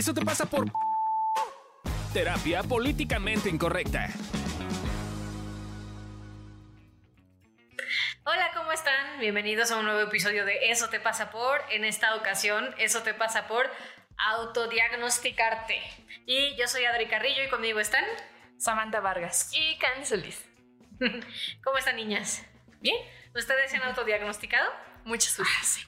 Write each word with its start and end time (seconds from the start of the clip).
Eso 0.00 0.14
te 0.14 0.24
pasa 0.24 0.46
por 0.46 0.64
terapia 2.14 2.62
políticamente 2.62 3.50
incorrecta. 3.50 4.08
Hola, 8.24 8.50
¿cómo 8.54 8.72
están? 8.72 9.20
Bienvenidos 9.20 9.70
a 9.70 9.76
un 9.76 9.84
nuevo 9.84 10.00
episodio 10.00 10.46
de 10.46 10.70
Eso 10.70 10.88
te 10.88 11.00
pasa 11.00 11.30
por. 11.30 11.60
En 11.68 11.84
esta 11.84 12.14
ocasión, 12.14 12.74
Eso 12.78 13.02
te 13.02 13.12
pasa 13.12 13.46
por 13.46 13.70
autodiagnosticarte. 14.16 15.78
Y 16.24 16.56
yo 16.56 16.66
soy 16.66 16.86
Adri 16.86 17.06
Carrillo 17.06 17.44
y 17.44 17.50
conmigo 17.50 17.78
están 17.78 18.06
Samantha 18.56 19.00
Vargas 19.00 19.50
y 19.52 19.76
Candy 19.76 20.06
Solís. 20.06 20.42
¿Cómo 21.62 21.76
están, 21.76 21.96
niñas? 21.96 22.42
¿Bien? 22.80 22.96
¿Ustedes 23.34 23.70
se 23.70 23.76
han 23.76 23.82
autodiagnosticado? 23.82 24.72
Muchas 25.04 25.36
gracias. 25.38 25.86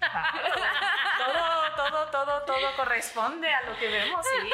todo, 1.19 1.75
todo, 1.77 2.07
todo, 2.11 2.43
todo 2.43 2.77
corresponde 2.77 3.53
a 3.53 3.63
lo 3.63 3.77
que 3.79 3.89
vemos, 3.89 4.25
sí. 4.27 4.51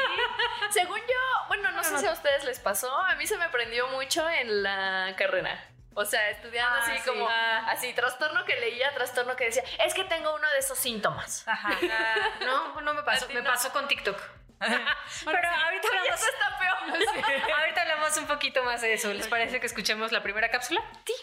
Según 0.71 0.99
yo, 1.01 1.47
bueno, 1.49 1.71
no, 1.73 1.83
sé 1.85 1.99
si 1.99 2.07
a 2.07 2.13
ustedes 2.13 2.45
les 2.45 2.59
pasó, 2.61 2.95
a 3.05 3.15
mí 3.15 3.27
se 3.27 3.37
me 3.37 3.49
prendió 3.49 3.89
mucho 3.89 4.29
en 4.29 4.63
la 4.63 5.15
carrera. 5.17 5.65
O 5.95 6.05
sea, 6.05 6.31
estudiando 6.31 6.77
Ah, 6.77 6.83
así 6.85 6.97
sí. 6.99 7.09
como, 7.09 7.29
Ah. 7.29 7.65
así, 7.71 7.93
trastorno 7.93 8.45
que 8.45 8.55
leía, 8.61 8.93
trastorno 8.95 9.35
que 9.35 9.47
decía, 9.47 9.65
es 9.85 9.95
que 9.95 10.05
tengo 10.05 10.33
uno 10.35 10.49
de 10.51 10.59
esos 10.59 10.79
síntomas. 10.79 11.47
Ajá. 11.49 11.71
Ah, 11.91 12.15
no, 12.45 12.81
no 12.83 12.95
me 12.95 13.03
pasó. 13.03 13.27
Me 13.29 13.43
no. 13.43 13.51
pasó 13.51 13.73
con 13.73 13.89
TikTok. 13.89 14.17
Pero 14.61 15.49
ahorita 15.49 15.89
hablamos, 15.89 16.23
está 16.23 16.59
peor. 16.59 17.53
ahorita 17.61 17.83
hablamos 17.83 18.17
un 18.17 18.27
poquito 18.27 18.63
más 18.65 18.81
de 18.81 18.93
eso. 18.93 19.13
¿Les 19.13 19.27
parece 19.29 19.59
que 19.61 19.67
escuchemos 19.67 20.13
la 20.13 20.23
primera 20.23 20.51
cápsula? 20.51 20.81
Sí. 21.05 21.15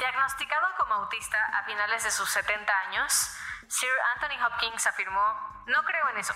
Diagnosticado 0.00 0.66
como 0.78 0.94
autista 0.94 1.36
a 1.58 1.62
finales 1.64 2.02
de 2.02 2.10
sus 2.10 2.30
70 2.30 2.72
años, 2.88 3.36
Sir 3.68 3.92
Anthony 4.14 4.42
Hopkins 4.42 4.86
afirmó, 4.86 5.62
no 5.66 5.84
creo 5.84 6.08
en 6.08 6.16
eso. 6.16 6.32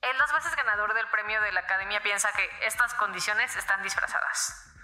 El 0.00 0.16
dos 0.16 0.32
veces 0.32 0.56
ganador 0.56 0.94
del 0.94 1.06
premio 1.08 1.38
de 1.42 1.52
la 1.52 1.60
Academia 1.60 2.02
piensa 2.02 2.32
que 2.32 2.50
estas 2.62 2.94
condiciones 2.94 3.54
están 3.54 3.82
disfrazadas. 3.82 4.74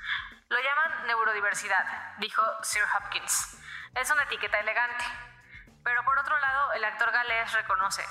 Lo 0.51 0.59
llaman 0.61 1.06
neurodiversidad, 1.06 2.19
dijo 2.19 2.42
Sir 2.62 2.84
Hopkins. 2.95 3.59
Es 3.95 4.11
una 4.11 4.25
etiqueta 4.25 4.61
elegante. 4.61 5.06
Pero 5.83 6.05
por 6.05 6.19
otro 6.19 6.39
lado, 6.39 6.73
el 6.75 6.84
actor 6.84 7.12
galés 7.12 7.51
reconoce, 7.55 8.05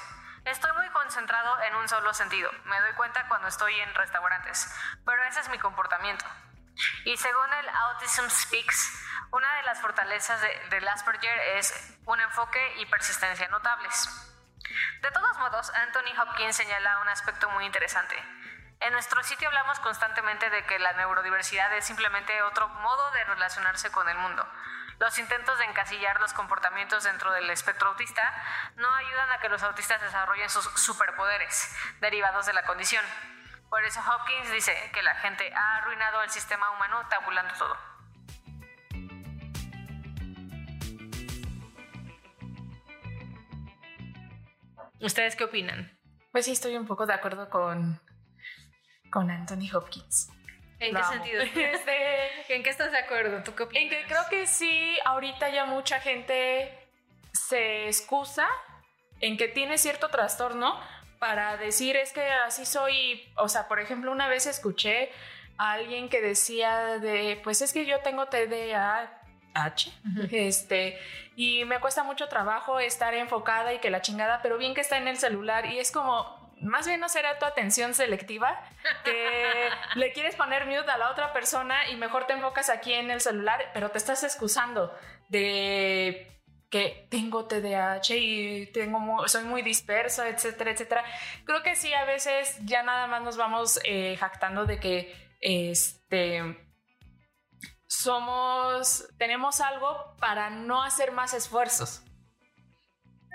estoy 0.45 0.71
muy 0.71 0.89
concentrado 0.89 1.61
en 1.61 1.75
un 1.75 1.87
solo 1.87 2.11
sentido. 2.15 2.49
Me 2.65 2.81
doy 2.81 2.93
cuenta 2.93 3.27
cuando 3.27 3.49
estoy 3.49 3.79
en 3.79 3.93
restaurantes, 3.93 4.75
pero 5.05 5.21
ese 5.25 5.41
es 5.41 5.49
mi 5.49 5.59
comportamiento. 5.59 6.25
Y 7.05 7.17
según 7.17 7.53
el 7.53 7.69
Autism 7.69 8.27
Speaks, 8.29 9.10
una 9.31 9.55
de 9.55 9.63
las 9.63 9.79
fortalezas 9.81 10.41
de- 10.41 10.61
del 10.69 10.87
Asperger 10.87 11.37
es 11.57 11.97
un 12.05 12.19
enfoque 12.19 12.75
y 12.77 12.85
persistencia 12.87 13.47
notables. 13.49 14.09
De 15.01 15.11
todos 15.11 15.37
modos, 15.37 15.69
Anthony 15.73 16.13
Hopkins 16.21 16.55
señala 16.55 16.99
un 16.99 17.09
aspecto 17.09 17.49
muy 17.49 17.65
interesante. 17.65 18.15
En 18.79 18.93
nuestro 18.93 19.21
sitio 19.23 19.47
hablamos 19.47 19.79
constantemente 19.79 20.49
de 20.49 20.65
que 20.65 20.79
la 20.79 20.93
neurodiversidad 20.93 21.71
es 21.73 21.85
simplemente 21.85 22.41
otro 22.43 22.67
modo 22.67 23.11
de 23.11 23.23
relacionarse 23.25 23.91
con 23.91 24.07
el 24.09 24.17
mundo. 24.17 24.47
Los 24.97 25.17
intentos 25.17 25.57
de 25.57 25.65
encasillar 25.65 26.19
los 26.19 26.33
comportamientos 26.33 27.03
dentro 27.03 27.31
del 27.31 27.49
espectro 27.49 27.89
autista 27.89 28.21
no 28.75 28.91
ayudan 28.95 29.31
a 29.31 29.39
que 29.39 29.49
los 29.49 29.63
autistas 29.63 30.01
desarrollen 30.01 30.49
sus 30.49 30.65
superpoderes 30.79 31.75
derivados 31.99 32.45
de 32.45 32.53
la 32.53 32.63
condición. 32.63 33.05
Por 33.69 33.83
eso 33.83 33.99
Hopkins 34.01 34.51
dice 34.51 34.91
que 34.93 35.01
la 35.01 35.15
gente 35.15 35.51
ha 35.55 35.77
arruinado 35.77 36.19
al 36.19 36.29
sistema 36.29 36.69
humano 36.71 37.07
tabulando 37.07 37.53
todo. 37.55 37.90
¿Ustedes 45.01 45.35
qué 45.35 45.43
opinan? 45.45 45.97
Pues 46.31 46.45
sí, 46.45 46.51
estoy 46.51 46.75
un 46.75 46.87
poco 46.87 47.05
de 47.05 47.13
acuerdo 47.13 47.49
con, 47.49 48.01
con 49.11 49.29
Anthony 49.29 49.69
Hopkins. 49.73 50.29
¿En 50.79 50.93
Lo 50.93 50.99
qué 50.99 51.05
amo. 51.05 51.13
sentido? 51.13 51.43
Este, 51.73 52.53
¿En 52.55 52.63
qué 52.63 52.69
estás 52.69 52.91
de 52.91 52.97
acuerdo? 52.97 53.43
¿Tú 53.43 53.53
qué 53.55 53.63
opinas? 53.63 53.83
en 53.83 53.89
que 53.89 54.05
creo 54.07 54.23
que 54.29 54.47
sí, 54.47 54.97
ahorita 55.05 55.49
ya 55.49 55.65
mucha 55.65 55.99
gente 55.99 56.71
se 57.33 57.87
excusa 57.87 58.47
en 59.19 59.37
que 59.37 59.47
tiene 59.47 59.77
cierto 59.77 60.09
trastorno 60.09 60.79
para 61.19 61.57
decir 61.57 61.95
es 61.95 62.13
que 62.13 62.23
así 62.23 62.65
soy. 62.65 63.31
O 63.37 63.47
sea, 63.47 63.67
por 63.67 63.79
ejemplo, 63.79 64.11
una 64.11 64.27
vez 64.27 64.47
escuché 64.47 65.11
a 65.57 65.73
alguien 65.73 66.09
que 66.09 66.21
decía 66.21 66.97
de, 66.99 67.39
pues 67.43 67.61
es 67.61 67.73
que 67.73 67.85
yo 67.85 67.99
tengo 67.99 68.27
TDAH. 69.53 69.91
Este, 70.31 70.99
y 71.35 71.65
me 71.65 71.79
cuesta 71.79 72.03
mucho 72.03 72.27
trabajo 72.27 72.79
estar 72.79 73.13
enfocada 73.13 73.73
y 73.73 73.79
que 73.79 73.89
la 73.89 74.01
chingada, 74.01 74.41
pero 74.41 74.57
bien 74.57 74.73
que 74.73 74.81
está 74.81 74.97
en 74.97 75.07
el 75.07 75.17
celular 75.17 75.65
y 75.65 75.79
es 75.79 75.91
como, 75.91 76.51
más 76.61 76.87
bien 76.87 76.99
no 76.99 77.09
será 77.09 77.39
tu 77.39 77.45
atención 77.45 77.93
selectiva, 77.93 78.61
que 79.03 79.69
le 79.95 80.11
quieres 80.11 80.35
poner 80.35 80.65
mute 80.65 80.91
a 80.91 80.97
la 80.97 81.11
otra 81.11 81.33
persona 81.33 81.89
y 81.89 81.95
mejor 81.95 82.27
te 82.27 82.33
enfocas 82.33 82.69
aquí 82.69 82.93
en 82.93 83.11
el 83.11 83.21
celular, 83.21 83.71
pero 83.73 83.91
te 83.91 83.97
estás 83.97 84.23
excusando 84.23 84.93
de 85.29 86.27
que 86.69 87.07
tengo 87.09 87.47
TDAH 87.47 88.15
y 88.15 88.67
tengo 88.67 89.27
soy 89.27 89.43
muy 89.43 89.61
dispersa, 89.61 90.29
etcétera, 90.29 90.71
etcétera. 90.71 91.03
Creo 91.43 91.63
que 91.63 91.75
sí, 91.75 91.93
a 91.93 92.05
veces 92.05 92.57
ya 92.63 92.81
nada 92.81 93.07
más 93.07 93.21
nos 93.23 93.35
vamos 93.35 93.79
eh, 93.83 94.15
jactando 94.17 94.65
de 94.65 94.79
que 94.79 95.13
este 95.41 96.70
somos, 97.91 99.05
tenemos 99.17 99.59
algo 99.59 100.15
para 100.17 100.49
no 100.49 100.81
hacer 100.81 101.11
más 101.11 101.33
esfuerzos. 101.33 102.01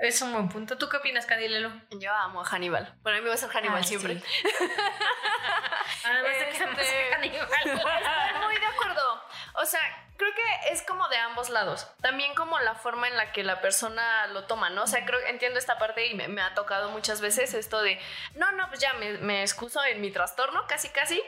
Es 0.00 0.21
un 0.22 0.33
buen 0.33 0.49
punto. 0.49 0.78
¿Tú 0.78 0.89
qué 0.89 0.97
opinas, 0.97 1.27
Cadilelo? 1.27 1.71
Yo 1.91 2.12
amo 2.15 2.41
a 2.41 2.44
Hannibal. 2.44 2.99
Para 3.03 3.21
mí 3.21 3.28
va 3.28 3.34
a 3.34 3.37
ser 3.37 3.50
Hannibal 3.50 3.81
Ah, 3.81 3.84
siempre. 3.84 4.19
sí. 4.21 4.25
Además 6.05 6.39
de 6.39 6.44
que 6.47 6.50
Este- 6.65 7.15
Hannibal. 7.15 7.49
Estoy 7.65 8.41
muy 8.44 8.56
de 8.59 8.67
acuerdo. 8.67 9.22
O 9.55 9.65
sea, 9.67 9.81
creo 10.17 10.34
que 10.34 10.73
es 10.73 10.83
como 10.83 11.06
de 11.09 11.17
ambos 11.19 11.50
lados. 11.50 11.88
También 12.00 12.34
como 12.34 12.59
la 12.61 12.75
forma 12.75 13.09
en 13.09 13.17
la 13.17 13.33
que 13.33 13.43
la 13.44 13.61
persona 13.61 14.27
lo 14.28 14.44
toma, 14.47 14.71
¿no? 14.71 14.83
O 14.84 14.87
sea, 14.87 15.05
creo 15.05 15.21
entiendo 15.27 15.59
esta 15.59 15.78
parte 15.78 16.06
y 16.06 16.15
me, 16.15 16.28
me 16.28 16.41
ha 16.43 16.55
tocado 16.55 16.91
muchas 16.91 17.21
veces 17.21 17.53
esto 17.55 17.81
de, 17.83 17.99
no, 18.34 18.53
no, 18.53 18.69
pues 18.69 18.81
ya 18.81 18.93
me, 18.94 19.12
me 19.19 19.43
excuso 19.43 19.83
en 19.84 20.00
mi 20.00 20.11
trastorno, 20.11 20.67
casi, 20.67 20.88
casi. 20.91 21.23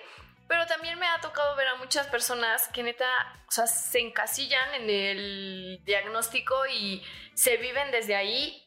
Pero 0.48 0.66
también 0.66 0.98
me 0.98 1.06
ha 1.06 1.20
tocado 1.20 1.54
ver 1.56 1.69
a 1.69 1.75
muchas 1.76 2.06
personas 2.06 2.69
que 2.69 2.82
neta, 2.82 3.06
o 3.47 3.50
sea, 3.50 3.66
se 3.66 4.00
encasillan 4.00 4.75
en 4.75 4.91
el 4.91 5.81
diagnóstico 5.84 6.54
y 6.66 7.04
se 7.34 7.59
viven 7.59 7.91
desde 7.91 8.16
ahí. 8.16 8.66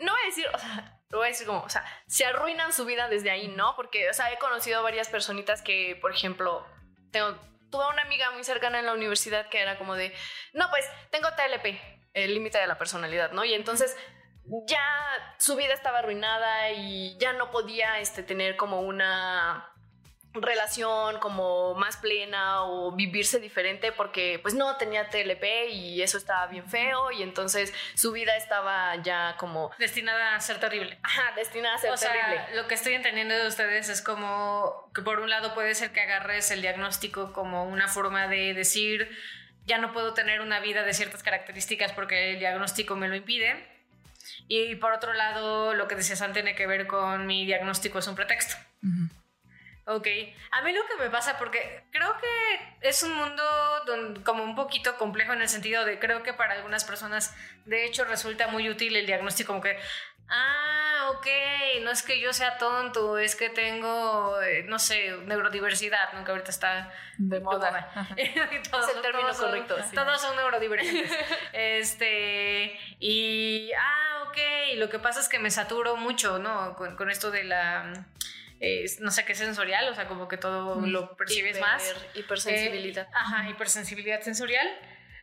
No 0.00 0.12
voy 0.12 0.22
a 0.22 0.26
decir, 0.26 0.46
o 0.52 0.58
sea, 0.58 1.00
lo 1.08 1.18
voy 1.18 1.28
a 1.28 1.30
decir 1.30 1.46
como, 1.46 1.60
o 1.60 1.68
sea, 1.68 1.84
se 2.08 2.24
arruinan 2.24 2.72
su 2.72 2.84
vida 2.84 3.08
desde 3.08 3.30
ahí, 3.30 3.46
¿no? 3.48 3.76
Porque, 3.76 4.10
o 4.10 4.12
sea, 4.12 4.32
he 4.32 4.38
conocido 4.38 4.82
varias 4.82 5.08
personitas 5.08 5.62
que, 5.62 5.96
por 6.00 6.12
ejemplo, 6.12 6.66
tengo, 7.12 7.38
tuve 7.70 7.88
una 7.88 8.02
amiga 8.02 8.32
muy 8.32 8.42
cercana 8.42 8.80
en 8.80 8.86
la 8.86 8.92
universidad 8.92 9.48
que 9.48 9.60
era 9.60 9.78
como 9.78 9.94
de, 9.94 10.12
no, 10.52 10.68
pues 10.68 10.84
tengo 11.10 11.28
TLP, 11.30 11.80
el 12.12 12.34
límite 12.34 12.58
de 12.58 12.66
la 12.66 12.76
personalidad, 12.76 13.30
¿no? 13.30 13.44
Y 13.44 13.54
entonces 13.54 13.96
ya 14.66 15.36
su 15.38 15.54
vida 15.54 15.74
estaba 15.74 16.00
arruinada 16.00 16.70
y 16.72 17.16
ya 17.18 17.32
no 17.32 17.52
podía 17.52 18.00
este, 18.00 18.24
tener 18.24 18.56
como 18.56 18.80
una 18.80 19.72
relación 20.42 21.18
como 21.18 21.74
más 21.74 21.96
plena 21.96 22.62
o 22.64 22.92
vivirse 22.92 23.40
diferente 23.40 23.92
porque 23.92 24.38
pues 24.42 24.54
no 24.54 24.76
tenía 24.76 25.08
TLP 25.08 25.70
y 25.70 26.02
eso 26.02 26.18
estaba 26.18 26.46
bien 26.46 26.68
feo 26.68 27.10
y 27.12 27.22
entonces 27.22 27.72
su 27.94 28.12
vida 28.12 28.36
estaba 28.36 28.96
ya 28.96 29.36
como 29.38 29.70
Destinada 29.78 30.34
a 30.34 30.40
ser 30.40 30.58
terrible. 30.58 30.98
ajá, 31.02 31.32
destinada 31.36 31.76
a 31.76 31.78
ser 31.78 31.90
o 31.90 31.96
sea, 31.96 32.12
terrible. 32.12 32.56
lo 32.56 32.68
que 32.68 32.74
estoy 32.74 32.94
entendiendo 32.94 33.34
de 33.34 33.46
ustedes 33.46 33.88
es 33.88 34.02
como 34.02 34.90
que 34.94 35.02
por 35.02 35.20
un 35.20 35.30
lado 35.30 35.54
puede 35.54 35.74
ser 35.74 35.92
que 35.92 36.00
agarres 36.00 36.50
el 36.50 36.62
diagnóstico 36.62 37.32
como 37.32 37.64
una 37.64 37.88
forma 37.88 38.28
de 38.28 38.54
decir 38.54 39.10
ya 39.66 39.78
no 39.78 39.92
puedo 39.92 40.14
tener 40.14 40.40
una 40.40 40.60
vida 40.60 40.84
de 40.84 40.94
ciertas 40.94 41.22
características 41.22 41.92
porque 41.92 42.32
el 42.32 42.38
diagnóstico 42.38 42.96
me 42.96 43.08
lo 43.08 43.16
impide. 43.16 43.66
Y 44.48 44.76
por 44.76 44.92
otro 44.92 45.12
lado, 45.12 45.74
lo 45.74 45.88
que 45.88 45.96
decías 45.96 46.22
antes 46.22 46.44
tiene 46.44 46.56
que 46.56 46.66
ver 46.66 46.86
con 46.86 47.26
mi 47.26 47.44
diagnóstico 47.44 47.98
es 47.98 48.06
un 48.06 48.14
pretexto. 48.14 48.56
Ok, 49.88 50.08
a 50.50 50.62
mí 50.62 50.72
lo 50.72 50.84
que 50.86 50.96
me 50.96 51.10
pasa, 51.10 51.38
porque 51.38 51.84
creo 51.92 52.16
que 52.18 52.88
es 52.88 53.04
un 53.04 53.14
mundo 53.14 53.42
don- 53.86 54.20
como 54.24 54.42
un 54.42 54.56
poquito 54.56 54.96
complejo 54.96 55.32
en 55.32 55.42
el 55.42 55.48
sentido 55.48 55.84
de 55.84 56.00
creo 56.00 56.24
que 56.24 56.32
para 56.32 56.54
algunas 56.54 56.84
personas 56.84 57.32
de 57.66 57.84
hecho 57.84 58.04
resulta 58.04 58.48
muy 58.48 58.68
útil 58.68 58.96
el 58.96 59.06
diagnóstico 59.06 59.52
como 59.52 59.62
que, 59.62 59.78
ah, 60.28 61.10
ok, 61.14 61.26
no 61.82 61.92
es 61.92 62.02
que 62.02 62.20
yo 62.20 62.32
sea 62.32 62.58
tonto, 62.58 63.16
es 63.18 63.36
que 63.36 63.48
tengo, 63.48 64.42
eh, 64.42 64.64
no 64.64 64.80
sé, 64.80 65.12
neurodiversidad, 65.24 66.12
¿no? 66.14 66.24
Que 66.24 66.32
ahorita 66.32 66.50
está 66.50 66.92
De 67.18 67.38
moda. 67.38 68.08
Es 68.16 68.34
Todos 68.68 68.88
el 68.88 68.94
son- 68.94 69.02
término 69.02 69.22
todos 69.28 69.36
son- 69.36 69.46
correcto, 69.50 69.76
sí. 69.88 69.94
Todos 69.94 70.20
son 70.20 70.34
neurodivergentes. 70.34 71.12
este, 71.52 72.76
y, 72.98 73.70
ah, 73.78 74.24
ok, 74.26 74.36
lo 74.78 74.88
que 74.90 74.98
pasa 74.98 75.20
es 75.20 75.28
que 75.28 75.38
me 75.38 75.52
saturo 75.52 75.94
mucho, 75.96 76.40
¿no? 76.40 76.74
Con, 76.74 76.96
con 76.96 77.08
esto 77.08 77.30
de 77.30 77.44
la, 77.44 78.04
eh, 78.60 78.84
no 79.00 79.10
sé 79.10 79.24
qué 79.24 79.34
sensorial, 79.34 79.88
o 79.88 79.94
sea, 79.94 80.06
como 80.08 80.28
que 80.28 80.36
todo 80.36 80.80
lo 80.86 81.16
percibes 81.16 81.56
Hiper- 81.58 81.60
más. 81.60 81.94
Hipersensibilidad. 82.14 83.06
Eh, 83.06 83.10
ajá, 83.14 83.48
hipersensibilidad 83.50 84.20
sensorial. 84.22 84.66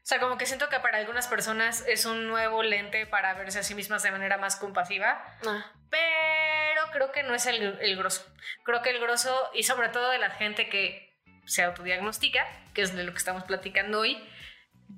O 0.03 0.05
sea, 0.05 0.19
como 0.19 0.37
que 0.37 0.45
siento 0.45 0.67
que 0.67 0.79
para 0.81 0.97
algunas 0.97 1.27
personas 1.27 1.85
es 1.87 2.05
un 2.05 2.27
nuevo 2.27 2.61
lente 2.61 3.05
para 3.05 3.33
verse 3.35 3.59
a 3.59 3.63
sí 3.63 3.73
mismas 3.73 4.03
de 4.03 4.11
manera 4.11 4.37
más 4.37 4.57
compasiva, 4.57 5.23
Ah. 5.47 5.71
pero 5.89 6.91
creo 6.91 7.11
que 7.13 7.23
no 7.23 7.33
es 7.33 7.45
el, 7.45 7.77
el 7.81 7.95
grosso. 7.97 8.25
Creo 8.65 8.81
que 8.81 8.89
el 8.89 8.99
grosso, 8.99 9.49
y 9.53 9.63
sobre 9.63 9.87
todo 9.89 10.09
de 10.11 10.17
la 10.19 10.29
gente 10.31 10.67
que 10.69 11.13
se 11.45 11.63
autodiagnostica, 11.63 12.45
que 12.73 12.81
es 12.81 12.93
de 12.95 13.03
lo 13.05 13.11
que 13.13 13.17
estamos 13.17 13.43
platicando 13.45 14.01
hoy, 14.01 14.21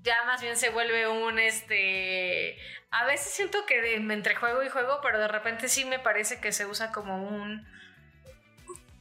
ya 0.01 0.23
más 0.25 0.41
bien 0.41 0.57
se 0.57 0.69
vuelve 0.71 1.07
un 1.07 1.37
este. 1.39 2.57
A 2.91 3.05
veces 3.05 3.31
siento 3.31 3.65
que 3.67 3.81
de- 3.81 3.95
entre 3.95 4.35
juego 4.35 4.63
y 4.63 4.69
juego, 4.69 4.99
pero 5.01 5.19
de 5.19 5.27
repente 5.27 5.67
sí 5.67 5.85
me 5.85 5.99
parece 5.99 6.39
que 6.41 6.51
se 6.51 6.65
usa 6.65 6.91
como 6.91 7.23
un. 7.27 7.67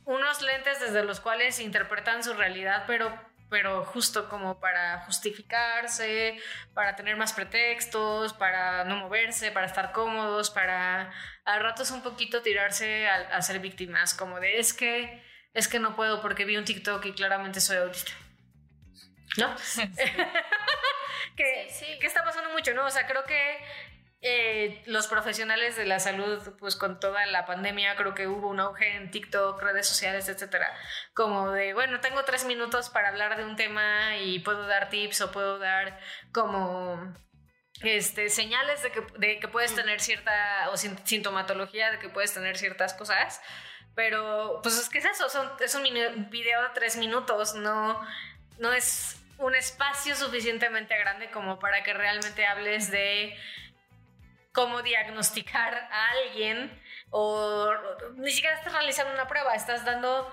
Unos 0.05 0.43
lentes 0.43 0.81
desde 0.81 1.05
los 1.05 1.21
cuales 1.21 1.61
interpretan 1.61 2.23
su 2.23 2.35
realidad, 2.35 2.85
pero, 2.87 3.13
pero 3.51 3.85
justo 3.85 4.29
como 4.29 4.61
para 4.61 5.01
justificarse, 5.01 6.39
para 6.75 6.97
tener 6.97 7.17
más 7.17 7.33
pretextos, 7.33 8.33
para 8.35 8.85
no 8.85 8.97
moverse, 8.97 9.51
para 9.51 9.67
estar 9.67 9.93
cómodos, 9.93 10.51
para 10.51 11.13
a 11.45 11.59
ratos 11.59 11.91
un 11.91 12.03
poquito 12.03 12.43
tirarse 12.43 13.09
a, 13.09 13.37
a 13.37 13.43
ser 13.43 13.61
víctimas, 13.61 14.15
como 14.15 14.41
de 14.41 14.59
es 14.59 14.73
que 14.75 15.23
es 15.55 15.69
que 15.69 15.79
no 15.79 15.95
puedo 15.95 16.21
porque 16.21 16.45
vi 16.45 16.57
un 16.57 16.65
TikTok 16.65 17.05
y 17.07 17.13
claramente 17.13 17.61
soy 17.61 17.77
autista. 17.77 18.13
¿No? 19.37 19.55
que, 21.37 21.69
Sí, 21.71 21.85
sí. 21.87 21.99
que 21.99 22.07
está 22.07 22.25
pasando 22.25 22.51
mucho, 22.51 22.75
¿no? 22.75 22.85
O 22.87 22.91
sea, 22.91 23.07
creo 23.07 23.25
que 23.25 23.59
eh, 24.27 24.83
los 24.87 25.07
profesionales 25.07 25.77
de 25.77 25.85
la 25.85 26.01
salud, 26.01 26.41
pues 26.59 26.77
con 26.77 26.99
toda 26.99 27.27
la 27.27 27.45
pandemia, 27.45 27.95
creo 27.95 28.15
que 28.15 28.27
hubo 28.27 28.49
un 28.49 28.59
auge 28.59 28.97
en 28.97 29.11
TikTok, 29.11 29.61
redes 29.63 29.87
sociales, 29.87 30.29
etcétera. 30.29 30.67
Como 31.13 31.51
de, 31.51 31.75
bueno, 31.75 32.01
tengo 32.01 32.25
tres 32.25 32.47
minutos 32.47 32.89
para 32.89 33.09
hablar 33.09 33.37
de 33.37 33.45
un 33.45 33.55
tema 33.57 34.17
y 34.17 34.39
puedo 34.39 34.67
dar 34.67 34.89
tips 34.89 35.21
o 35.21 35.31
puedo 35.31 35.59
dar 35.59 36.01
como 36.33 37.15
este, 37.83 38.31
señales 38.31 38.83
de 38.83 38.93
que, 38.93 39.03
de 39.19 39.39
que 39.41 39.49
puedes 39.49 39.75
tener 39.75 40.01
cierta, 40.01 40.71
o 40.71 40.77
sin- 40.79 40.97
sintomatología 41.07 41.91
de 41.91 41.99
que 41.99 42.09
puedes 42.09 42.33
tener 42.33 42.57
ciertas 42.57 42.95
cosas. 42.95 43.43
Pero, 43.95 44.61
pues 44.63 44.79
es 44.79 44.89
que 44.89 44.99
es 44.99 45.05
eso, 45.05 45.29
son- 45.29 45.53
es 45.61 45.75
un 45.75 45.83
video 46.31 46.63
de 46.63 46.69
tres 46.75 46.97
minutos, 46.97 47.55
no, 47.57 48.01
no 48.59 48.73
es 48.73 49.21
un 49.37 49.55
espacio 49.55 50.17
suficientemente 50.17 50.97
grande 50.99 51.31
como 51.31 51.59
para 51.59 51.83
que 51.83 51.93
realmente 51.93 52.47
hables 52.47 52.91
de 52.91 53.37
cómo 54.55 54.81
diagnosticar 54.83 55.75
a 55.93 56.11
alguien 56.13 56.81
o 57.11 57.71
ni 58.17 58.31
siquiera 58.31 58.57
estás 58.57 58.73
realizando 58.73 59.13
una 59.13 59.29
prueba, 59.29 59.55
estás 59.55 59.85
dando 59.85 60.33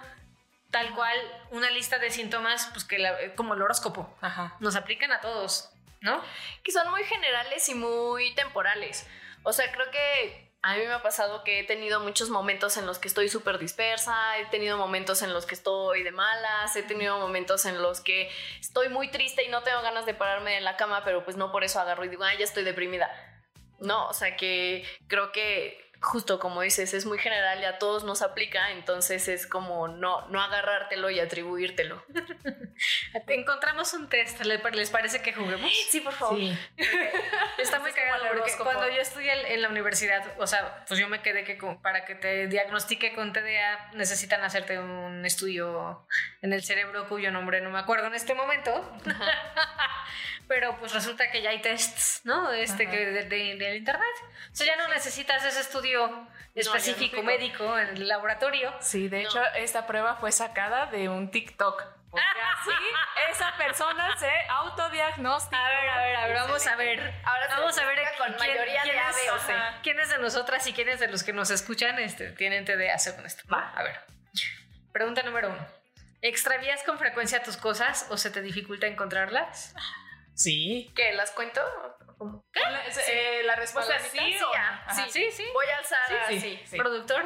tal 0.70 0.94
cual 0.96 1.18
una 1.50 1.70
lista 1.70 2.00
de 2.00 2.10
síntomas, 2.12 2.70
pues 2.72 2.86
que 2.86 2.98
la- 3.00 3.18
como 3.36 3.56
el 3.56 3.62
horóscopo, 3.62 4.16
Ajá. 4.22 4.56
nos 4.62 4.76
aplican 4.78 5.12
a 5.12 5.20
todos, 5.20 5.70
¿no? 6.00 6.24
que 6.64 6.72
son 6.72 6.90
muy 6.92 7.04
generales 7.04 7.68
y 7.68 7.76
muy 7.76 8.34
temporales. 8.36 9.06
O 9.44 9.52
sea, 9.54 9.70
creo 9.72 9.90
que 9.92 10.50
a 10.64 10.76
mí 10.76 10.82
me 10.86 10.94
ha 10.94 11.02
pasado 11.02 11.44
que 11.44 11.60
he 11.60 11.64
tenido 11.64 12.00
muchos 12.00 12.30
momentos 12.30 12.78
en 12.78 12.86
los 12.86 13.00
que 13.00 13.08
estoy 13.08 13.28
súper 13.28 13.58
dispersa, 13.58 14.38
he 14.38 14.46
tenido 14.46 14.78
momentos 14.78 15.24
en 15.24 15.34
los 15.34 15.48
que 15.48 15.56
estoy 15.56 16.04
de 16.04 16.12
malas, 16.12 16.76
he 16.76 16.84
tenido 16.84 17.18
momentos 17.20 17.66
en 17.66 17.82
los 17.82 18.00
que 18.02 18.30
estoy 18.60 18.88
muy 18.90 19.10
triste 19.10 19.44
y 19.44 19.50
no 19.50 19.64
tengo 19.64 19.82
ganas 19.82 20.06
de 20.06 20.14
pararme 20.14 20.58
en 20.58 20.64
la 20.64 20.78
cama, 20.78 21.04
pero 21.04 21.24
pues 21.26 21.36
no 21.36 21.52
por 21.52 21.64
eso 21.64 21.80
agarro 21.82 22.06
y 22.06 22.10
digo, 22.10 22.24
ah, 22.24 22.34
ya 22.36 22.44
estoy 22.44 22.64
deprimida. 22.64 23.10
No, 23.82 24.08
o 24.10 24.14
sea 24.14 24.38
que 24.38 24.86
creo 25.08 25.32
que 25.32 25.91
justo 26.02 26.40
como 26.40 26.62
dices, 26.62 26.94
es 26.96 27.06
muy 27.06 27.20
general 27.20 27.62
y 27.62 27.66
a 27.66 27.78
todos 27.78 28.04
nos 28.04 28.22
aplica, 28.24 28.72
entonces 28.72 29.28
es 29.28 29.46
como 29.46 29.88
no, 29.88 30.28
no 30.30 30.42
agarrártelo 30.42 31.10
y 31.12 31.20
atribuírtelo. 31.20 32.04
Encontramos 33.28 33.94
un 33.94 34.10
test, 34.10 34.42
¿le- 34.42 34.58
¿les 34.72 34.90
parece 34.90 35.22
que 35.22 35.34
juguemos? 35.34 35.72
Sí, 35.90 36.00
por 36.02 36.14
favor. 36.14 36.38
Sí. 36.40 36.58
Está 37.60 37.80
muy 37.80 37.92
cagado 37.92 38.24
porque 38.36 38.52
cuando 38.58 38.90
yo 38.90 39.02
estudié 39.02 39.54
en- 39.54 39.62
la 39.62 39.70
universidad, 39.70 40.24
o 40.40 40.48
sea, 40.48 40.84
pues 40.88 41.00
yo 41.00 41.08
me 41.08 41.22
quedé 41.22 41.44
que 41.44 41.60
para 41.84 42.04
que 42.06 42.16
te 42.16 42.48
diagnostique 42.48 43.14
con 43.14 43.32
TDA 43.34 43.92
necesitan 43.94 44.44
hacerte 44.44 44.80
un 44.80 45.24
estudio 45.26 46.08
en 46.42 46.54
el 46.54 46.64
cerebro 46.64 47.08
cuyo 47.08 47.32
nombre 47.32 47.62
no 47.62 47.70
me 47.70 47.78
acuerdo 47.80 48.08
en 48.08 48.16
este 48.16 48.34
momento. 48.34 48.72
Pero 50.48 50.78
pues 50.80 50.94
resulta 50.94 51.32
que 51.32 51.42
ya 51.42 51.52
hay 51.52 51.62
tests, 51.62 52.22
¿no? 52.26 52.52
Este 52.52 52.84
Ajá. 52.84 52.92
que 52.92 53.06
de- 53.06 53.24
de- 53.24 53.56
del 53.56 53.78
internet. 53.78 54.04
O 54.52 54.56
sea, 54.56 54.66
ya 54.68 54.76
no 54.76 54.88
necesitas 54.90 55.46
ese 55.46 55.62
estudio 55.62 55.91
específico 56.56 57.18
digo. 57.18 57.28
médico 57.28 57.78
en 57.80 57.90
el 57.90 58.08
laboratorio. 58.08 58.74
Sí, 58.82 59.08
de 59.08 59.24
No. 59.24 59.30
hecho, 59.30 59.44
esta 59.56 59.88
prueba 59.88 60.16
fue 60.16 60.32
sacada 60.32 60.86
de 60.88 61.10
un 61.10 61.32
TikTok. 61.32 61.84
Porque 62.12 62.26
así 62.60 62.72
esa 63.32 63.56
persona 63.58 64.18
se 64.18 64.30
autodiagnostica. 64.50 65.66
A 65.66 65.70
ver, 65.70 65.90
a 65.90 65.98
ver, 65.98 66.16
a 66.18 66.28
ver, 66.28 66.36
vamos 66.36 66.68
a 66.68 66.76
ver. 66.76 67.14
Ahora 67.24 67.48
vamos 67.58 67.78
a 67.78 67.86
ver 67.86 68.00
con 68.18 68.36
mayoría 68.38 68.84
de 68.84 68.90
quiénes- 68.90 69.06
A, 69.06 69.12
B 69.12 69.32
o 69.32 69.36
ajá, 69.36 69.80
quiénes 69.82 70.10
de 70.10 70.18
nosotras 70.18 70.68
y 70.68 70.74
quiénes 70.74 71.00
de 71.00 71.08
los 71.08 71.24
que 71.24 71.32
nos 71.34 71.50
escuchan 71.52 71.98
este, 72.00 72.32
tienen 72.32 72.66
TDA 72.66 72.98
según 72.98 73.26
esto. 73.26 73.44
Va, 73.52 73.70
a 73.76 73.84
ver. 73.84 74.00
Pregunta 74.92 75.24
número 75.24 75.50
uno. 75.50 75.66
¿Extravías 76.22 76.84
con 76.84 77.00
frecuencia 77.00 77.42
tus 77.44 77.56
cosas 77.58 78.06
o 78.10 78.18
se 78.18 78.30
te 78.30 78.42
dificulta 78.42 78.88
encontrarlas? 78.88 79.74
Sí. 80.34 80.92
¿Qué? 80.96 81.14
¿Las 81.14 81.32
cuento? 81.32 81.62
La, 82.54 82.84
eh, 83.08 83.42
la 83.44 83.56
respuesta 83.56 83.96
es 83.96 84.04
sí. 84.04 84.18
Sí, 84.20 84.38
ah. 84.58 85.08
Sí, 85.10 85.32
sí. 85.32 85.46
Voy 85.54 85.66
a 85.68 85.78
alzar 85.78 86.00
Sí, 86.28 86.60
sí. 86.66 86.78
¿Productor? 86.78 87.26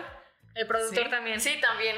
El 0.53 0.67
productor 0.67 1.09
también. 1.09 1.39
Sí, 1.41 1.59
también. 1.59 1.97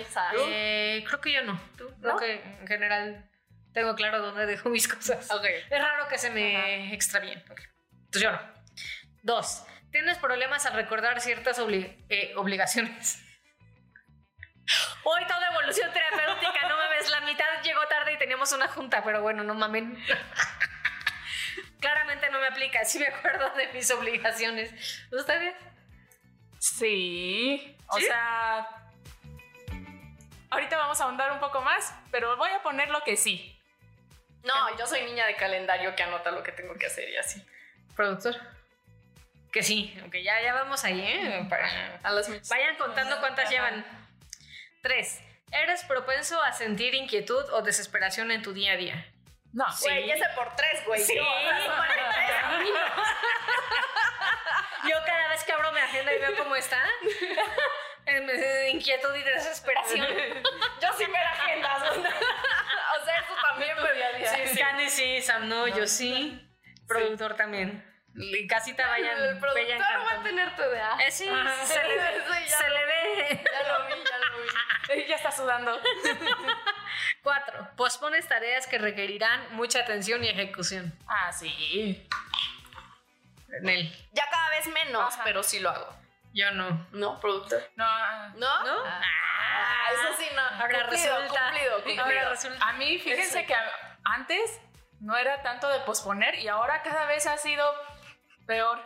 Eh, 0.49 1.03
creo 1.07 1.21
que 1.21 1.31
yo 1.31 1.43
no. 1.43 1.59
¿Tú? 1.77 1.87
Creo 2.01 2.13
¿No? 2.13 2.17
que 2.19 2.33
en 2.33 2.67
general 2.67 3.29
tengo 3.71 3.93
claro 3.95 4.19
dónde 4.19 4.47
dejo 4.47 4.69
mis 4.69 4.87
cosas. 4.87 5.29
Ok. 5.31 5.45
Es 5.45 5.79
raro 5.81 6.07
que 6.07 6.17
se 6.17 6.31
me 6.31 6.91
extravíen. 6.93 7.43
Ok. 7.51 7.61
Entonces 8.05 8.21
yo 8.23 8.31
no. 8.31 8.39
Dos. 9.21 9.63
¿Tienes 9.91 10.17
problemas 10.17 10.65
al 10.65 10.73
recordar 10.73 11.21
ciertas 11.21 11.59
obli- 11.59 12.03
eh, 12.09 12.33
obligaciones? 12.35 13.21
Hoy 15.03 15.25
toda 15.27 15.47
evolución 15.51 15.91
terapéutica, 15.93 16.67
no 16.67 16.75
mames, 16.75 17.09
la 17.09 17.21
mitad 17.21 17.45
llegó 17.63 17.87
tarde 17.87 18.13
y 18.13 18.17
teníamos 18.17 18.51
una 18.51 18.67
junta, 18.67 19.01
pero 19.03 19.21
bueno, 19.21 19.43
no 19.43 19.53
mamen. 19.53 19.97
Claramente 21.79 22.29
no 22.31 22.39
me 22.39 22.47
aplica, 22.47 22.83
sí 22.85 22.99
me 22.99 23.07
acuerdo 23.07 23.49
de 23.55 23.67
mis 23.73 23.89
obligaciones. 23.91 24.71
¿Ustedes? 25.11 25.55
Sí. 26.59 27.75
O 27.87 27.97
¿Sí? 27.97 28.03
sea. 28.05 28.67
Ahorita 30.49 30.77
vamos 30.77 30.99
a 31.01 31.03
ahondar 31.05 31.31
un 31.31 31.39
poco 31.39 31.61
más, 31.61 31.93
pero 32.11 32.35
voy 32.37 32.49
a 32.51 32.63
poner 32.63 32.89
lo 32.89 33.03
que 33.03 33.17
sí. 33.17 33.53
No, 34.43 34.77
yo 34.77 34.87
soy 34.87 35.03
niña 35.03 35.25
de 35.25 35.35
calendario 35.35 35.93
que 35.95 36.03
anota 36.03 36.31
lo 36.31 36.41
que 36.41 36.51
tengo 36.53 36.73
que 36.75 36.85
hacer 36.85 37.09
y 37.09 37.17
así. 37.17 37.43
Productor. 37.95 38.35
Que 39.51 39.61
sí, 39.61 39.95
aunque 40.01 40.23
ya, 40.23 40.41
ya 40.41 40.53
vamos 40.53 40.83
ahí, 40.83 40.99
¿eh? 41.01 41.45
Para- 41.49 41.99
A 42.03 42.11
las 42.11 42.29
mis- 42.29 42.47
Vayan 42.49 42.75
contando 42.77 43.19
cuántas 43.19 43.49
llevan. 43.49 43.85
Tres. 44.81 45.21
¿Eres 45.51 45.83
propenso 45.85 46.41
a 46.43 46.51
sentir 46.53 46.93
inquietud 46.95 47.43
o 47.51 47.61
desesperación 47.61 48.31
en 48.31 48.41
tu 48.41 48.53
día 48.53 48.73
a 48.73 48.77
día? 48.77 49.13
No, 49.57 49.65
Güey, 49.81 50.11
ese 50.11 50.29
por 50.35 50.55
tres, 50.55 50.85
güey. 50.85 51.01
Sí. 51.01 51.15
Yo. 51.15 51.23
Yo 54.87 54.95
cada 55.03 55.29
vez 55.29 55.43
que 55.43 55.51
abro 55.51 55.71
mi 55.71 55.79
agenda 55.79 56.13
y 56.13 56.19
veo 56.19 56.37
cómo 56.37 56.55
está, 56.55 56.79
em, 58.05 58.29
eh, 58.33 58.69
inquietud 58.69 59.15
y 59.15 59.23
desesperación. 59.23 60.05
Yo 60.79 60.93
sí 60.95 61.07
me 61.07 61.17
la 61.17 61.31
agendas. 61.31 61.89
o 61.89 61.93
sea, 63.03 63.19
eso 63.19 63.33
también 63.49 63.75
me 63.81 63.93
día 63.93 64.07
a 64.07 64.13
día. 64.13 64.35
Sí, 64.35 64.41
sí. 64.45 64.59
Candy 64.59 64.91
sí, 64.91 65.23
Sam 65.23 65.49
no, 65.49 65.67
yo 65.67 65.87
sí. 65.87 66.39
Productor 66.87 67.33
también. 67.33 67.83
Y 68.13 68.45
casita 68.45 68.87
vayan, 68.87 69.19
El 69.23 69.39
productor 69.39 69.79
va 69.79 70.11
a 70.19 70.23
tener 70.23 70.55
TDA. 70.55 70.97
Eh, 70.99 71.09
sí, 71.11 71.27
se 71.65 71.83
le 71.83 71.97
ve. 71.97 72.21
Sí, 72.27 72.45
ya 72.47 72.57
se 72.57 72.69
le 72.69 72.85
ve. 72.85 73.43
Ya 73.43 73.63
lo 73.73 73.87
vi, 73.87 74.03
ya 74.03 74.17
lo 74.19 74.37
vi. 74.93 75.05
ya 75.07 75.15
está 75.15 75.31
sudando. 75.31 75.81
Cuatro. 77.23 77.69
Pospones 77.75 78.27
tareas 78.27 78.67
que 78.67 78.77
requerirán 78.77 79.55
mucha 79.55 79.79
atención 79.79 80.23
y 80.23 80.29
ejecución. 80.29 80.93
Ah, 81.07 81.31
sí. 81.31 82.07
Nel. 83.61 83.91
Ya 84.13 84.29
cada 84.29 84.49
vez 84.49 84.67
menos, 84.67 85.13
Ajá. 85.13 85.23
pero 85.23 85.41
sí 85.43 85.59
lo 85.59 85.69
hago. 85.69 85.95
Yo 86.33 86.51
no. 86.51 86.87
¿No, 86.91 87.19
productor? 87.19 87.63
No, 87.75 87.85
¿No? 88.35 88.63
¿No? 88.65 88.83
Ah, 88.85 89.85
eso 89.93 90.21
sí, 90.21 90.27
no. 90.35 90.41
Ahora 90.41 90.81
cumplido, 90.81 91.19
resulta. 91.19 91.41
cumplido, 91.49 91.75
cumplido. 91.75 92.03
Ahora 92.03 92.29
resulta. 92.29 92.67
A 92.67 92.73
mí, 92.73 92.99
fíjense 92.99 93.45
que 93.45 93.55
antes 94.03 94.59
no 94.99 95.17
era 95.17 95.41
tanto 95.41 95.69
de 95.69 95.79
posponer 95.79 96.35
y 96.35 96.47
ahora 96.47 96.81
cada 96.83 97.05
vez 97.05 97.25
ha 97.25 97.37
sido 97.37 97.65
peor. 98.45 98.79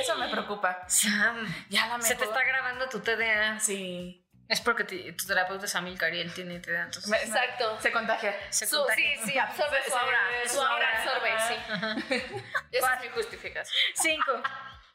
Eso 0.00 0.16
me 0.16 0.28
preocupa. 0.28 0.84
Sam, 0.88 1.46
Ya 1.68 1.86
la 1.86 2.00
se 2.00 2.14
te 2.14 2.20
mejor- 2.20 2.36
está 2.36 2.44
grabando 2.48 2.88
tu 2.88 3.00
TDA. 3.00 3.58
Sí. 3.60 4.24
Es 4.48 4.60
porque 4.62 4.84
te- 4.84 5.12
tu 5.12 5.26
terapeuta 5.26 5.66
es 5.66 5.74
Amilcar 5.74 6.14
y 6.14 6.20
él 6.20 6.32
tiene 6.32 6.58
TDA, 6.58 6.84
entonces. 6.84 7.10
Me- 7.10 7.22
Exacto. 7.22 7.78
Se 7.80 7.92
contagia. 7.92 8.34
se 8.50 8.66
Su- 8.66 8.78
contagia. 8.78 9.16
sí, 9.24 9.30
sí, 9.32 9.38
absorbe 9.38 9.76
su 9.86 9.94
aura. 9.96 10.18
Su 10.46 10.60
aura 10.62 10.88
absorbe, 10.96 11.30
sí. 11.48 12.34
Esa 12.72 12.94
es 12.94 13.00
mi 13.02 13.08
justificación. 13.10 13.76
Cinco. 13.94 14.42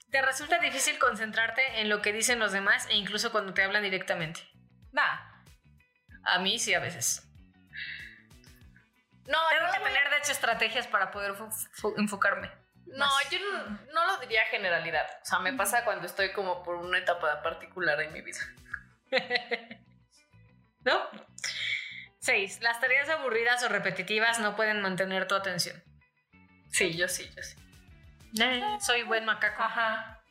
¿Te 0.09 0.21
resulta 0.23 0.59
difícil 0.59 0.97
concentrarte 0.99 1.81
en 1.81 1.89
lo 1.89 2.01
que 2.01 2.11
dicen 2.13 2.39
los 2.39 2.51
demás 2.51 2.87
e 2.89 2.95
incluso 2.95 3.31
cuando 3.31 3.53
te 3.53 3.63
hablan 3.63 3.83
directamente? 3.83 4.41
Nah. 4.91 5.19
A 6.23 6.39
mí 6.39 6.57
sí, 6.59 6.73
a 6.73 6.79
veces. 6.79 7.23
No, 9.27 9.37
Tengo 9.49 9.67
no 9.67 9.71
que 9.73 9.79
tener, 9.79 10.09
de 10.09 10.17
hecho, 10.17 10.31
estrategias 10.31 10.87
para 10.87 11.11
poder 11.11 11.33
fo- 11.33 11.49
fo- 11.75 11.93
enfocarme. 11.97 12.51
No, 12.87 13.07
yo 13.31 13.39
no, 13.39 13.79
no 13.93 14.05
lo 14.07 14.17
diría 14.17 14.43
generalidad. 14.51 15.07
O 15.21 15.25
sea, 15.25 15.39
me 15.39 15.53
pasa 15.53 15.83
cuando 15.85 16.05
estoy 16.05 16.31
como 16.33 16.61
por 16.63 16.75
una 16.75 16.97
etapa 16.97 17.41
particular 17.41 17.99
en 18.01 18.11
mi 18.13 18.21
vida. 18.21 18.39
¿No? 20.85 21.09
Seis. 22.19 22.59
Las 22.61 22.79
tareas 22.79 23.09
aburridas 23.09 23.63
o 23.63 23.69
repetitivas 23.69 24.39
no 24.39 24.55
pueden 24.55 24.81
mantener 24.81 25.27
tu 25.27 25.35
atención. 25.35 25.83
Sí, 26.71 26.95
yo 26.95 27.07
sí, 27.07 27.29
yo 27.35 27.43
sí. 27.43 27.55
Eh, 28.41 28.77
soy 28.79 29.03
buen 29.03 29.25
macaco. 29.25 29.61
Ajá. 29.61 30.21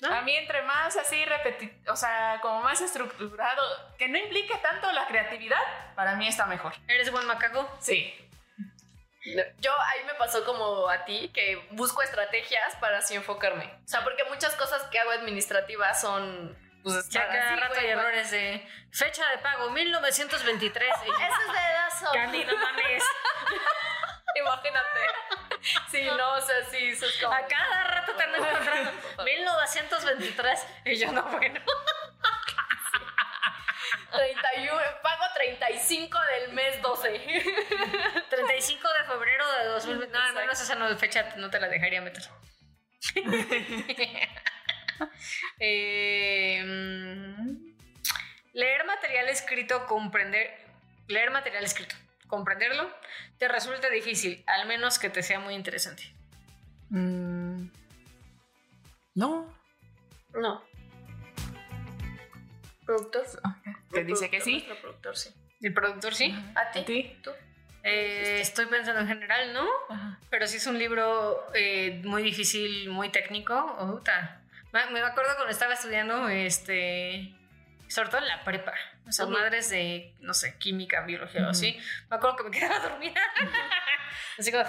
¿No? 0.00 0.14
A 0.14 0.22
mí 0.22 0.34
entre 0.36 0.62
más 0.62 0.96
así 0.96 1.24
repeti 1.24 1.72
o 1.88 1.96
sea, 1.96 2.38
como 2.40 2.62
más 2.62 2.80
estructurado, 2.80 3.62
que 3.98 4.08
no 4.08 4.16
implique 4.18 4.56
tanto 4.58 4.92
la 4.92 5.08
creatividad, 5.08 5.58
para 5.96 6.14
mí 6.14 6.28
está 6.28 6.46
mejor. 6.46 6.72
¿Eres 6.86 7.10
buen 7.10 7.26
macaco? 7.26 7.68
Sí. 7.80 8.14
Yo 9.58 9.72
ahí 9.72 10.04
me 10.06 10.14
pasó 10.14 10.44
como 10.44 10.88
a 10.88 11.04
ti, 11.04 11.30
que 11.34 11.66
busco 11.72 12.02
estrategias 12.02 12.76
para 12.76 12.98
así 12.98 13.14
enfocarme. 13.14 13.64
O 13.84 13.88
sea, 13.88 14.04
porque 14.04 14.24
muchas 14.24 14.54
cosas 14.54 14.82
que 14.84 14.98
hago 14.98 15.10
administrativas 15.10 16.00
son... 16.00 16.56
Pues 16.94 17.08
Ya 17.10 17.26
cada 17.26 17.52
así, 17.52 17.60
rato 17.60 17.74
güey, 17.74 17.86
hay 17.86 17.92
errores 17.92 18.30
de 18.30 18.68
fecha 18.92 19.28
de 19.30 19.38
pago 19.38 19.70
1923. 19.70 20.88
Y 20.88 21.06
yo, 21.06 21.12
Eso 21.12 21.40
es 21.46 21.52
dedazo. 21.52 22.12
Candy, 22.12 22.44
no 22.44 22.56
mames. 22.56 23.04
Imagínate. 24.36 25.00
Sí, 25.90 26.04
no, 26.16 26.34
o 26.34 26.40
sea, 26.40 26.64
sí, 26.70 26.90
eso 26.90 27.06
es 27.06 27.16
como... 27.20 27.34
A 27.34 27.46
cada 27.46 27.84
rato 27.84 28.12
te 28.14 28.22
ando 28.22 28.38
encontrando 28.38 28.92
1923. 29.24 30.66
Y 30.84 30.96
yo 30.96 31.12
no, 31.12 31.22
bueno. 31.24 31.60
31, 34.12 34.80
pago 35.02 35.24
35 35.34 36.18
del 36.38 36.52
mes 36.52 36.80
12. 36.82 37.08
35 38.30 38.88
de 38.98 39.04
febrero 39.04 39.52
de 39.52 39.64
2020. 39.66 40.16
No, 40.16 40.24
al 40.24 40.34
menos 40.34 40.60
esa 40.60 40.74
no, 40.74 40.96
fecha 40.96 41.34
no 41.36 41.50
te 41.50 41.60
la 41.60 41.68
dejaría 41.68 42.00
meter. 42.00 42.22
Eh, 45.60 46.62
mm, 46.64 47.74
leer 48.52 48.86
material 48.86 49.28
escrito, 49.28 49.86
comprender. 49.86 50.50
Leer 51.08 51.30
material 51.30 51.64
escrito, 51.64 51.96
comprenderlo, 52.26 52.90
te 53.38 53.48
resulta 53.48 53.88
difícil, 53.88 54.44
al 54.46 54.68
menos 54.68 54.98
que 54.98 55.08
te 55.10 55.22
sea 55.22 55.40
muy 55.40 55.54
interesante. 55.54 56.02
Mm, 56.90 57.68
no. 59.14 59.54
No. 60.34 60.62
¿Productor? 62.84 63.24
Te 63.90 64.04
dice 64.04 64.30
que 64.30 64.40
sí. 64.40 64.52
Nuestro 64.52 64.80
productor, 64.80 65.16
sí. 65.16 65.30
¿El 65.60 65.74
productor 65.74 66.14
sí? 66.14 66.34
¿A 66.54 66.70
ti? 66.70 66.78
¿A 66.78 66.84
ti? 66.84 67.16
¿Tú? 67.22 67.30
Eh, 67.82 68.40
estoy 68.40 68.66
pensando 68.66 69.00
en 69.00 69.08
general, 69.08 69.52
¿no? 69.52 69.66
Ajá. 69.88 70.18
Pero 70.30 70.46
sí 70.46 70.58
es 70.58 70.66
un 70.66 70.78
libro 70.78 71.46
eh, 71.54 72.00
muy 72.04 72.22
difícil, 72.22 72.90
muy 72.90 73.10
técnico. 73.10 73.54
Oh. 73.54 74.00
Me 74.72 75.00
acuerdo 75.00 75.34
cuando 75.36 75.48
estaba 75.48 75.74
estudiando, 75.74 76.28
este, 76.28 77.34
sobre 77.88 78.08
todo 78.10 78.20
en 78.20 78.28
la 78.28 78.44
prepa. 78.44 78.72
O 79.06 79.12
sea, 79.12 79.24
Ujú. 79.24 79.34
madres 79.34 79.70
de, 79.70 80.14
no 80.20 80.34
sé, 80.34 80.58
química, 80.58 81.00
biología 81.02 81.40
o 81.40 81.44
Ujú. 81.44 81.50
así. 81.52 81.78
Me 82.10 82.16
acuerdo 82.16 82.36
que 82.36 82.44
me 82.44 82.50
quedaba 82.58 82.78
dormida. 82.80 83.20
así 84.38 84.52
como, 84.52 84.64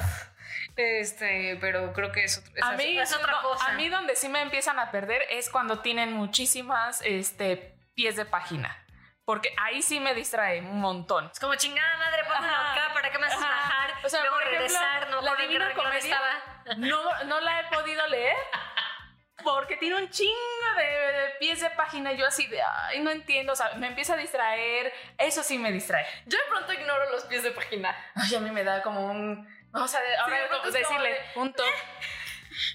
este, 0.77 1.57
pero 1.59 1.91
creo 1.93 2.11
que 2.11 2.23
es, 2.23 2.37
otro- 2.37 2.53
es, 2.55 2.63
A 2.63 2.71
mí, 2.73 2.97
es 2.97 3.13
otra 3.13 3.33
no, 3.33 3.41
cosa. 3.41 3.65
a 3.67 3.73
mí 3.73 3.89
donde 3.89 4.15
sí 4.15 4.29
me 4.29 4.41
empiezan 4.41 4.79
a 4.79 4.91
perder 4.91 5.23
es 5.29 5.49
cuando 5.49 5.79
tienen 5.79 6.13
muchísimas 6.13 7.01
este, 7.03 7.75
pies 7.95 8.15
de 8.15 8.25
página. 8.25 8.85
Porque 9.25 9.53
ahí 9.61 9.83
sí 9.83 9.99
me 9.99 10.15
distrae 10.15 10.61
un 10.61 10.79
montón. 10.79 11.29
es 11.31 11.39
como 11.39 11.53
chingada 11.55 11.97
madre, 11.97 12.23
pónmelo 12.23 12.55
acá, 12.55 12.89
¿para 12.93 13.11
qué 13.11 13.19
me 13.19 13.27
haces 13.27 13.39
bajar? 13.39 13.93
O 14.03 14.09
sea, 14.09 14.21
Luego 14.21 14.37
por 14.37 14.43
ejemplo, 14.47 14.67
regresar, 14.79 15.09
no 15.11 15.21
la 15.21 15.35
Divina 15.35 15.73
Comedia- 15.75 15.97
estaba. 15.99 16.75
No, 16.77 17.23
no 17.25 17.39
la 17.41 17.59
he 17.59 17.63
podido 17.65 18.07
leer 18.07 18.35
porque 19.43 19.77
tiene 19.77 19.95
un 19.95 20.09
chingo 20.09 20.33
de, 20.77 20.83
de 20.83 21.29
pies 21.39 21.61
de 21.61 21.69
página. 21.71 22.11
Yo 22.13 22.25
así 22.27 22.47
de, 22.47 22.61
ay, 22.61 22.99
no 23.01 23.11
entiendo. 23.11 23.53
O 23.53 23.55
sea, 23.55 23.73
me 23.75 23.87
empieza 23.87 24.13
a 24.13 24.17
distraer. 24.17 24.93
Eso 25.17 25.43
sí 25.43 25.57
me 25.57 25.71
distrae. 25.71 26.05
Yo 26.25 26.37
de 26.37 26.43
pronto 26.49 26.73
ignoro 26.73 27.09
los 27.11 27.23
pies 27.25 27.43
de 27.43 27.51
página. 27.51 27.95
Ay, 28.15 28.35
a 28.35 28.39
mí 28.39 28.51
me 28.51 28.63
da 28.63 28.81
como 28.81 29.05
un... 29.11 29.47
Vamos 29.71 29.93
a 29.93 29.99
de- 30.01 30.15
ahora 30.17 30.37
de 30.63 30.71
decirle 30.71 31.17
un 31.35 31.53
top. 31.53 31.65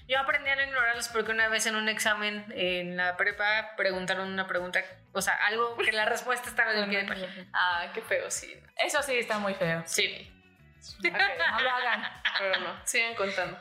Yo 0.09 0.19
aprendí 0.19 0.49
a 0.49 0.57
no 0.57 0.63
ignorarlos 0.63 1.09
porque 1.09 1.33
una 1.33 1.49
vez 1.49 1.67
en 1.67 1.77
un 1.77 1.89
examen 1.89 2.47
en 2.57 2.97
la 2.97 3.17
prepa 3.17 3.75
preguntaron 3.77 4.29
una 4.33 4.47
pregunta, 4.47 4.83
o 5.13 5.21
sea, 5.21 5.35
algo 5.47 5.77
que 5.77 5.93
la 5.93 6.05
respuesta 6.07 6.49
estaba 6.49 6.73
en 6.73 6.79
el 6.85 6.89
pie 6.89 7.03
de 7.03 7.09
página. 7.09 7.29
Ah, 7.53 7.91
qué 7.93 8.01
feo, 8.01 8.31
sí. 8.31 8.55
Eso 8.77 9.03
sí 9.03 9.19
está 9.19 9.39
muy 9.39 9.55
feo. 9.55 9.83
Sí. 9.85 10.31
Ok, 11.01 11.05
no 11.51 11.61
lo 11.61 11.71
hagan. 11.71 12.23
Pero 12.39 12.61
no, 12.61 12.87
sigan 12.87 13.15
contando. 13.15 13.59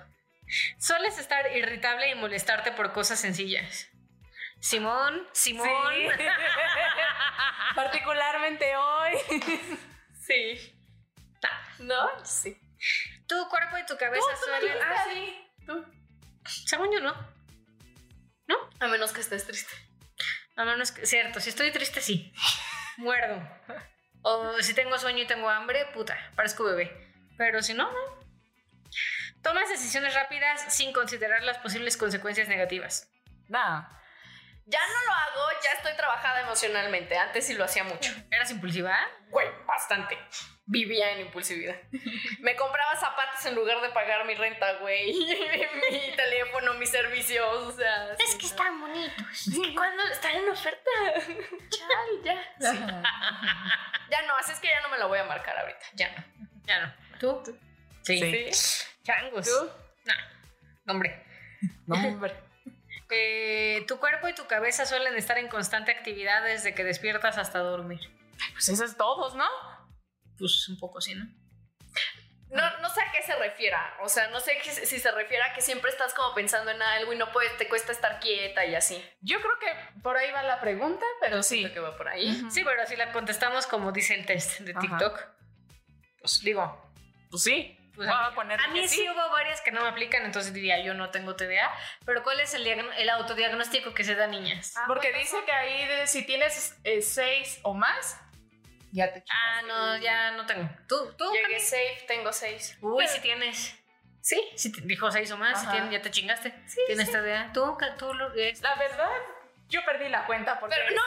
Sueles 0.78 1.18
estar 1.18 1.56
irritable 1.56 2.10
y 2.10 2.16
molestarte 2.16 2.72
por 2.72 2.94
cosas 2.94 3.20
sencillas. 3.20 3.90
Simón, 4.60 5.28
Simón. 5.34 5.68
Sí. 5.94 6.08
Particularmente 7.76 8.76
hoy. 8.76 9.12
Sí. 10.22 10.80
¿No? 11.80 12.24
Sí. 12.24 12.58
Tu 13.28 13.48
cuerpo 13.50 13.78
y 13.78 13.86
tu 13.86 13.98
cabeza 13.98 14.26
suelen. 14.44 14.78
Ah, 14.82 15.06
sí. 15.12 16.66
Según 16.66 16.94
yo, 16.94 17.00
no. 17.00 17.34
A 18.84 18.88
menos 18.88 19.14
que 19.14 19.22
estés 19.22 19.48
triste. 19.48 19.74
A 20.58 20.66
menos 20.66 20.92
que. 20.92 21.06
Cierto, 21.06 21.40
si 21.40 21.50
estoy 21.50 21.72
triste, 21.72 22.02
sí. 22.02 22.34
Muerdo. 22.98 23.42
O 24.24 24.62
si 24.62 24.74
tengo 24.74 25.00
sueño 25.00 25.24
y 25.24 25.28
tengo 25.28 25.50
hambre, 25.50 25.86
puta, 25.94 26.18
parezco 26.36 26.66
bebé. 26.66 26.92
Pero 27.38 27.62
si 27.62 27.74
no, 27.74 27.90
no. 27.90 28.20
Tomas 29.44 29.68
decisiones 29.68 30.14
rápidas 30.14 30.74
sin 30.74 30.94
considerar 30.94 31.44
las 31.44 31.58
posibles 31.58 31.98
consecuencias 31.98 32.48
negativas. 32.48 33.10
Nada. 33.50 33.90
Ya 34.66 34.80
no 34.80 35.06
lo 35.06 35.12
hago, 35.12 35.60
ya 35.62 35.72
estoy 35.72 35.94
trabajada 35.98 36.42
emocionalmente. 36.42 37.18
Antes 37.18 37.46
sí 37.46 37.54
lo 37.54 37.66
hacía 37.66 37.84
mucho. 37.84 38.14
¿Eras 38.32 38.50
impulsiva? 38.52 38.98
Güey, 39.30 39.48
bastante. 39.68 40.18
Vivía 40.66 41.12
en 41.12 41.20
impulsividad. 41.20 41.76
Me 42.40 42.56
compraba 42.56 42.96
zapatos 42.96 43.46
en 43.46 43.56
lugar 43.56 43.82
de 43.82 43.90
pagar 43.90 44.26
mi 44.26 44.34
renta, 44.36 44.76
güey. 44.80 45.14
mi 45.92 46.16
teléfono, 46.16 46.76
mis 46.76 46.90
servicios, 46.90 47.46
o 47.46 47.72
sea. 47.74 48.16
sí, 48.16 48.38
no. 48.40 48.48
están 48.48 48.80
bonitos. 48.80 49.50
¿Cuándo 49.76 50.04
están 50.04 50.36
en 50.36 50.50
oferta? 50.50 50.90
Chal, 51.70 52.24
ya. 52.24 52.72
Sí. 52.72 52.80
Ya 54.10 54.22
no, 54.22 54.38
así 54.38 54.54
es 54.54 54.60
que 54.62 54.70
ya 54.70 54.80
no 54.82 54.88
me 54.88 54.98
la 54.98 55.08
voy 55.08 55.20
a 55.20 55.26
marcar 55.26 55.58
ahorita. 55.58 55.86
Ya 55.96 56.16
no. 56.16 56.24
Ya 56.66 56.80
no. 56.80 56.94
¿Tú? 57.20 57.60
Sí. 58.04 58.50
Sí. 58.54 58.93
Changos. 59.04 59.46
¿Tú? 59.46 59.70
No, 60.86 60.94
hombre. 60.94 61.24
No, 61.88 61.96
hombre. 61.96 62.34
Eh, 63.16 63.86
tu 63.88 64.00
cuerpo 64.00 64.28
y 64.28 64.34
tu 64.34 64.48
cabeza 64.48 64.88
suelen 64.88 65.16
estar 65.16 65.38
en 65.38 65.48
constante 65.48 65.92
actividad 65.92 66.44
desde 66.44 66.74
que 66.74 66.84
despiertas 66.84 67.38
hasta 67.38 67.60
dormir. 67.60 68.00
Pues 68.54 68.70
eso 68.70 68.84
es 68.86 68.98
todos, 68.98 69.36
¿no? 69.36 69.46
Pues 70.40 70.68
un 70.70 70.80
poco 70.80 71.00
sí, 71.00 71.14
¿no? 71.14 71.26
No, 72.50 72.80
no 72.82 72.90
sé 72.90 73.02
a 73.02 73.12
qué 73.12 73.22
se 73.22 73.36
refiera. 73.36 73.98
O 74.02 74.10
sea, 74.10 74.30
no 74.30 74.40
sé 74.40 74.58
qué- 74.64 74.72
si 74.72 74.98
se 75.00 75.12
refiere 75.12 75.44
a 75.44 75.54
que 75.54 75.62
siempre 75.62 75.92
estás 75.92 76.16
como 76.16 76.34
pensando 76.34 76.72
en 76.72 76.82
algo 76.82 77.14
y 77.14 77.18
no 77.18 77.32
puedes, 77.32 77.56
te 77.58 77.68
cuesta 77.70 77.92
estar 77.92 78.20
quieta 78.20 78.66
y 78.66 78.74
así. 78.74 79.00
Yo 79.22 79.38
creo 79.42 79.60
que 79.60 80.00
por 80.02 80.18
ahí 80.18 80.32
va 80.32 80.42
la 80.42 80.60
pregunta, 80.60 81.06
pero 81.22 81.44
sí. 81.44 81.62
Creo 81.62 81.74
que 81.74 81.80
va 81.82 81.96
por 81.96 82.08
ahí. 82.08 82.44
Sí, 82.50 82.64
pero 82.64 82.84
si 82.88 82.96
la 82.96 83.12
contestamos 83.12 83.68
como 83.68 83.92
dice 83.92 84.16
el 84.16 84.26
test 84.26 84.62
de 84.62 84.72
Ajá. 84.72 84.80
TikTok, 84.82 85.20
pues 86.20 86.42
digo, 86.44 86.92
Pues 87.30 87.44
sí. 87.44 87.78
Pues 87.96 88.10
a, 88.10 88.28
a 88.28 88.34
poner 88.36 88.60
a 88.60 88.68
mí 88.70 88.88
sí. 88.88 89.08
hubo 89.08 89.30
varias 89.32 89.62
que 89.62 89.72
no 89.72 89.82
me 89.82 89.88
aplican, 89.90 90.26
entonces 90.26 90.54
diría 90.54 90.80
yo 90.84 90.94
no 90.94 91.10
tengo 91.12 91.36
TDA, 91.36 91.72
pero 92.06 92.24
¿cuál 92.24 92.40
es 92.40 92.54
el, 92.54 92.66
el 92.68 93.10
autodiagnóstico 93.10 93.94
que 93.94 94.04
se 94.04 94.16
da 94.16 94.26
a 94.26 94.28
niñas? 94.28 94.74
Porque 94.88 95.12
dice 95.14 95.38
que 95.46 95.52
ahí 95.52 95.88
de- 95.88 96.08
si 96.08 96.24
tienes 96.26 96.76
eh, 96.84 97.02
seis 97.02 97.60
o 97.64 97.74
más, 97.74 98.20
ya 98.92 99.12
te 99.12 99.24
Ah, 99.30 99.62
no, 99.68 99.98
ya 99.98 100.32
no 100.32 100.46
tengo. 100.46 100.70
¿Tú? 100.88 101.14
¿Tú? 101.18 101.32
Llegué 101.34 101.60
safe, 101.60 102.04
tengo 102.08 102.32
seis. 102.34 102.78
Uy, 102.82 103.08
si 103.08 103.20
tienes. 103.22 103.76
Sí. 104.22 104.42
Si 104.56 104.72
te- 104.72 104.82
dijo 104.82 105.12
seis 105.12 105.32
o 105.32 105.38
más, 105.38 105.60
si 105.62 105.68
tienes- 105.68 105.92
ya 105.92 106.02
te 106.02 106.12
chingaste. 106.12 106.54
tienes 106.88 107.12
TDA. 107.12 107.52
¿Tú? 107.54 107.76
¿Tú? 107.98 108.14
lo- 108.14 108.34
es- 108.34 108.62
La 108.62 108.76
verdad, 108.76 109.10
yo 109.74 109.84
perdí 109.84 110.08
la 110.08 110.26
cuenta 110.26 110.60
porque... 110.60 110.76
Pero 110.76 110.96
no, 110.96 111.02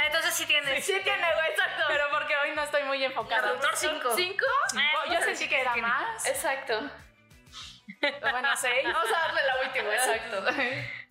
Entonces 0.06 0.34
sí 0.34 0.44
tienes. 0.44 0.84
sí 0.84 1.00
tiene, 1.04 1.34
güey, 1.34 1.50
exacto. 1.50 1.84
Pero 1.86 2.04
porque 2.10 2.36
hoy 2.36 2.54
no 2.54 2.64
estoy 2.64 2.82
muy 2.82 3.02
enfocada. 3.04 3.48
Doctor 3.52 3.76
cinco. 3.76 4.10
¿Cinco? 4.16 4.44
Cinco. 4.70 5.14
Yo 5.14 5.22
sentí 5.22 5.48
que 5.48 5.60
era 5.60 5.72
tiene. 5.72 5.88
más. 5.88 6.26
Exacto. 6.26 6.90
Bueno, 8.20 8.48
seis. 8.56 8.84
Vamos 8.92 9.08
a 9.08 9.18
darle 9.20 9.40
la 9.46 9.60
última, 9.66 9.94
exacto. 9.94 10.44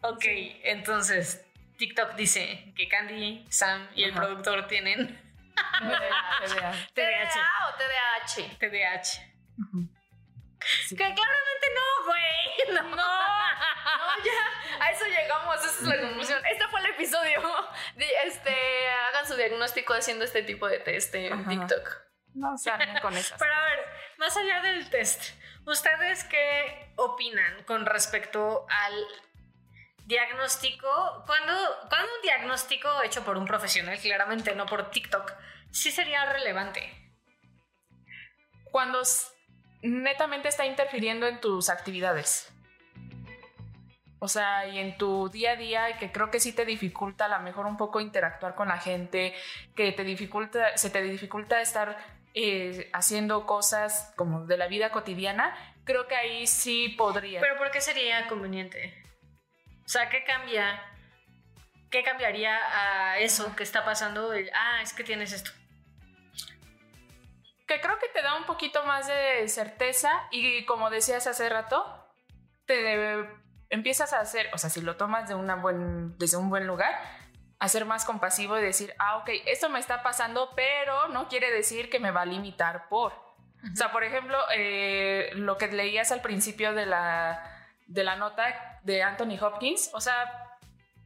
Ok, 0.02 0.26
entonces 0.64 1.46
TikTok 1.78 2.16
dice 2.16 2.74
que 2.76 2.88
Candy, 2.90 3.46
Sam 3.50 3.88
y 3.96 4.04
el 4.04 4.14
productor 4.14 4.68
tienen 4.68 5.08
TDA. 5.80 6.00
TDAH. 6.40 6.94
¿TDA 6.94 7.68
o 7.68 7.74
TDAH? 7.78 8.58
TDAH. 8.60 9.97
Sí. 10.88 10.96
Que 10.96 11.04
claramente 11.04 11.68
no, 11.76 12.06
güey. 12.06 12.24
No. 12.68 12.84
No, 12.84 14.24
ya, 14.24 14.86
a 14.86 14.92
eso 14.92 15.06
llegamos, 15.06 15.56
esa 15.64 15.70
es 15.70 15.82
la 15.84 16.02
conclusión. 16.02 16.46
Este 16.46 16.68
fue 16.68 16.80
el 16.82 16.86
episodio. 16.88 17.42
De, 17.96 18.06
este, 18.26 18.90
hagan 19.10 19.26
su 19.26 19.36
diagnóstico 19.36 19.94
haciendo 19.94 20.26
este 20.26 20.44
tipo 20.44 20.68
de 20.68 20.80
test 20.80 21.16
en 21.16 21.34
Ajá. 21.34 21.50
TikTok. 21.50 22.08
No 22.34 22.58
se 22.58 22.72
con 23.02 23.16
esas. 23.16 23.40
Pero 23.40 23.54
a 23.54 23.64
ver, 23.64 23.80
más 24.18 24.36
allá 24.38 24.62
del 24.62 24.90
test, 24.90 25.34
¿ustedes 25.66 26.24
qué 26.26 26.94
opinan 26.98 27.64
con 27.64 27.86
respecto 27.86 28.66
al 28.70 29.08
diagnóstico? 30.06 31.24
Cuando, 31.26 31.54
cuando 31.90 32.14
un 32.16 32.22
diagnóstico 32.22 33.02
hecho 33.04 33.24
por 33.24 33.38
un 33.38 33.46
profesional, 33.46 33.98
claramente 34.00 34.54
no 34.56 34.66
por 34.66 34.92
TikTok, 34.92 35.34
sí 35.72 35.92
sería 35.92 36.26
relevante. 36.32 36.94
Cuando 38.72 39.02
netamente 39.88 40.50
está 40.50 40.66
interfiriendo 40.66 41.28
en 41.28 41.40
tus 41.40 41.70
actividades. 41.70 42.52
O 44.20 44.28
sea, 44.28 44.68
y 44.68 44.80
en 44.80 44.98
tu 44.98 45.30
día 45.30 45.52
a 45.52 45.56
día, 45.56 45.98
que 45.98 46.12
creo 46.12 46.32
que 46.32 46.40
sí 46.40 46.54
te 46.54 46.66
dificulta 46.66 47.26
a 47.26 47.28
lo 47.28 47.40
mejor 47.40 47.68
un 47.68 47.78
poco 47.78 48.00
interactuar 48.00 48.56
con 48.56 48.68
la 48.68 48.80
gente, 48.80 49.36
que 49.76 49.92
te 49.92 50.04
dificulta, 50.04 50.76
se 50.76 50.90
te 50.90 51.04
dificulta 51.04 51.62
estar 51.62 51.98
eh, 52.34 52.90
haciendo 52.94 53.46
cosas 53.46 54.14
como 54.16 54.46
de 54.46 54.58
la 54.58 54.68
vida 54.68 54.92
cotidiana, 54.92 55.56
creo 55.84 56.08
que 56.08 56.16
ahí 56.16 56.48
sí 56.48 56.90
podría. 56.98 57.42
Pero 57.42 57.58
¿por 57.58 57.70
qué 57.70 57.80
sería 57.80 58.28
conveniente? 58.28 59.04
O 59.86 59.90
sea, 59.90 60.10
¿qué 60.10 60.24
cambia? 60.24 60.82
¿Qué 61.92 62.04
cambiaría 62.04 62.58
a 62.74 63.20
eso 63.20 63.56
que 63.56 63.64
está 63.64 63.86
pasando? 63.86 64.32
Ah, 64.54 64.82
es 64.82 64.94
que 64.94 65.04
tienes 65.04 65.32
esto. 65.32 65.52
Que 67.68 67.82
creo 67.82 68.00
que 68.00 68.08
te 68.08 68.22
da 68.22 68.36
un 68.36 68.46
poquito 68.46 68.84
más 68.84 69.08
de 69.08 69.48
certeza 69.50 70.10
y 70.32 70.66
como 70.66 70.90
decías 70.90 71.28
hace 71.28 71.50
rato, 71.50 71.86
te 72.66 73.26
empiezas 73.70 74.14
a 74.14 74.22
hacer, 74.22 74.50
o 74.54 74.58
sea, 74.58 74.70
si 74.70 74.82
lo 74.82 74.96
tomas 74.96 75.28
de 75.28 75.36
una 75.36 75.56
buen, 75.56 76.18
desde 76.18 76.38
un 76.38 76.50
buen 76.50 76.66
lugar, 76.66 76.98
a 77.60 77.68
ser 77.68 77.86
más 77.86 78.06
compasivo 78.06 78.58
y 78.58 78.62
decir, 78.62 78.94
ah, 79.00 79.18
ok, 79.18 79.30
esto 79.48 79.70
me 79.70 79.80
está 79.80 80.02
pasando, 80.04 80.54
pero 80.56 81.10
no 81.10 81.28
quiere 81.28 81.52
decir 81.52 81.90
que 81.90 82.00
me 82.00 82.12
va 82.12 82.22
a 82.22 82.26
limitar 82.26 82.88
por. 82.88 83.14
O 83.14 83.76
sea, 83.76 83.92
por 83.92 84.04
ejemplo, 84.04 84.38
eh, 84.56 85.32
lo 85.34 85.58
que 85.58 85.68
leías 85.68 86.12
al 86.12 86.22
principio 86.22 86.74
de 86.74 86.86
la, 86.86 87.44
de 87.88 88.04
la 88.04 88.16
nota 88.16 88.80
de 88.84 89.04
Anthony 89.04 89.38
Hopkins, 89.42 89.90
o 89.94 90.00
sea, 90.00 90.58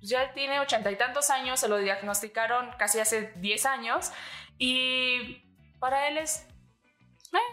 ya 0.01 0.33
tiene 0.33 0.59
ochenta 0.59 0.91
y 0.91 0.95
tantos 0.97 1.29
años, 1.29 1.59
se 1.59 1.69
lo 1.69 1.77
diagnosticaron 1.77 2.71
casi 2.77 2.99
hace 2.99 3.31
10 3.37 3.65
años 3.65 4.11
y 4.57 5.43
para 5.79 6.07
él 6.07 6.17
es 6.17 6.47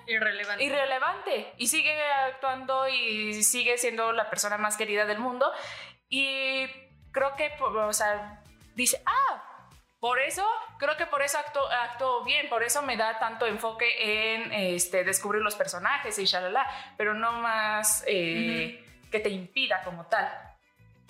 Irrelevante. 0.07 0.65
irrelevante. 0.65 1.53
Y 1.59 1.69
sigue 1.69 2.03
actuando 2.03 2.89
y 2.89 3.43
sigue 3.43 3.79
siendo 3.79 4.13
la 4.13 4.31
persona 4.31 4.59
más 4.59 4.77
querida 4.77 5.07
del 5.07 5.19
mundo. 5.19 5.51
Y 6.09 6.67
creo 7.13 7.35
que 7.37 7.53
o 7.61 7.93
sea 7.93 8.43
dice 8.75 9.03
ah 9.07 9.45
por 10.01 10.21
eso 10.21 10.47
creo 10.79 10.97
que 10.97 11.07
por 11.07 11.23
eso 11.23 11.39
actuó, 11.39 11.67
actuó 11.69 12.23
bien 12.23 12.49
por 12.49 12.63
eso 12.63 12.83
me 12.83 12.97
da 12.97 13.19
tanto 13.19 13.47
enfoque 13.47 14.35
en 14.35 14.53
este 14.53 15.05
descubrir 15.05 15.43
los 15.43 15.57
personajes 15.57 16.19
y 16.19 16.27
shalala 16.27 16.67
pero 16.97 17.15
no 17.15 17.33
más 17.33 18.05
eh, 18.07 18.85
que 19.11 19.21
te 19.21 19.31
impida 19.31 19.83
como 19.83 20.07
tal 20.07 20.29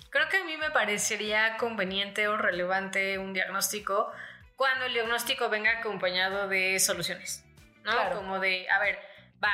Creo 0.09 0.27
que 0.27 0.37
a 0.37 0.43
mí 0.43 0.57
me 0.57 0.71
parecería 0.71 1.55
conveniente 1.57 2.27
o 2.27 2.35
relevante 2.35 3.19
un 3.19 3.33
diagnóstico 3.33 4.11
cuando 4.55 4.85
el 4.85 4.93
diagnóstico 4.93 5.49
venga 5.49 5.79
acompañado 5.79 6.47
de 6.47 6.79
soluciones, 6.79 7.45
¿no? 7.83 7.91
Claro. 7.91 8.17
Como 8.17 8.39
de, 8.39 8.69
a 8.69 8.79
ver, 8.79 8.99
va, 9.43 9.51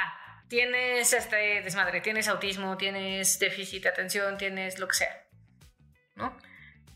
tienes 0.47 1.13
este 1.13 1.61
desmadre, 1.61 2.01
tienes 2.01 2.27
autismo, 2.27 2.77
tienes 2.77 3.39
déficit 3.39 3.83
de 3.83 3.89
atención, 3.89 4.37
tienes 4.37 4.79
lo 4.79 4.87
que 4.87 4.95
sea, 4.95 5.27
¿no? 6.15 6.37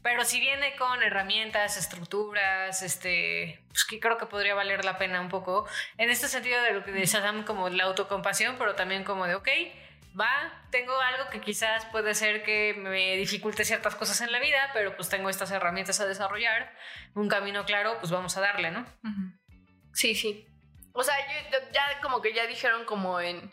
Pero 0.02 0.24
si 0.24 0.40
viene 0.40 0.76
con 0.78 1.04
herramientas, 1.04 1.78
estructuras, 1.78 2.82
este, 2.84 3.62
pues 3.68 3.84
que 3.84 4.00
creo 4.00 4.18
que 4.18 4.28
podría 4.28 4.56
valer 4.56 4.86
la 4.86 4.98
pena 4.98 5.20
un 5.20 5.28
poco, 5.28 5.68
en 5.98 6.10
este 6.10 6.30
sentido 6.30 6.62
de 6.64 6.72
lo 6.72 6.86
que 6.86 6.94
dice 6.94 7.20
Sam, 7.20 7.44
como 7.44 7.68
la 7.70 7.84
autocompasión, 7.84 8.58
pero 8.58 8.76
también 8.76 9.04
como 9.04 9.28
de, 9.28 9.36
ok, 9.36 9.50
va, 10.20 10.66
tengo 10.72 10.98
algo 11.02 11.30
que 11.30 11.42
quizás 11.42 11.86
puede 11.88 12.16
ser 12.16 12.44
que 12.44 12.76
me 12.78 13.18
dificulte 13.18 13.66
ciertas 13.66 13.96
cosas 13.96 14.22
en 14.22 14.32
la 14.32 14.40
vida, 14.40 14.70
pero 14.74 14.96
pues 14.96 15.10
tengo 15.10 15.30
estas 15.30 15.52
herramientas 15.52 16.00
a 16.00 16.06
desarrollar, 16.06 16.74
un 17.14 17.28
camino 17.28 17.66
claro, 17.66 17.98
pues 18.00 18.12
vamos 18.12 18.38
a 18.38 18.42
darle, 18.42 18.72
¿no? 18.72 18.86
Sí, 19.94 20.16
sí. 20.16 20.48
O 20.94 21.04
sea, 21.04 21.16
yo, 21.52 21.58
ya 21.72 22.00
como 22.02 22.22
que 22.22 22.34
ya 22.34 22.48
dijeron 22.48 22.86
como 22.86 23.20
en 23.22 23.52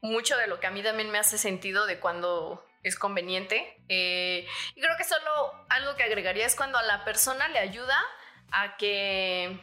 mucho 0.00 0.36
de 0.36 0.46
lo 0.46 0.60
que 0.60 0.66
a 0.66 0.70
mí 0.70 0.82
también 0.82 1.10
me 1.10 1.18
hace 1.18 1.38
sentido 1.38 1.86
de 1.86 2.00
cuando 2.00 2.64
es 2.82 2.98
conveniente. 2.98 3.76
Eh, 3.88 4.46
y 4.74 4.80
creo 4.80 4.96
que 4.96 5.04
solo 5.04 5.52
algo 5.68 5.94
que 5.96 6.04
agregaría 6.04 6.46
es 6.46 6.56
cuando 6.56 6.78
a 6.78 6.82
la 6.82 7.04
persona 7.04 7.48
le 7.48 7.58
ayuda 7.58 7.98
a 8.50 8.76
que, 8.76 9.58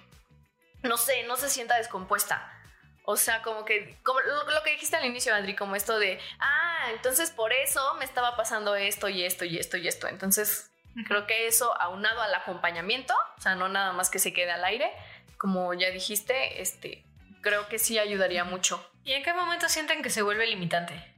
no 0.83 0.97
sé, 0.97 1.23
no 1.23 1.35
se 1.35 1.49
sienta 1.49 1.77
descompuesta. 1.77 2.55
O 3.03 3.17
sea, 3.17 3.41
como 3.41 3.65
que, 3.65 3.97
como 4.03 4.19
lo, 4.21 4.43
lo 4.51 4.63
que 4.63 4.71
dijiste 4.71 4.95
al 4.95 5.05
inicio, 5.05 5.33
Adri, 5.33 5.55
como 5.55 5.75
esto 5.75 5.97
de, 5.97 6.19
ah, 6.39 6.91
entonces 6.91 7.31
por 7.31 7.51
eso 7.53 7.95
me 7.95 8.05
estaba 8.05 8.35
pasando 8.35 8.75
esto 8.75 9.09
y 9.09 9.25
esto 9.25 9.45
y 9.45 9.57
esto 9.57 9.77
y 9.77 9.87
esto. 9.87 10.07
Entonces, 10.07 10.71
creo 11.07 11.25
que 11.25 11.47
eso 11.47 11.79
aunado 11.81 12.21
al 12.21 12.33
acompañamiento, 12.35 13.13
o 13.37 13.41
sea, 13.41 13.55
no 13.55 13.67
nada 13.69 13.93
más 13.93 14.09
que 14.09 14.19
se 14.19 14.33
quede 14.33 14.51
al 14.51 14.63
aire, 14.63 14.91
como 15.39 15.73
ya 15.73 15.89
dijiste, 15.89 16.61
este, 16.61 17.05
creo 17.41 17.67
que 17.67 17.79
sí 17.79 17.97
ayudaría 17.97 18.43
mucho. 18.43 18.85
¿Y 19.03 19.13
en 19.13 19.23
qué 19.23 19.33
momento 19.33 19.67
sienten 19.69 20.03
que 20.03 20.11
se 20.11 20.21
vuelve 20.21 20.45
limitante? 20.45 21.15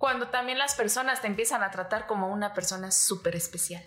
cuando 0.00 0.28
también 0.28 0.56
las 0.56 0.74
personas 0.74 1.20
te 1.20 1.26
empiezan 1.26 1.62
a 1.62 1.70
tratar 1.70 2.06
como 2.06 2.28
una 2.28 2.54
persona 2.54 2.90
súper 2.90 3.36
especial. 3.36 3.82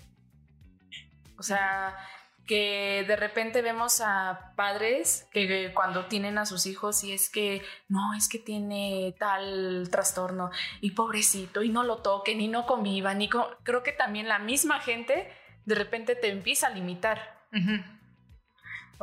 O 1.40 1.44
sea, 1.44 1.98
que 2.46 3.04
de 3.08 3.16
repente 3.16 3.64
vemos 3.64 4.00
a 4.00 4.54
padres 4.56 5.28
que 5.32 5.72
cuando 5.74 6.06
tienen 6.06 6.38
a 6.38 6.46
sus 6.46 6.68
hijos 6.68 7.04
y 7.04 7.14
es 7.14 7.32
que 7.32 7.64
no, 7.90 8.14
es 8.14 8.30
que 8.30 8.38
tiene 8.38 9.16
tal 9.18 9.90
trastorno 9.92 10.52
y 10.82 10.92
pobrecito 10.92 11.64
y 11.64 11.70
no 11.70 11.82
lo 11.82 12.04
toquen 12.04 12.42
y 12.42 12.48
no 12.48 12.68
convivan 12.68 13.20
y 13.22 13.28
creo 13.28 13.82
que 13.82 13.92
también 13.92 14.28
la 14.28 14.38
misma 14.38 14.82
gente 14.82 15.34
de 15.66 15.74
repente 15.74 16.16
te 16.16 16.30
empieza 16.30 16.68
a 16.68 16.72
limitar. 16.72 17.42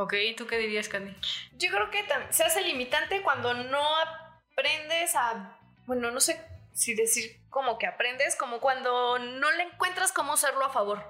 Ok, 0.00 0.14
¿tú 0.34 0.46
qué 0.46 0.56
dirías, 0.56 0.88
Candy? 0.88 1.14
Yo 1.52 1.70
creo 1.70 1.90
que 1.90 2.02
se 2.30 2.42
hace 2.42 2.62
limitante 2.62 3.20
cuando 3.20 3.52
no 3.52 3.82
aprendes 3.98 5.14
a, 5.14 5.58
bueno, 5.84 6.10
no 6.10 6.20
sé 6.20 6.42
si 6.72 6.94
decir 6.94 7.38
como 7.50 7.78
que 7.78 7.86
aprendes, 7.86 8.34
como 8.34 8.60
cuando 8.60 9.18
no 9.18 9.50
le 9.50 9.64
encuentras 9.64 10.12
cómo 10.12 10.32
usarlo 10.32 10.64
a 10.64 10.70
favor. 10.70 11.04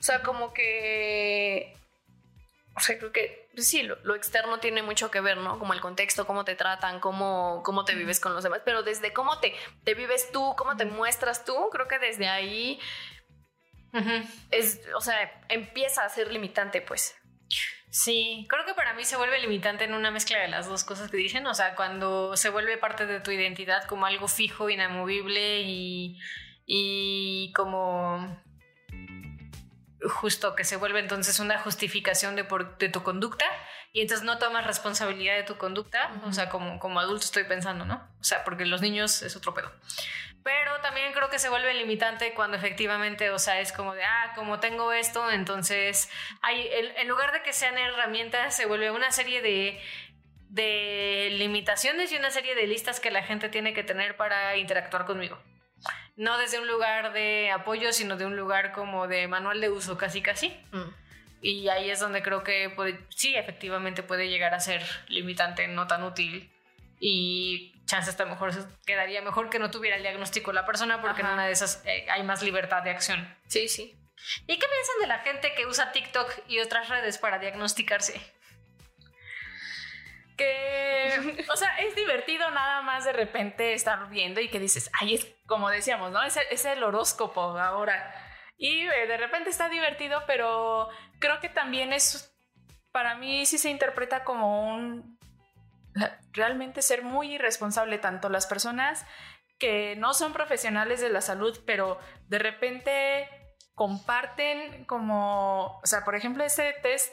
O 0.00 0.02
sea, 0.02 0.22
como 0.22 0.52
que... 0.52 1.76
O 2.76 2.80
sea, 2.80 2.98
creo 2.98 3.12
que 3.12 3.48
pues 3.54 3.68
sí, 3.68 3.84
lo, 3.84 3.96
lo 4.02 4.16
externo 4.16 4.58
tiene 4.58 4.82
mucho 4.82 5.12
que 5.12 5.20
ver, 5.20 5.36
¿no? 5.36 5.60
Como 5.60 5.72
el 5.72 5.80
contexto, 5.80 6.26
cómo 6.26 6.44
te 6.44 6.56
tratan, 6.56 6.98
cómo, 6.98 7.62
cómo 7.64 7.84
te 7.84 7.94
vives 7.94 8.18
con 8.18 8.34
los 8.34 8.42
demás, 8.42 8.62
pero 8.64 8.82
desde 8.82 9.12
cómo 9.12 9.38
te, 9.38 9.54
te 9.84 9.94
vives 9.94 10.32
tú, 10.32 10.56
cómo 10.58 10.76
te 10.76 10.84
muestras 10.84 11.44
tú, 11.44 11.68
creo 11.70 11.86
que 11.86 12.00
desde 12.00 12.26
ahí 12.26 12.80
es, 14.50 14.80
o 14.96 15.00
sea, 15.00 15.44
empieza 15.48 16.04
a 16.04 16.08
ser 16.08 16.32
limitante, 16.32 16.80
pues. 16.80 17.14
Sí, 17.94 18.44
creo 18.48 18.64
que 18.66 18.74
para 18.74 18.92
mí 18.94 19.04
se 19.04 19.16
vuelve 19.16 19.40
limitante 19.40 19.84
en 19.84 19.94
una 19.94 20.10
mezcla 20.10 20.40
de 20.40 20.48
las 20.48 20.66
dos 20.68 20.82
cosas 20.82 21.12
que 21.12 21.16
dicen, 21.16 21.46
o 21.46 21.54
sea, 21.54 21.76
cuando 21.76 22.36
se 22.36 22.50
vuelve 22.50 22.76
parte 22.76 23.06
de 23.06 23.20
tu 23.20 23.30
identidad 23.30 23.84
como 23.84 24.04
algo 24.04 24.26
fijo, 24.26 24.68
inamovible 24.68 25.60
y, 25.62 26.18
y 26.66 27.52
como 27.54 28.36
justo 30.08 30.54
que 30.54 30.64
se 30.64 30.76
vuelve 30.76 31.00
entonces 31.00 31.38
una 31.40 31.58
justificación 31.58 32.36
de, 32.36 32.44
por- 32.44 32.76
de 32.78 32.88
tu 32.88 33.02
conducta 33.02 33.46
y 33.92 34.00
entonces 34.02 34.24
no 34.24 34.38
tomas 34.38 34.66
responsabilidad 34.66 35.36
de 35.36 35.44
tu 35.44 35.56
conducta, 35.56 36.10
o 36.24 36.32
sea, 36.32 36.48
como, 36.48 36.78
como 36.78 37.00
adulto 37.00 37.24
estoy 37.24 37.44
pensando, 37.44 37.84
¿no? 37.84 38.06
O 38.20 38.24
sea, 38.24 38.42
porque 38.44 38.66
los 38.66 38.80
niños 38.80 39.22
es 39.22 39.36
otro 39.36 39.54
pedo. 39.54 39.72
Pero 40.42 40.78
también 40.82 41.12
creo 41.14 41.30
que 41.30 41.38
se 41.38 41.48
vuelve 41.48 41.72
limitante 41.74 42.34
cuando 42.34 42.56
efectivamente, 42.56 43.30
o 43.30 43.38
sea, 43.38 43.60
es 43.60 43.72
como 43.72 43.94
de, 43.94 44.04
ah, 44.04 44.32
como 44.34 44.60
tengo 44.60 44.92
esto, 44.92 45.30
entonces, 45.30 46.10
hay, 46.42 46.68
en, 46.70 46.96
en 46.98 47.08
lugar 47.08 47.32
de 47.32 47.42
que 47.42 47.52
sean 47.54 47.78
herramientas, 47.78 48.54
se 48.54 48.66
vuelve 48.66 48.90
una 48.90 49.10
serie 49.10 49.40
de, 49.40 49.80
de 50.50 51.30
limitaciones 51.32 52.12
y 52.12 52.16
una 52.16 52.30
serie 52.30 52.54
de 52.54 52.66
listas 52.66 53.00
que 53.00 53.10
la 53.10 53.22
gente 53.22 53.48
tiene 53.48 53.72
que 53.74 53.84
tener 53.84 54.16
para 54.16 54.56
interactuar 54.56 55.04
conmigo. 55.06 55.38
No 56.16 56.38
desde 56.38 56.60
un 56.60 56.68
lugar 56.68 57.12
de 57.12 57.50
apoyo, 57.50 57.92
sino 57.92 58.16
de 58.16 58.26
un 58.26 58.36
lugar 58.36 58.72
como 58.72 59.08
de 59.08 59.26
manual 59.28 59.60
de 59.60 59.70
uso, 59.70 59.98
casi 59.98 60.22
casi. 60.22 60.48
Mm. 60.72 60.90
Y 61.42 61.68
ahí 61.68 61.90
es 61.90 62.00
donde 62.00 62.22
creo 62.22 62.42
que 62.44 62.70
puede- 62.70 63.04
sí, 63.10 63.34
efectivamente 63.36 64.02
puede 64.02 64.28
llegar 64.28 64.54
a 64.54 64.60
ser 64.60 64.82
limitante, 65.08 65.66
no 65.68 65.86
tan 65.86 66.02
útil. 66.04 66.50
Y 67.00 67.74
chance 67.86 68.08
hasta 68.08 68.24
mejor 68.24 68.52
quedaría 68.86 69.20
mejor 69.20 69.50
que 69.50 69.58
no 69.58 69.70
tuviera 69.70 69.96
el 69.96 70.02
diagnóstico 70.02 70.52
la 70.52 70.64
persona 70.64 71.02
porque 71.02 71.20
en 71.20 71.26
una 71.28 71.44
de 71.46 71.52
esas 71.52 71.82
eh, 71.84 72.06
hay 72.10 72.22
más 72.22 72.42
libertad 72.42 72.82
de 72.82 72.90
acción. 72.90 73.36
Sí, 73.46 73.68
sí. 73.68 73.94
¿Y 74.46 74.58
qué 74.58 74.66
piensan 74.66 75.00
de 75.02 75.06
la 75.08 75.18
gente 75.18 75.52
que 75.54 75.66
usa 75.66 75.92
TikTok 75.92 76.30
y 76.48 76.60
otras 76.60 76.88
redes 76.88 77.18
para 77.18 77.38
diagnosticarse? 77.38 78.18
Que, 80.36 81.44
o 81.52 81.56
sea, 81.56 81.76
es 81.78 81.94
divertido 81.94 82.50
nada 82.50 82.82
más 82.82 83.04
de 83.04 83.12
repente 83.12 83.72
estar 83.72 84.08
viendo 84.08 84.40
y 84.40 84.48
que 84.48 84.58
dices, 84.58 84.90
ay, 85.00 85.14
es 85.14 85.26
como 85.46 85.70
decíamos, 85.70 86.12
¿no? 86.12 86.22
Es, 86.22 86.38
es 86.50 86.64
el 86.64 86.82
horóscopo 86.82 87.40
ahora. 87.58 88.14
Y 88.56 88.86
eh, 88.86 89.06
de 89.06 89.16
repente 89.16 89.50
está 89.50 89.68
divertido, 89.68 90.22
pero 90.26 90.88
creo 91.18 91.40
que 91.40 91.48
también 91.48 91.92
es, 91.92 92.34
para 92.92 93.16
mí 93.16 93.46
sí 93.46 93.58
se 93.58 93.70
interpreta 93.70 94.24
como 94.24 94.74
un, 94.74 95.18
realmente 96.32 96.82
ser 96.82 97.02
muy 97.02 97.34
irresponsable, 97.34 97.98
tanto 97.98 98.28
las 98.28 98.46
personas 98.46 99.06
que 99.58 99.96
no 99.96 100.14
son 100.14 100.32
profesionales 100.32 101.00
de 101.00 101.10
la 101.10 101.20
salud, 101.20 101.58
pero 101.66 101.98
de 102.26 102.38
repente 102.38 103.28
comparten 103.74 104.84
como, 104.84 105.78
o 105.78 105.86
sea, 105.86 106.04
por 106.04 106.14
ejemplo, 106.14 106.44
ese 106.44 106.74
test 106.82 107.12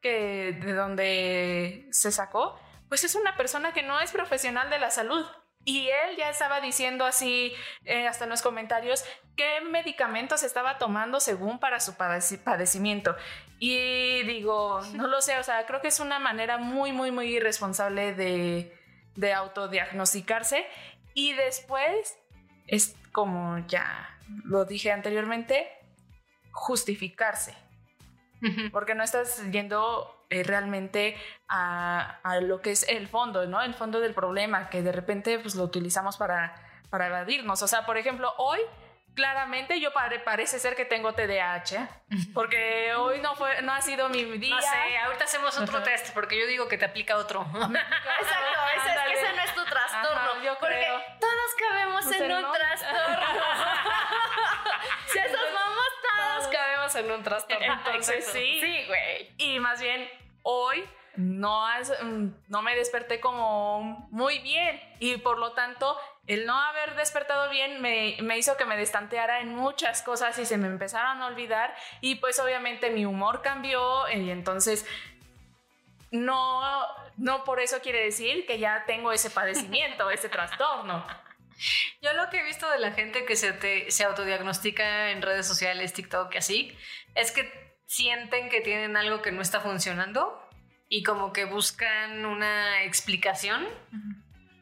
que 0.00 0.52
de 0.60 0.72
donde 0.72 1.88
se 1.90 2.12
sacó, 2.12 2.58
pues 2.88 3.04
es 3.04 3.14
una 3.14 3.36
persona 3.36 3.72
que 3.72 3.82
no 3.82 4.00
es 4.00 4.10
profesional 4.12 4.70
de 4.70 4.78
la 4.78 4.90
salud. 4.90 5.24
Y 5.64 5.88
él 5.88 6.16
ya 6.16 6.30
estaba 6.30 6.60
diciendo 6.60 7.04
así, 7.04 7.52
eh, 7.84 8.08
hasta 8.08 8.24
en 8.24 8.30
los 8.30 8.40
comentarios, 8.40 9.04
qué 9.36 9.60
medicamentos 9.60 10.42
estaba 10.42 10.78
tomando 10.78 11.20
según 11.20 11.58
para 11.58 11.80
su 11.80 11.94
padecimiento. 11.96 13.14
Y 13.58 14.22
digo, 14.22 14.80
no 14.94 15.06
lo 15.06 15.20
sé, 15.20 15.38
o 15.38 15.42
sea, 15.42 15.66
creo 15.66 15.80
que 15.80 15.88
es 15.88 16.00
una 16.00 16.18
manera 16.18 16.58
muy, 16.58 16.92
muy, 16.92 17.10
muy 17.10 17.26
irresponsable 17.26 18.14
de, 18.14 18.74
de 19.16 19.32
autodiagnosticarse. 19.34 20.66
Y 21.12 21.34
después, 21.34 22.16
es 22.66 22.96
como 23.12 23.58
ya 23.66 24.16
lo 24.44 24.64
dije 24.64 24.92
anteriormente, 24.92 25.68
justificarse. 26.52 27.54
Porque 28.72 28.94
no 28.94 29.02
estás 29.02 29.42
yendo 29.50 30.24
eh, 30.30 30.42
realmente 30.44 31.16
a, 31.48 32.20
lo 32.42 32.60
que 32.60 32.72
es 32.72 32.88
el 32.88 33.08
fondo, 33.08 33.46
¿no? 33.46 33.60
El 33.62 33.74
fondo 33.74 34.00
del 34.00 34.14
problema, 34.14 34.70
que 34.70 34.82
de 34.82 34.92
repente 34.92 35.38
pues 35.38 35.54
lo 35.54 35.64
utilizamos 35.64 36.16
para, 36.16 36.54
para 36.88 37.08
evadirnos. 37.08 37.62
O 37.62 37.68
sea, 37.68 37.84
por 37.84 37.98
ejemplo, 37.98 38.32
hoy 38.38 38.60
claramente 39.14 39.80
yo 39.80 39.90
parece 40.24 40.58
ser 40.58 40.76
que 40.76 40.84
tengo 40.84 41.12
TDAH, 41.14 41.88
porque 42.32 42.94
hoy 42.94 43.20
no 43.20 43.34
fue, 43.34 43.60
no 43.62 43.72
ha 43.72 43.80
sido 43.80 44.08
mi 44.08 44.24
día. 44.38 44.54
No 44.54 44.62
sé, 44.62 44.98
ahorita 45.04 45.24
hacemos 45.24 45.58
otro 45.58 45.82
test, 45.82 46.14
porque 46.14 46.38
yo 46.38 46.46
digo 46.46 46.68
que 46.68 46.78
te 46.78 46.84
aplica 46.84 47.16
otro. 47.16 47.40
Exacto, 47.52 47.70
ese, 49.12 49.32
no 49.34 49.42
es 49.42 49.54
tu 49.54 49.64
trastorno. 49.64 50.42
yo 50.42 50.56
porque 50.58 50.86
todos 51.18 51.54
cabemos 51.58 52.04
pues 52.04 52.20
en 52.20 52.32
un 52.32 52.52
trastorno. 52.52 53.26
si 55.06 55.18
asomamos, 55.18 55.39
en 56.96 57.10
un 57.10 57.22
trastorno. 57.22 57.72
Entonces 57.74 58.26
sí. 58.26 58.60
Sí, 58.60 58.84
güey. 58.86 59.30
Y 59.38 59.58
más 59.60 59.80
bien, 59.80 60.08
hoy 60.42 60.84
no, 61.16 61.66
no 62.48 62.62
me 62.62 62.76
desperté 62.76 63.20
como 63.20 64.08
muy 64.10 64.38
bien 64.38 64.80
y 65.00 65.16
por 65.18 65.38
lo 65.38 65.52
tanto 65.52 65.96
el 66.26 66.46
no 66.46 66.56
haber 66.56 66.94
despertado 66.94 67.50
bien 67.50 67.80
me, 67.82 68.38
hizo 68.38 68.56
que 68.56 68.64
me 68.64 68.76
destanteara 68.76 69.40
en 69.40 69.54
muchas 69.54 70.02
cosas 70.02 70.38
y 70.38 70.46
se 70.46 70.56
me 70.56 70.68
empezaron 70.68 71.20
a 71.22 71.26
olvidar 71.26 71.74
y 72.00 72.16
pues 72.16 72.38
obviamente 72.38 72.90
mi 72.90 73.04
humor 73.04 73.42
cambió 73.42 74.08
y 74.08 74.30
entonces 74.30 74.86
no, 76.12 76.62
no 77.16 77.44
por 77.44 77.60
eso 77.60 77.80
quiere 77.80 78.04
decir 78.04 78.46
que 78.46 78.58
ya 78.58 78.84
tengo 78.86 79.12
ese 79.12 79.30
padecimiento, 79.30 80.10
ese 80.10 80.28
trastorno. 80.28 81.04
Yo 82.02 82.12
lo 82.14 82.30
que 82.30 82.40
he 82.40 82.44
visto 82.44 82.70
de 82.70 82.78
la 82.78 82.92
gente 82.92 83.24
que 83.24 83.36
se, 83.36 83.90
se 83.90 84.04
autodiagnostica 84.04 85.10
en 85.10 85.22
redes 85.22 85.46
sociales, 85.46 85.92
TikTok 85.92 86.34
y 86.34 86.38
así, 86.38 86.78
es 87.14 87.32
que 87.32 87.50
sienten 87.86 88.48
que 88.48 88.60
tienen 88.60 88.96
algo 88.96 89.22
que 89.22 89.32
no 89.32 89.42
está 89.42 89.60
funcionando 89.60 90.40
y 90.88 91.02
como 91.02 91.32
que 91.32 91.44
buscan 91.44 92.24
una 92.24 92.82
explicación. 92.84 93.66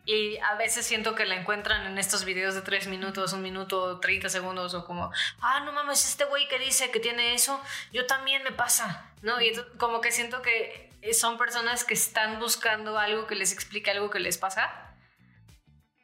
Y 0.04 0.38
a 0.38 0.54
veces 0.54 0.86
siento 0.86 1.14
que 1.14 1.26
la 1.26 1.34
encuentran 1.34 1.86
en 1.86 1.98
estos 1.98 2.24
videos 2.24 2.54
de 2.54 2.62
3 2.62 2.86
minutos, 2.86 3.34
un 3.34 3.42
minuto, 3.42 4.00
30 4.00 4.30
segundos, 4.30 4.72
o 4.72 4.86
como, 4.86 5.12
ah, 5.42 5.60
no 5.60 5.72
mames, 5.72 6.08
este 6.08 6.24
güey 6.24 6.48
que 6.48 6.58
dice 6.58 6.90
que 6.90 6.98
tiene 6.98 7.34
eso, 7.34 7.62
yo 7.92 8.06
también 8.06 8.42
me 8.42 8.52
pasa, 8.52 9.12
¿no? 9.20 9.38
Y 9.42 9.52
como 9.76 10.00
que 10.00 10.10
siento 10.10 10.40
que 10.40 10.90
son 11.12 11.36
personas 11.36 11.84
que 11.84 11.92
están 11.92 12.38
buscando 12.38 12.98
algo 12.98 13.26
que 13.26 13.34
les 13.34 13.52
explique 13.52 13.90
algo 13.90 14.08
que 14.08 14.18
les 14.18 14.38
pasa, 14.38 14.88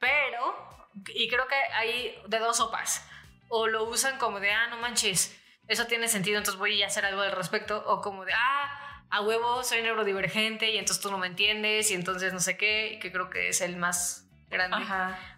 pero, 0.04 0.83
y 1.14 1.28
creo 1.28 1.46
que 1.46 1.56
hay 1.74 2.18
de 2.26 2.38
dos 2.38 2.58
sopas, 2.58 3.06
o 3.48 3.66
lo 3.66 3.84
usan 3.84 4.18
como 4.18 4.40
de, 4.40 4.50
ah, 4.52 4.68
no 4.68 4.78
manches, 4.78 5.38
eso 5.68 5.86
tiene 5.86 6.08
sentido, 6.08 6.38
entonces 6.38 6.58
voy 6.58 6.82
a 6.82 6.86
hacer 6.86 7.04
algo 7.04 7.22
al 7.22 7.32
respecto, 7.32 7.82
o 7.86 8.00
como 8.00 8.24
de, 8.24 8.32
ah, 8.34 9.02
a 9.10 9.20
huevo 9.20 9.62
soy 9.62 9.82
neurodivergente 9.82 10.70
y 10.70 10.78
entonces 10.78 11.02
tú 11.02 11.10
no 11.10 11.18
me 11.18 11.26
entiendes 11.26 11.90
y 11.90 11.94
entonces 11.94 12.32
no 12.32 12.40
sé 12.40 12.56
qué, 12.56 12.98
que 13.00 13.12
creo 13.12 13.30
que 13.30 13.48
es 13.48 13.60
el 13.60 13.76
más 13.76 14.26
grande. 14.50 14.84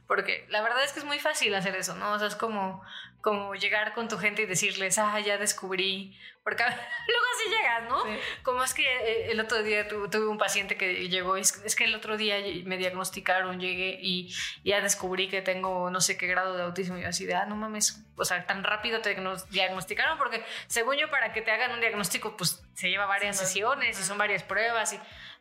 Porque 0.07 0.47
la 0.49 0.63
verdad 0.63 0.83
es 0.85 0.93
que 0.93 1.01
es 1.01 1.05
muy 1.05 1.19
fácil 1.19 1.55
hacer 1.55 1.75
eso, 1.77 1.95
¿no? 1.97 2.13
O 2.13 2.19
sea, 2.19 2.29
es 2.29 2.37
como, 2.37 2.83
como 3.21 3.55
llegar 3.55 3.93
con 3.95 4.09
tu 4.09 4.19
gente 4.19 4.43
y 4.43 4.47
decirles, 4.47 4.99
ah, 4.99 5.19
ya 5.21 5.39
descubrí. 5.39 6.17
Porque 6.45 6.63
luego 6.65 7.25
así 7.35 7.51
llegas, 7.51 7.89
¿no? 7.89 8.05
Como 8.43 8.63
es 8.63 8.73
que 8.73 8.85
eh, 8.85 9.33
el 9.33 9.41
otro 9.41 9.63
día 9.63 9.89
tuve 9.89 10.27
un 10.29 10.39
paciente 10.39 10.77
que 10.77 11.09
llegó, 11.09 11.37
es, 11.37 11.61
es, 11.65 11.75
que 11.75 11.85
el 11.85 11.95
otro 11.95 12.17
día 12.17 12.37
me 12.65 12.77
diagnosticaron, 12.77 13.59
llegué 13.59 13.99
y 14.01 14.33
ya 14.65 14.81
descubrí 14.81 15.29
que 15.29 15.43
tengo 15.43 15.91
no 15.91 16.01
sé 16.01 16.17
qué 16.17 16.27
grado 16.29 16.57
de 16.57 16.63
autismo. 16.63 16.99
Y 16.99 17.03
yo 17.03 17.09
así 17.09 17.27
de, 17.27 17.35
ah, 17.35 17.47
no 17.47 17.57
mames, 17.57 18.05
o 18.17 18.25
sea, 18.25 18.47
tan 18.47 18.63
rápido 18.63 19.01
te 19.01 19.17
diagnosticaron, 19.51 20.19
porque 20.19 20.45
según 20.69 20.97
yo, 20.97 21.11
para 21.11 21.33
que 21.33 21.43
te 21.43 21.51
hagan 21.51 21.73
un 21.73 21.81
diagnóstico, 21.81 22.37
pues 22.37 22.63
se 22.75 22.91
lleva 22.91 23.07
varias 23.07 23.37
sesiones 23.39 23.99
y 23.99 24.03
son 24.05 24.19
varias 24.19 24.45
pruebas. 24.45 24.93
Y 24.93 25.01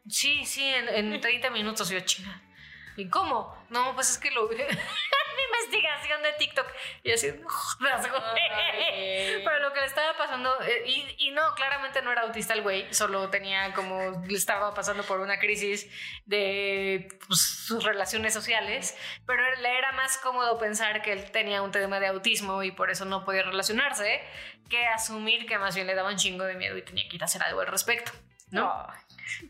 sí, 0.09 0.45
sí, 0.45 0.63
en, 0.63 1.13
en 1.13 1.21
30 1.25 1.51
minutos 1.51 1.89
yo, 1.89 1.99
chinga 1.99 2.41
¿Y 2.97 3.09
cómo? 3.09 3.55
No, 3.69 3.93
pues 3.93 4.09
es 4.09 4.17
que 4.17 4.31
lo 4.31 4.49
investigación 5.51 6.23
de 6.23 6.33
TikTok. 6.33 6.67
Y 7.03 7.11
así, 7.11 7.31
pero 9.43 9.59
lo 9.59 9.73
que 9.73 9.79
le 9.81 9.85
estaba 9.85 10.17
pasando, 10.17 10.53
eh, 10.61 11.15
y, 11.17 11.31
no, 11.31 11.53
claramente 11.55 12.01
no 12.01 12.11
era 12.11 12.21
autista 12.21 12.53
el 12.53 12.61
güey, 12.61 12.93
solo 12.93 13.29
tenía 13.29 13.73
como, 13.73 14.23
estaba 14.29 14.73
pasando 14.73 15.03
por 15.03 15.19
una 15.19 15.39
crisis 15.39 15.89
de 16.25 17.07
pues, 17.27 17.39
sus 17.39 17.83
relaciones 17.83 18.33
sociales, 18.33 18.97
pero 19.25 19.43
le 19.57 19.77
era 19.77 19.91
más 19.93 20.17
cómodo 20.17 20.57
pensar 20.57 21.01
que 21.01 21.11
él 21.11 21.31
tenía 21.31 21.61
un 21.61 21.71
tema 21.71 21.99
de 21.99 22.07
autismo 22.07 22.63
y 22.63 22.71
por 22.71 22.89
eso 22.89 23.05
no 23.05 23.25
podía 23.25 23.43
relacionarse, 23.43 24.21
que 24.69 24.85
asumir 24.87 25.45
que 25.45 25.57
más 25.57 25.75
bien 25.75 25.87
le 25.87 25.95
daba 25.95 26.09
un 26.09 26.17
chingo 26.17 26.43
de 26.45 26.55
miedo 26.55 26.77
y 26.77 26.81
tenía 26.81 27.07
que 27.09 27.17
ir 27.17 27.21
a 27.21 27.25
hacer 27.25 27.43
algo 27.43 27.61
al 27.61 27.67
respecto. 27.67 28.11
¿no? 28.51 28.87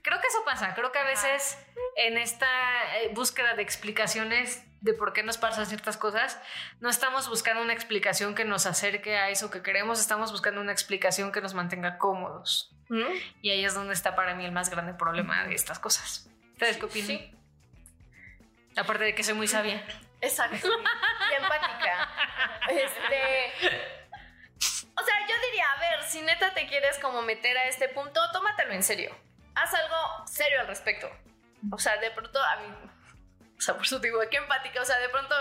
Creo 0.02 0.20
que 0.22 0.28
eso 0.28 0.44
pasa, 0.46 0.74
creo 0.74 0.92
que 0.92 1.00
a 1.00 1.04
veces 1.04 1.58
en 1.96 2.18
esta 2.18 2.48
eh, 2.98 3.10
búsqueda 3.14 3.56
de 3.56 3.62
explicaciones 3.62 4.64
de 4.82 4.94
por 4.94 5.14
qué 5.14 5.24
nos 5.24 5.38
pasan 5.38 5.66
ciertas 5.66 5.98
cosas, 5.98 6.40
no 6.80 6.90
estamos 6.90 7.28
buscando 7.28 7.62
una 7.62 7.74
explicación 7.74 8.36
que 8.36 8.46
nos 8.46 8.68
acerque 8.68 9.18
a 9.18 9.30
eso 9.30 9.50
que 9.50 9.64
queremos, 9.64 10.00
estamos 10.00 10.32
buscando 10.32 10.62
una 10.62 10.72
explicación 10.72 11.32
que 11.32 11.42
nos 11.42 11.54
mantenga 11.56 11.98
cómodos. 11.98 12.72
Y 13.42 13.50
ahí 13.50 13.66
es 13.66 13.74
donde 13.74 13.94
está 13.94 14.16
para 14.16 14.36
mí 14.36 14.46
el 14.46 14.52
más 14.52 14.70
grande 14.70 14.94
problema 14.94 15.46
de 15.46 15.56
estas 15.56 15.80
cosas. 15.80 16.30
¿Ustedes 16.52 16.78
qué 16.78 16.86
opinan? 16.86 17.08
Sí. 17.08 17.32
Aparte 18.78 19.06
de 19.06 19.16
que 19.16 19.24
soy 19.24 19.34
muy 19.34 19.48
sabia. 19.48 19.84
Exacto. 20.22 20.68
y 20.68 21.42
empática. 21.42 22.10
Este 22.70 23.86
o 24.98 25.04
sea, 25.04 25.16
yo 25.28 25.36
diría, 25.48 25.72
a 25.72 25.80
ver, 25.80 26.04
si 26.04 26.22
neta 26.22 26.54
te 26.54 26.68
quieres 26.68 26.98
como 27.00 27.22
meter 27.22 27.58
a 27.58 27.66
este 27.66 27.90
punto, 27.90 28.22
tómatelo 28.32 28.74
en 28.74 28.84
serio. 28.84 29.16
Haz 29.56 29.74
algo 29.74 30.26
serio 30.26 30.62
al 30.62 30.68
respecto. 30.68 31.10
O 31.72 31.80
sea, 31.80 31.98
de 31.98 32.12
pronto, 32.12 32.42
a 32.42 32.56
mí, 32.58 32.68
o 33.58 33.62
sea, 33.62 33.76
por 33.76 33.86
eso 33.86 34.00
digo, 34.00 34.20
qué 34.30 34.38
empática, 34.38 34.82
o 34.82 34.86
sea, 34.86 34.98
de 35.00 35.10
pronto, 35.10 35.36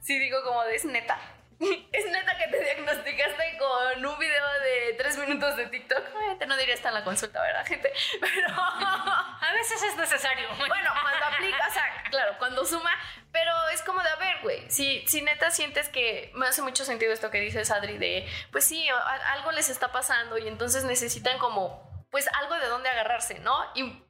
sí 0.00 0.18
digo 0.18 0.42
como 0.44 0.62
de 0.64 0.76
es 0.76 0.84
neta. 0.84 1.18
Es 1.92 2.06
neta 2.06 2.36
que 2.36 2.48
te 2.48 2.62
diagnosticaste 2.62 3.58
con 3.58 4.04
un 4.04 4.18
video 4.18 4.52
de 4.60 4.94
tres 4.98 5.18
minutos 5.18 5.56
de 5.56 5.66
TikTok. 5.66 6.38
Te 6.38 6.46
no 6.46 6.56
diría 6.56 6.74
estar 6.74 6.90
en 6.90 6.98
la 6.98 7.04
consulta, 7.04 7.40
¿verdad, 7.40 7.66
gente? 7.66 7.92
Pero 8.20 8.48
a 8.56 9.52
veces 9.54 9.82
es 9.82 9.96
necesario. 9.96 10.48
Bueno, 10.56 10.90
cuando 11.02 11.24
aplica, 11.26 11.68
o 11.68 11.72
sea, 11.72 11.84
claro, 12.10 12.34
cuando 12.38 12.64
suma, 12.64 12.90
pero 13.32 13.52
es 13.72 13.82
como 13.82 14.00
de, 14.00 14.08
a 14.08 14.16
ver, 14.16 14.40
güey, 14.42 14.70
si, 14.70 15.04
si 15.08 15.22
neta 15.22 15.50
sientes 15.50 15.88
que 15.88 16.30
me 16.34 16.46
hace 16.46 16.62
mucho 16.62 16.84
sentido 16.84 17.12
esto 17.12 17.30
que 17.30 17.40
dices, 17.40 17.70
Adri, 17.70 17.98
de, 17.98 18.28
pues 18.52 18.64
sí, 18.64 18.88
algo 19.26 19.50
les 19.52 19.68
está 19.68 19.90
pasando 19.90 20.38
y 20.38 20.46
entonces 20.46 20.84
necesitan 20.84 21.38
como, 21.38 22.06
pues 22.10 22.28
algo 22.28 22.54
de 22.54 22.66
dónde 22.66 22.88
agarrarse, 22.90 23.40
¿no? 23.40 23.58
Y 23.74 24.03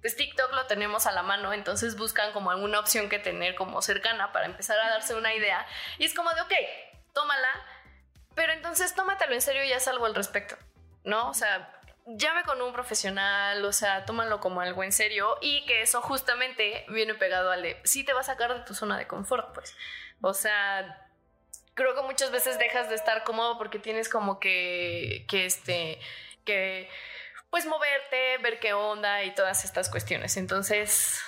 pues 0.00 0.16
TikTok 0.16 0.52
lo 0.52 0.66
tenemos 0.66 1.06
a 1.06 1.12
la 1.12 1.22
mano, 1.22 1.52
entonces 1.52 1.96
buscan 1.96 2.32
como 2.32 2.50
alguna 2.50 2.80
opción 2.80 3.08
que 3.08 3.18
tener 3.18 3.54
como 3.54 3.82
cercana 3.82 4.32
para 4.32 4.46
empezar 4.46 4.78
a 4.78 4.90
darse 4.90 5.14
una 5.14 5.34
idea. 5.34 5.66
Y 5.98 6.04
es 6.04 6.14
como 6.14 6.32
de, 6.34 6.40
ok, 6.40 6.52
tómala, 7.12 7.48
pero 8.34 8.52
entonces 8.52 8.94
tómatelo 8.94 9.34
en 9.34 9.42
serio 9.42 9.64
y 9.64 9.72
haz 9.72 9.88
algo 9.88 10.06
al 10.06 10.14
respecto, 10.14 10.56
¿no? 11.04 11.28
O 11.28 11.34
sea, 11.34 11.74
llame 12.06 12.44
con 12.44 12.62
un 12.62 12.72
profesional, 12.72 13.64
o 13.64 13.72
sea, 13.72 14.04
tómalo 14.04 14.40
como 14.40 14.60
algo 14.60 14.82
en 14.82 14.92
serio 14.92 15.36
y 15.40 15.66
que 15.66 15.82
eso 15.82 16.00
justamente 16.00 16.86
viene 16.88 17.14
pegado 17.14 17.50
al 17.50 17.62
de, 17.62 17.80
sí 17.84 18.04
te 18.04 18.12
va 18.12 18.20
a 18.20 18.24
sacar 18.24 18.54
de 18.54 18.64
tu 18.64 18.74
zona 18.74 18.96
de 18.96 19.06
confort, 19.06 19.52
pues. 19.52 19.76
O 20.20 20.34
sea, 20.34 21.08
creo 21.74 21.94
que 21.94 22.02
muchas 22.02 22.30
veces 22.30 22.58
dejas 22.58 22.88
de 22.88 22.94
estar 22.94 23.24
cómodo 23.24 23.58
porque 23.58 23.78
tienes 23.78 24.08
como 24.08 24.40
que, 24.40 25.26
que 25.28 25.46
este, 25.46 26.00
que, 26.44 26.88
pues 27.50 27.66
moverte, 27.66 28.38
ver 28.38 28.60
qué 28.60 28.72
onda 28.72 29.22
y 29.24 29.34
todas 29.34 29.64
estas 29.64 29.90
cuestiones. 29.90 30.36
Entonces, 30.36 31.22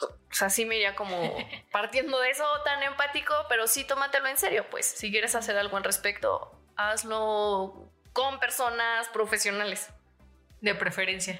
o 0.00 0.08
sea, 0.34 0.50
sí 0.50 0.64
me 0.64 0.76
iría 0.76 0.94
como 0.96 1.36
partiendo 1.72 2.18
de 2.20 2.30
eso 2.30 2.44
tan 2.64 2.82
empático, 2.82 3.34
pero 3.48 3.66
sí 3.66 3.84
tómatelo 3.84 4.26
en 4.28 4.36
serio, 4.36 4.66
pues. 4.70 4.86
Si 4.86 5.10
quieres 5.10 5.34
hacer 5.34 5.56
algo 5.56 5.76
al 5.76 5.84
respecto, 5.84 6.60
hazlo 6.76 7.90
con 8.12 8.38
personas 8.40 9.08
profesionales. 9.08 9.88
De 10.60 10.74
preferencia. 10.74 11.38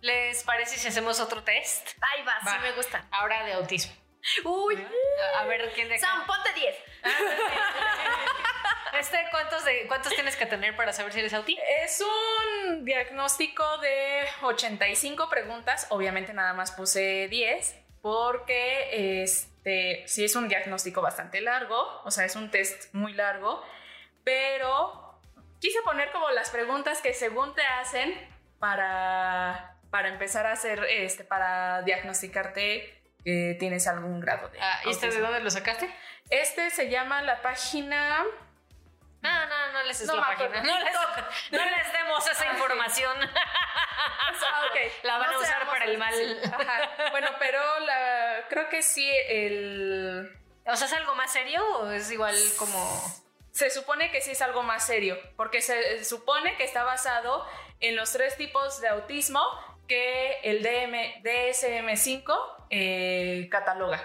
¿Les 0.00 0.42
parece 0.44 0.76
si 0.76 0.88
hacemos 0.88 1.18
otro 1.20 1.42
test? 1.42 1.88
Ahí 2.02 2.22
va, 2.24 2.34
Va. 2.46 2.52
sí 2.52 2.58
me 2.62 2.72
gusta. 2.72 3.06
Ahora 3.10 3.44
de 3.44 3.54
autismo. 3.54 3.94
Uy, 4.44 4.86
A, 5.38 5.44
ver 5.44 5.70
quién 5.74 5.88
de 5.88 5.94
acá. 5.96 6.06
Sam, 6.06 6.26
ponte 6.26 6.52
10. 6.52 6.76
Este, 8.98 9.18
¿cuántos, 9.32 9.64
¿Cuántos 9.88 10.14
tienes 10.14 10.36
que 10.36 10.46
tener 10.46 10.76
para 10.76 10.92
saber 10.92 11.12
si 11.12 11.18
eres 11.18 11.34
autista? 11.34 11.60
Es 11.82 12.00
un 12.00 12.84
diagnóstico 12.84 13.78
de 13.78 14.24
85 14.40 15.28
preguntas. 15.28 15.88
Obviamente 15.90 16.32
nada 16.32 16.54
más 16.54 16.70
puse 16.70 17.26
10 17.28 17.84
porque 18.00 19.22
este 19.22 20.04
sí 20.06 20.24
es 20.24 20.36
un 20.36 20.48
diagnóstico 20.48 21.00
bastante 21.00 21.40
largo, 21.40 22.02
o 22.04 22.10
sea, 22.10 22.26
es 22.26 22.36
un 22.36 22.50
test 22.50 22.92
muy 22.92 23.14
largo, 23.14 23.62
pero 24.22 25.18
quise 25.58 25.80
poner 25.82 26.12
como 26.12 26.28
las 26.30 26.50
preguntas 26.50 27.00
que 27.00 27.14
según 27.14 27.54
te 27.54 27.62
hacen 27.62 28.14
para, 28.58 29.78
para 29.90 30.08
empezar 30.08 30.46
a 30.46 30.52
hacer, 30.52 30.84
este, 30.84 31.24
para 31.24 31.80
diagnosticarte 31.80 33.03
que 33.24 33.56
tienes 33.58 33.86
algún 33.86 34.20
grado 34.20 34.48
de 34.48 34.60
Ah, 34.60 34.80
¿Y 34.84 34.90
este 34.90 35.08
de 35.08 35.20
dónde 35.20 35.40
lo 35.40 35.50
sacaste? 35.50 35.94
Este 36.30 36.70
se 36.70 36.88
llama 36.88 37.22
la 37.22 37.42
página... 37.42 38.24
No, 39.20 39.46
no, 39.46 39.72
no 39.72 39.82
les 39.84 39.98
des 39.98 40.08
No 40.08 40.16
la 40.16 40.26
página. 40.26 40.62
No 40.62 40.78
les, 40.78 40.94
no 41.50 41.64
les 41.64 41.92
demos 41.92 42.28
esa 42.28 42.46
información. 42.46 43.16
Ah, 44.46 44.66
ok. 44.68 45.04
La 45.04 45.18
van 45.18 45.32
a 45.32 45.38
usar 45.38 45.64
para 45.66 45.84
el 45.84 45.96
mal. 45.96 46.14
Ajá. 46.44 47.10
Bueno, 47.12 47.28
pero 47.38 47.60
la, 47.80 48.44
creo 48.48 48.68
que 48.68 48.82
sí, 48.82 49.10
el, 49.28 50.28
O 50.66 50.76
sea, 50.76 50.86
¿es 50.86 50.92
algo 50.92 51.14
más 51.14 51.32
serio 51.32 51.64
o 51.78 51.90
es 51.90 52.10
igual 52.10 52.36
como...? 52.58 53.24
se 53.54 53.70
supone 53.70 54.10
que 54.10 54.20
sí 54.20 54.32
es 54.32 54.42
algo 54.42 54.64
más 54.64 54.84
serio, 54.84 55.16
porque 55.36 55.62
se 55.62 56.04
supone 56.04 56.56
que 56.56 56.64
está 56.64 56.82
basado 56.82 57.46
en 57.78 57.94
los 57.94 58.12
tres 58.12 58.36
tipos 58.36 58.80
de 58.80 58.88
autismo 58.88 59.40
que 59.86 60.40
el 60.42 60.62
DM, 60.62 61.22
DSM5 61.22 62.53
eh, 62.70 63.48
cataloga, 63.50 64.00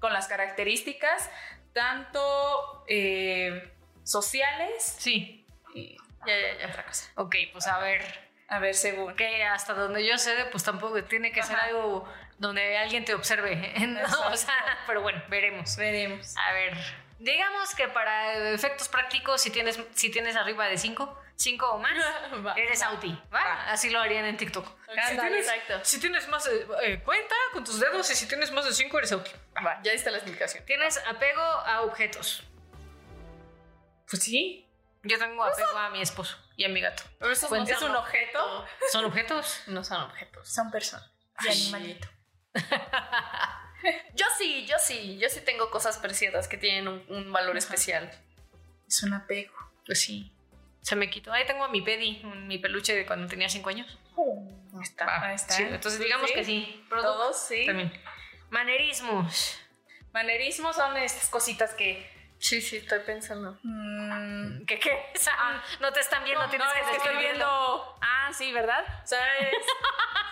con 0.00 0.12
las 0.12 0.26
características 0.28 1.28
tanto 1.72 2.84
eh, 2.88 3.72
sociales 4.04 4.96
Sí. 4.98 5.44
y 5.74 5.96
Ya, 6.26 6.36
ya, 6.38 6.58
ya. 6.60 6.66
otra 6.68 6.84
cosa. 6.86 7.10
Ok, 7.16 7.36
pues 7.52 7.66
a 7.66 7.78
ver. 7.78 8.28
A 8.48 8.58
ver, 8.58 8.74
según. 8.74 9.14
Que 9.14 9.44
hasta 9.44 9.74
donde 9.74 10.06
yo 10.06 10.16
sé, 10.18 10.32
pues 10.50 10.64
tampoco 10.64 11.02
tiene 11.04 11.30
que 11.32 11.42
ser 11.42 11.56
algo 11.56 12.08
donde 12.38 12.78
alguien 12.78 13.04
te 13.04 13.14
observe. 13.14 13.56
¿no? 13.86 14.28
O 14.28 14.36
sea, 14.36 14.54
pero 14.86 15.02
bueno, 15.02 15.22
veremos. 15.28 15.76
Veremos. 15.76 16.34
A 16.36 16.52
ver, 16.52 16.76
digamos 17.18 17.74
que 17.74 17.88
para 17.88 18.50
efectos 18.54 18.88
prácticos, 18.88 19.42
si 19.42 19.50
tienes, 19.50 19.78
si 19.94 20.10
tienes 20.10 20.34
arriba 20.36 20.66
de 20.66 20.78
5, 20.78 21.22
5 21.38 21.70
o 21.70 21.78
más, 21.78 21.92
Va. 22.44 22.52
eres 22.54 22.82
auti, 22.82 23.10
¿va? 23.32 23.42
Va. 23.42 23.70
Así 23.70 23.90
lo 23.90 24.00
harían 24.00 24.24
en 24.24 24.36
TikTok. 24.36 24.66
Ándale, 25.08 25.38
exacto. 25.38 25.80
si 25.84 26.00
tienes 26.00 26.26
más 26.28 26.44
de, 26.44 26.66
eh, 26.82 27.00
cuenta 27.04 27.34
con 27.52 27.64
tus 27.64 27.78
dedos 27.78 28.10
y 28.10 28.16
si 28.16 28.26
tienes 28.26 28.50
más 28.50 28.64
de 28.64 28.72
5 28.72 28.98
eres 28.98 29.12
auti. 29.12 29.30
Va, 29.64 29.80
ya 29.82 29.92
está 29.92 30.10
la 30.10 30.18
explicación. 30.18 30.64
Tienes 30.66 30.98
apego 31.06 31.40
a 31.40 31.82
objetos. 31.82 32.42
Pues 34.10 34.22
sí. 34.22 34.64
Yo 35.04 35.16
tengo 35.16 35.44
apego 35.44 35.78
a 35.78 35.90
mi 35.90 36.02
esposo 36.02 36.36
y 36.56 36.64
a 36.64 36.68
mi 36.68 36.80
gato. 36.80 37.04
Cuenta. 37.48 37.72
¿Es 37.72 37.82
un 37.82 37.94
objeto? 37.94 38.66
¿Son 38.90 39.04
objetos? 39.04 39.62
No 39.68 39.84
son 39.84 40.02
objetos. 40.02 40.48
Son 40.48 40.70
personas. 40.72 41.08
Y 41.44 41.48
animalito. 41.48 42.08
Yo 44.14 44.26
sí, 44.36 44.66
yo 44.66 44.76
sí, 44.80 45.18
yo 45.18 45.28
sí 45.28 45.40
tengo 45.42 45.70
cosas 45.70 45.98
preciadas 45.98 46.48
que 46.48 46.56
tienen 46.56 46.88
un, 46.88 47.04
un 47.08 47.32
valor 47.32 47.56
especial. 47.56 48.10
Es 48.88 49.04
un 49.04 49.14
apego. 49.14 49.54
Pues 49.86 50.00
sí. 50.00 50.32
Se 50.88 50.96
me 50.96 51.10
quitó. 51.10 51.32
Ahí 51.32 51.44
tengo 51.44 51.64
a 51.64 51.68
mi 51.68 51.82
pedi, 51.82 52.22
mi 52.24 52.56
peluche 52.58 52.94
de 52.94 53.04
cuando 53.04 53.26
tenía 53.28 53.48
5 53.50 53.68
años. 53.68 53.98
Ahí 54.16 54.82
está. 54.82 55.22
Ahí 55.28 55.34
está. 55.34 55.52
Sí, 55.52 55.62
entonces 55.64 56.00
digamos 56.00 56.28
Sí. 56.28 56.34
que 56.34 56.44
sí. 56.44 56.84
Producto 56.88 57.12
Todos 57.12 57.38
sí. 57.46 57.66
También. 57.66 57.92
Manerismos. 58.48 59.60
Manerismos 60.12 60.74
son 60.76 60.96
estas 60.96 61.28
cositas 61.28 61.74
que. 61.74 62.16
Sí, 62.40 62.62
sí, 62.62 62.76
estoy 62.76 63.00
pensando. 63.00 63.58
mm, 63.64 64.64
¿Qué 64.64 64.78
qué? 64.78 65.10
Sea, 65.14 65.62
no 65.80 65.92
te 65.92 66.00
están 66.00 66.24
viendo, 66.24 66.42
no, 66.42 66.48
tienes 66.48 66.66
no, 66.68 66.72
que 66.72 66.80
es 66.80 66.86
que 66.86 66.96
estoy 66.96 67.16
viendo. 67.18 67.98
Ah, 68.00 68.30
sí, 68.32 68.50
¿verdad? 68.52 68.84
O 69.04 69.06
sea, 69.06 69.38
es- 69.38 69.56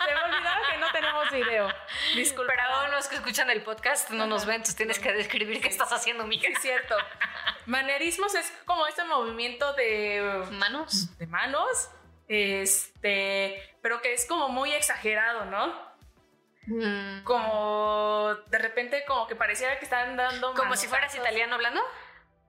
se 0.07 0.15
me 0.15 0.21
olvidaba 0.23 0.61
que 0.71 0.79
no 0.79 0.91
tenemos 0.93 1.31
video. 1.33 1.69
Disculpa. 2.15 2.53
Pero 2.57 2.93
los 2.93 3.09
que 3.09 3.17
escuchan 3.17 3.51
el 3.51 3.63
podcast 3.63 4.09
no 4.11 4.27
nos 4.27 4.47
ven, 4.47 4.57
entonces 4.57 4.77
tienes 4.77 4.99
que 5.01 5.13
describir 5.13 5.61
qué 5.61 5.69
estás 5.69 5.93
haciendo, 5.93 6.27
mija. 6.27 6.47
Sí, 6.47 6.53
es 6.55 6.63
cierto. 6.63 6.97
Manerismos 7.67 8.35
es 8.35 8.53
como 8.65 8.87
este 8.87 9.05
movimiento 9.05 9.73
de, 9.75 10.45
¿Manos? 10.53 11.17
de 11.19 11.27
manos, 11.27 11.91
este, 12.29 13.77
pero 13.83 14.01
que 14.01 14.13
es 14.13 14.27
como 14.27 14.49
muy 14.49 14.73
exagerado, 14.73 15.45
¿no? 15.47 15.87
Mm. 16.67 17.23
Como 17.23 18.35
de 18.47 18.59
repente 18.59 19.05
como 19.07 19.27
que 19.27 19.37
pareciera 19.37 19.79
que 19.79 19.85
están 19.85 20.17
dando 20.17 20.53
Como 20.55 20.75
si 20.77 20.89
fueras 20.89 21.15
italiano 21.15 21.55
hablando. 21.55 21.81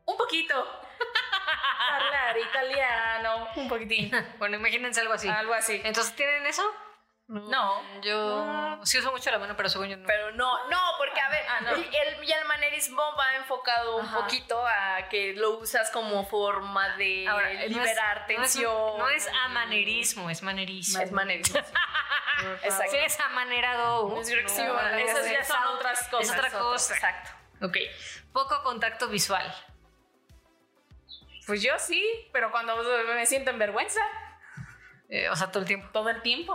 Un 0.06 0.17
poquito. 0.17 0.56
Hablar 1.91 2.38
italiano, 2.38 3.47
un 3.56 3.67
poquitín. 3.67 4.12
Bueno, 4.39 4.58
imagínense 4.58 5.01
algo 5.01 5.13
así. 5.13 5.27
Algo 5.27 5.53
así. 5.53 5.82
Entonces, 5.84 6.15
¿tienen 6.15 6.45
eso? 6.45 6.63
No. 7.27 7.81
Yo 8.01 8.79
sí 8.83 8.99
uso 8.99 9.11
mucho 9.11 9.29
la 9.31 9.37
mano, 9.39 9.55
pero 9.57 9.67
según 9.67 9.89
yo 9.89 9.97
no. 9.97 10.07
Pero 10.07 10.31
no, 10.31 10.67
no, 10.69 10.79
porque 10.97 11.19
a 11.19 11.29
ver, 11.29 11.43
Ah, 11.49 11.59
no. 11.61 11.71
el, 11.71 12.23
y 12.23 12.31
el 12.31 12.45
manerismo 12.45 13.01
va 13.19 13.35
enfocado 13.35 13.97
un 13.97 14.09
poquito 14.13 14.65
a 14.65 15.09
que 15.09 15.33
lo 15.33 15.57
usas 15.59 15.91
como 15.91 16.25
forma 16.25 16.95
de 16.95 17.27
Ahora, 17.27 17.51
no 17.53 17.59
es- 17.59 17.69
liberar 17.69 18.17
no 18.17 18.21
es- 18.21 18.27
tensión. 18.27 18.97
No 18.97 19.09
es, 19.09 19.27
amanerismo, 19.45 20.29
es 20.29 20.41
manerismo. 20.41 21.01
Es 21.01 21.11
manerismo. 21.11 21.59
Exacto. 22.63 22.91
Sí, 22.91 22.97
es 22.97 23.19
amanerado. 23.19 24.21
Es 24.21 24.29
bueno, 24.29 24.97
esas 24.97 25.29
ya 25.29 25.43
son 25.43 25.63
es 25.63 25.69
otras 25.75 26.01
Es 26.03 26.07
cosas. 26.07 26.37
otra 26.37 26.49
cosa. 26.51 26.93
Exacto. 26.95 27.31
Ok. 27.65 27.77
Poco 28.31 28.63
contacto 28.63 29.07
visual. 29.09 29.53
Pues 31.45 31.61
yo 31.61 31.77
sí, 31.79 32.03
pero 32.31 32.51
cuando 32.51 32.75
me 33.13 33.25
siento 33.25 33.51
en 33.51 33.59
vergüenza 33.59 34.01
Eh, 35.09 35.29
o 35.29 35.35
sea, 35.35 35.51
todo 35.51 35.61
el 35.61 35.67
tiempo. 35.67 35.87
todo 35.91 36.09
el 36.09 36.21
tiempo. 36.21 36.53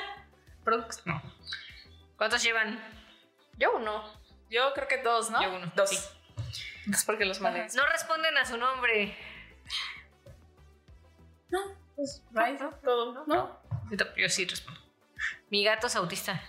Productos, 0.64 1.04
No. 1.06 1.20
¿Cuántos 2.16 2.42
llevan? 2.42 2.78
Yo 3.58 3.76
uno. 3.76 4.04
Yo 4.50 4.72
creo 4.74 4.88
que 4.88 4.98
dos, 5.02 5.30
¿no? 5.30 5.42
Yo 5.42 5.54
uno, 5.54 5.72
Dos. 5.74 5.90
sí. 5.90 5.98
Es 6.90 7.04
porque 7.04 7.24
los 7.24 7.40
manes. 7.40 7.74
No 7.74 7.86
responden 7.86 8.36
a 8.38 8.44
su 8.44 8.56
nombre. 8.56 9.16
Pues, 11.96 12.22
right, 12.32 12.60
todo, 12.82 13.24
¿no? 13.26 13.60
Yo 13.90 13.96
ta- 13.96 14.14
Yo 14.16 14.28
sí 14.28 14.44
respondo. 14.46 14.80
Mi 15.50 15.64
gato 15.64 15.86
es 15.86 15.96
autista. 15.96 16.42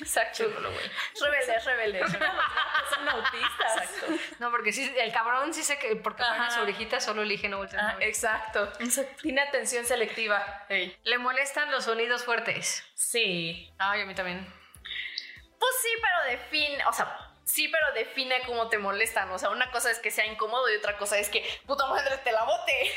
Exacto. 0.00 0.44
Rebeldes, 1.20 1.64
rebeldes. 1.64 2.12
Son 2.12 3.08
autistas. 3.08 3.90
No, 4.38 4.50
porque 4.50 4.72
sí, 4.72 4.92
el 4.96 5.12
cabrón 5.12 5.52
sí 5.52 5.62
sé 5.62 5.78
que 5.78 5.96
porque 5.96 6.22
pone 6.22 6.50
su 6.50 6.60
orejita 6.60 7.00
solo 7.00 7.22
elige 7.22 7.48
no 7.48 7.58
voltear. 7.58 7.82
Ah, 7.82 7.96
exacto. 8.00 8.72
Tiene 9.20 9.40
atención 9.40 9.84
selectiva. 9.84 10.66
Le 10.68 11.18
molestan 11.18 11.70
los 11.70 11.84
sonidos 11.84 12.24
fuertes. 12.24 12.84
Sí. 12.94 13.72
Ay, 13.78 14.02
a 14.02 14.06
mí 14.06 14.14
también. 14.14 14.46
Pues 15.58 15.74
sí, 15.80 15.88
pero 16.00 16.38
define, 16.38 16.84
o 16.86 16.92
sea, 16.92 17.30
sí, 17.44 17.68
pero 17.68 17.92
define 17.94 18.42
cómo 18.46 18.68
te 18.68 18.78
molestan. 18.78 19.30
O 19.30 19.38
sea, 19.38 19.50
una 19.50 19.70
cosa 19.70 19.90
es 19.90 19.98
que 19.98 20.10
sea 20.10 20.26
incómodo 20.26 20.72
y 20.72 20.76
otra 20.76 20.96
cosa 20.96 21.18
es 21.18 21.28
que 21.28 21.44
puta 21.66 21.86
madre 21.86 22.18
te 22.18 22.32
la 22.32 22.44
bote. 22.44 22.92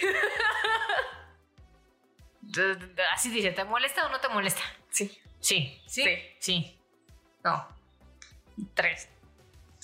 Así 3.13 3.29
dice, 3.29 3.51
¿te 3.51 3.63
molesta 3.65 4.05
o 4.05 4.09
no 4.09 4.19
te 4.19 4.29
molesta? 4.29 4.61
Sí. 4.89 5.21
Sí. 5.39 5.79
¿Sí? 5.85 6.03
Sí. 6.03 6.35
Sí. 6.39 6.74
No. 7.45 7.67
Tres. 8.73 9.07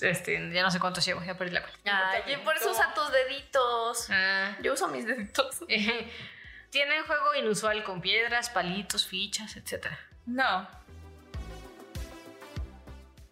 Este, 0.00 0.52
ya 0.52 0.62
no 0.62 0.70
sé 0.72 0.80
cuántos 0.80 1.04
llevo, 1.06 1.22
ya 1.22 1.38
perdí 1.38 1.52
la 1.52 1.62
cuenta. 1.62 2.10
Ay, 2.10 2.32
y 2.32 2.36
por 2.38 2.56
eso 2.56 2.72
usa 2.72 2.92
tus 2.92 3.12
deditos. 3.12 4.08
Ah. 4.10 4.56
Yo 4.60 4.72
uso 4.72 4.88
mis 4.88 5.06
deditos. 5.06 5.60
Tienen 6.70 7.04
juego 7.04 7.34
inusual 7.36 7.84
con 7.84 8.00
piedras, 8.00 8.50
palitos, 8.50 9.06
fichas, 9.06 9.56
etc. 9.56 9.86
No. 10.26 10.68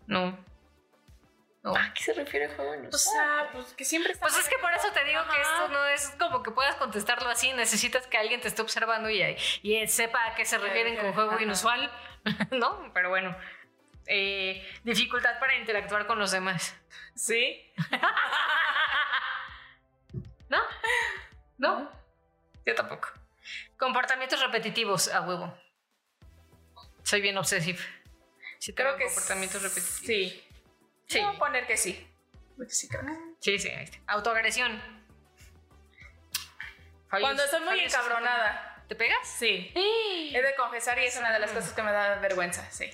No. 0.06 0.38
No. 1.62 1.76
¿A 1.76 1.92
qué 1.92 2.04
se 2.04 2.12
refiere 2.12 2.46
el 2.46 2.54
juego? 2.54 2.72
O 2.92 2.98
sea, 2.98 3.48
pues 3.52 3.66
que 3.74 3.84
siempre 3.84 4.12
está. 4.12 4.26
Pues 4.26 4.38
es 4.38 4.48
que 4.48 4.56
por 4.58 4.72
eso 4.72 4.92
te 4.92 5.04
digo 5.04 5.22
que 5.28 5.40
esto 5.40 5.68
no 5.68 5.86
es 5.86 6.14
como 6.18 6.42
que 6.42 6.52
puedas 6.52 6.76
contestarlo 6.76 7.28
así. 7.30 7.52
Necesitas 7.52 8.06
que 8.06 8.16
alguien 8.16 8.40
te 8.40 8.48
esté 8.48 8.62
observando 8.62 9.10
y, 9.10 9.22
y 9.62 9.88
sepa 9.88 10.24
a 10.28 10.34
qué 10.36 10.44
se 10.44 10.56
refieren 10.58 10.96
con 10.96 11.12
juego 11.14 11.32
Ajá. 11.32 11.42
inusual. 11.42 11.90
¿No? 12.52 12.92
Pero 12.94 13.08
bueno. 13.08 13.36
Eh, 14.12 14.68
dificultad 14.83 15.38
para 15.38 15.55
interactuar 15.55 16.05
con 16.09 16.18
los 16.18 16.33
demás. 16.33 16.75
Sí. 17.14 17.64
¿No? 20.49 20.59
¿No? 21.59 21.90
Yo 22.66 22.75
tampoco. 22.75 23.09
Comportamientos 23.79 24.40
repetitivos 24.40 25.09
a 25.12 25.20
huevo. 25.23 25.57
Soy 27.05 27.20
bien 27.20 27.38
obsesivo. 27.38 27.79
Sí, 28.59 28.75
Creo 28.75 28.96
que 28.96 29.05
comportamientos 29.05 29.62
repetitivos. 29.62 30.07
Sí. 30.07 30.44
Sí. 31.07 31.20
Voy 31.20 31.37
a 31.37 31.38
poner 31.38 31.66
que 31.66 31.77
sí. 31.77 32.07
Sí, 32.68 32.88
creo 32.88 33.07
que 33.07 33.14
sí. 33.14 33.20
Sí, 33.40 33.59
sí, 33.61 33.68
ahí 33.68 33.85
está. 33.85 33.99
Autoagresión. 34.09 34.73
Fallos- 37.09 37.27
Cuando 37.27 37.44
estoy 37.44 37.61
muy 37.61 37.81
encabronada. 37.81 38.85
¿Te 38.88 38.96
pegas? 38.96 39.27
Sí. 39.38 39.73
He 39.75 40.42
de 40.42 40.55
confesar 40.57 40.99
y 40.99 41.05
es 41.05 41.16
una 41.16 41.33
de 41.33 41.38
las 41.38 41.53
cosas 41.53 41.73
que 41.73 41.83
me 41.83 41.92
da 41.92 42.16
vergüenza, 42.16 42.68
sí. 42.73 42.90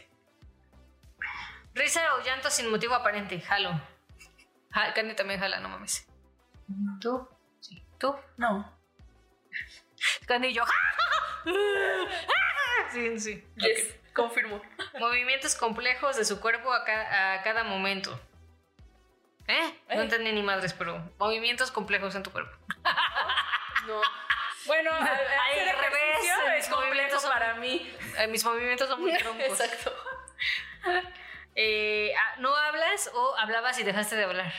Risa 1.77 2.15
o 2.15 2.23
llanto 2.23 2.51
sin 2.51 2.71
motivo 2.71 2.95
aparente. 2.95 3.41
Jalo. 3.41 3.71
Ja, 4.73 4.93
Candy 4.95 5.15
también 5.15 5.39
jala, 5.41 5.61
no 5.61 5.69
mames. 5.69 6.07
¿Tú? 7.01 7.29
Sí. 7.61 7.83
¿Tú? 7.99 8.15
No. 8.37 8.77
Candy 10.27 10.49
y 10.49 10.55
yo. 10.55 10.65
Sí, 12.93 13.19
sí. 13.21 13.45
Yes, 13.57 13.95
confirmo. 14.15 14.63
Movimientos 14.99 15.55
complejos 15.55 16.17
de 16.17 16.25
su 16.25 16.41
cuerpo 16.41 16.73
a, 16.73 16.85
ca- 16.85 17.35
a 17.35 17.43
cada 17.43 17.63
momento. 17.65 18.19
¿Eh? 19.49 19.81
No 19.89 19.95
Eh. 20.01 20.03
entendí 20.03 20.33
ni 20.33 20.43
madres, 20.43 20.73
pero 20.73 20.99
movimientos 21.19 21.71
complejos 21.71 22.15
en 22.15 22.23
tu 22.23 22.31
cuerpo. 22.33 22.57
No. 23.87 24.01
Bueno, 24.67 24.93
al- 24.93 25.05
al 25.05 25.79
revés, 25.79 26.31
es 26.59 26.69
complejo 26.69 27.21
para 27.29 27.55
mí. 27.55 27.93
Eh, 28.19 28.27
mis 28.29 28.45
movimientos 28.45 28.89
son 28.89 29.01
muy 29.01 29.17
troncos. 29.19 29.45
Exacto. 29.61 29.93
Eh, 31.57 32.13
ah, 32.15 32.37
¿No 32.39 32.55
hablas 32.55 33.11
o 33.15 33.37
hablabas 33.39 33.79
y 33.79 33.83
dejaste 33.83 34.15
de 34.15 34.25
hablar? 34.25 34.53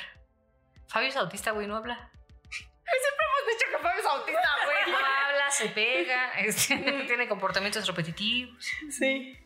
Fabio 0.88 1.10
es 1.10 1.16
autista, 1.16 1.52
güey, 1.52 1.68
no 1.68 1.76
habla. 1.76 2.12
Hemos 2.50 3.48
dicho 3.48 3.72
que 3.72 3.78
Fabio 3.84 4.00
es 4.02 4.06
autista, 4.06 4.50
güey. 4.66 4.92
No 4.92 4.98
habla, 4.98 5.52
se 5.52 5.70
pega, 5.70 6.32
este, 6.40 6.76
tiene 7.06 7.28
comportamientos 7.28 7.86
repetitivos. 7.86 8.66
Sí. 8.90 9.38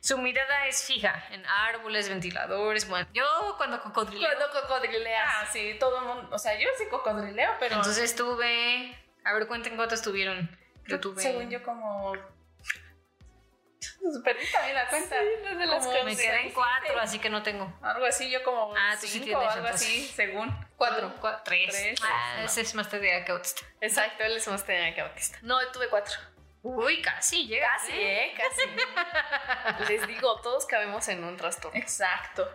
Su 0.00 0.18
mirada 0.18 0.66
es 0.66 0.84
fija 0.84 1.24
en 1.30 1.44
árboles, 1.46 2.10
ventiladores. 2.10 2.86
Bueno, 2.88 3.08
yo 3.14 3.24
cuando 3.56 3.80
cocodrileo. 3.80 4.28
Cuando 4.28 4.60
cocodrileas. 4.60 5.26
Ah, 5.26 5.46
sí, 5.50 5.76
todo 5.80 5.98
el 5.98 6.04
mundo. 6.04 6.28
O 6.30 6.38
sea, 6.38 6.58
yo 6.58 6.68
sí 6.76 6.84
cocodrileo, 6.90 7.52
pero. 7.58 7.76
Entonces 7.76 8.14
tuve. 8.14 8.94
A 9.24 9.32
ver, 9.32 9.46
cuenten 9.46 9.76
cuántos 9.76 10.02
tuvieron. 10.02 10.50
Yo 10.86 11.00
tuve. 11.00 11.22
Según 11.22 11.48
yo, 11.48 11.62
como. 11.62 12.12
Perdí 14.24 14.46
también 14.52 14.74
la 14.74 14.88
cuenta. 14.88 15.16
no 15.44 15.58
de 15.58 15.66
las 15.66 15.86
Como. 15.86 16.04
Me 16.04 16.16
quedé 16.16 16.40
en 16.42 16.52
cuatro, 16.52 17.00
así 17.00 17.18
que 17.18 17.30
no 17.30 17.42
tengo. 17.42 17.72
Algo 17.82 18.06
así, 18.06 18.30
yo 18.30 18.42
como. 18.42 18.74
Ah, 18.76 18.96
sí 18.96 19.06
cinco 19.08 19.38
o 19.38 19.48
algo 19.48 19.66
así, 19.68 20.06
según. 20.06 20.54
Cuatro. 20.76 21.12
Cua- 21.20 21.42
tres. 21.44 21.70
Tres. 21.70 22.00
Ah, 22.02 22.36
No. 22.38 22.46
ese 22.46 22.60
es 22.60 22.74
más 22.74 22.88
TDA 22.88 23.24
que 23.24 23.32
autista. 23.32 23.62
Exacto, 23.80 24.24
él 24.24 24.36
es 24.36 24.46
más 24.48 24.64
tenía 24.64 24.94
que 24.94 25.00
autista. 25.00 25.38
No, 25.42 25.58
tuve 25.72 25.88
cuatro. 25.88 26.14
Uy, 26.62 27.00
casi 27.00 27.46
llega. 27.46 27.68
Casi, 27.78 27.92
¿eh? 27.92 28.34
Casi. 28.36 29.86
Les 29.92 30.06
digo, 30.06 30.40
todos 30.40 30.66
cabemos 30.66 31.06
en 31.08 31.22
un 31.24 31.36
trastorno. 31.36 31.78
Exacto. 31.78 32.48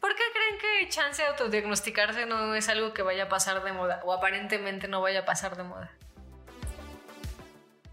¿Por 0.00 0.14
qué 0.14 0.22
creen 0.32 0.58
que 0.58 0.88
chance 0.90 1.22
de 1.22 1.28
autodiagnosticarse 1.28 2.26
no 2.26 2.54
es 2.54 2.68
algo 2.68 2.92
que 2.92 3.02
vaya 3.02 3.24
a 3.24 3.28
pasar 3.28 3.62
de 3.62 3.72
moda? 3.72 4.00
O 4.04 4.12
aparentemente 4.12 4.88
no 4.88 5.00
vaya 5.00 5.20
a 5.20 5.24
pasar 5.24 5.56
de 5.56 5.62
moda. 5.62 5.90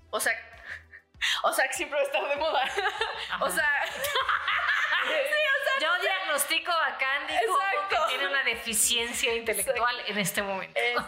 O 0.10 0.19
sea, 0.19 0.34
o 1.44 1.54
sea, 1.54 1.68
que 1.68 1.74
siempre 1.74 1.98
va 1.98 2.04
a 2.04 2.06
estar 2.06 2.28
de 2.28 2.36
moda. 2.36 2.64
O 3.40 3.50
sea, 3.50 3.86
Yo 5.80 5.90
diagnostico 6.00 6.72
a 6.72 6.98
Candy 6.98 7.34
como 7.48 7.88
que 7.90 7.98
tiene 8.10 8.28
una 8.28 8.44
deficiencia 8.44 9.34
intelectual 9.34 9.96
en 10.08 10.18
este 10.18 10.42
momento. 10.44 10.80
no, 10.96 11.08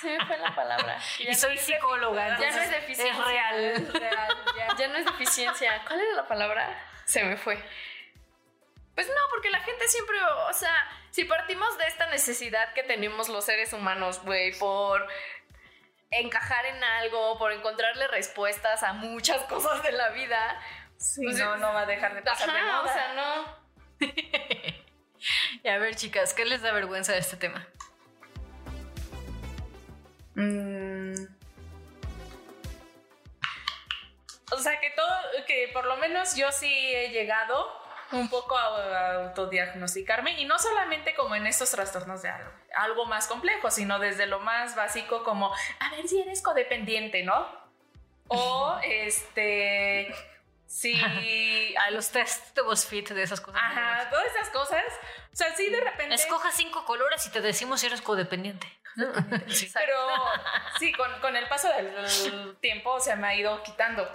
se 0.00 0.18
me 0.18 0.26
fue 0.26 0.38
la 0.38 0.54
palabra. 0.54 0.98
y 1.18 1.34
soy 1.34 1.58
psicóloga. 1.58 2.38
Ya 2.38 2.50
no 2.50 2.62
es 2.62 2.70
deficiencia. 2.70 3.12
Es 3.12 3.26
real. 3.26 3.64
Es 3.64 3.92
real, 3.92 4.44
ya. 4.56 4.76
Ya 4.76 4.88
no 4.88 4.96
es 4.96 5.04
deficiencia. 5.04 5.82
¿Cuál 5.86 6.00
era 6.00 6.12
la 6.14 6.26
palabra? 6.26 6.82
Se 7.04 7.22
me 7.24 7.36
fue. 7.36 7.62
Pues 8.94 9.06
no, 9.06 9.14
porque 9.30 9.50
la 9.50 9.60
gente 9.60 9.86
siempre, 9.86 10.18
o 10.48 10.52
sea, 10.52 10.74
si 11.10 11.24
partimos 11.24 11.78
de 11.78 11.86
esta 11.86 12.06
necesidad 12.08 12.72
que 12.72 12.82
tenemos 12.82 13.28
los 13.28 13.44
seres 13.44 13.72
humanos, 13.72 14.20
güey, 14.24 14.58
por 14.58 15.06
encajar 16.10 16.64
en 16.66 16.82
algo, 16.82 17.38
por 17.38 17.52
encontrarle 17.52 18.08
respuestas 18.08 18.82
a 18.82 18.92
muchas 18.92 19.42
cosas 19.48 19.82
de 19.82 19.92
la 19.92 20.10
vida. 20.10 20.60
Sí, 20.96 21.22
Pues, 21.24 21.38
no, 21.38 21.56
no 21.58 21.72
va 21.72 21.82
a 21.82 21.86
dejar 21.86 22.14
de 22.14 22.22
pasar 22.22 22.50
de 22.52 22.58
Ajá, 22.58 22.82
moda. 22.82 22.90
o 22.90 22.94
sea, 22.94 23.14
no. 23.14 23.58
Y 25.64 25.68
a 25.68 25.78
ver, 25.78 25.96
chicas, 25.96 26.32
¿qué 26.32 26.44
les 26.44 26.62
da 26.62 26.70
vergüenza 26.70 27.12
de 27.12 27.18
este 27.18 27.36
tema? 27.36 27.66
Mm. 30.36 31.14
O 34.52 34.56
sea 34.58 34.80
que 34.80 34.90
todo, 34.90 35.08
que 35.46 35.68
por 35.72 35.84
lo 35.86 35.96
menos 35.96 36.36
yo 36.36 36.50
sí 36.52 36.72
he 36.94 37.10
llegado 37.10 37.68
un 38.12 38.28
poco 38.28 38.56
a, 38.56 39.24
autodiagnosticarme 39.24 40.40
y 40.40 40.44
no 40.44 40.58
solamente 40.58 41.14
como 41.14 41.34
en 41.34 41.46
estos 41.46 41.70
trastornos 41.70 42.22
de 42.22 42.30
algo, 42.30 42.50
algo 42.76 43.06
más 43.06 43.26
complejo, 43.26 43.70
sino 43.70 43.98
desde 43.98 44.26
lo 44.26 44.40
más 44.40 44.76
básico 44.76 45.24
como, 45.24 45.52
a 45.80 45.90
ver 45.90 46.08
si 46.08 46.20
eres 46.20 46.42
codependiente, 46.42 47.22
¿no? 47.22 47.46
O 48.28 48.78
este, 48.82 50.14
si... 50.66 50.94
A 51.76 51.90
los 51.90 52.10
test 52.10 52.54
de 52.54 52.62
BuzzFeed 52.62 53.08
de 53.12 53.22
esas 53.22 53.40
cosas. 53.40 53.60
Ajá, 53.62 54.08
todas 54.10 54.26
esas 54.26 54.50
cosas. 54.50 54.84
O 55.32 55.36
sea, 55.36 55.54
sí 55.54 55.68
de 55.68 55.80
repente... 55.80 56.14
Escoja 56.14 56.52
cinco 56.52 56.84
colores 56.84 57.26
y 57.26 57.30
te 57.30 57.40
decimos 57.40 57.80
si 57.80 57.86
eres 57.86 58.02
codependiente. 58.02 58.66
Sí. 59.48 59.70
Pero 59.72 59.96
sí, 60.78 60.92
con, 60.92 61.20
con 61.20 61.36
el 61.36 61.48
paso 61.48 61.68
del 61.68 62.56
tiempo 62.60 62.94
o 62.94 63.00
sea, 63.00 63.16
me 63.16 63.28
ha 63.28 63.34
ido 63.34 63.62
quitando. 63.62 64.08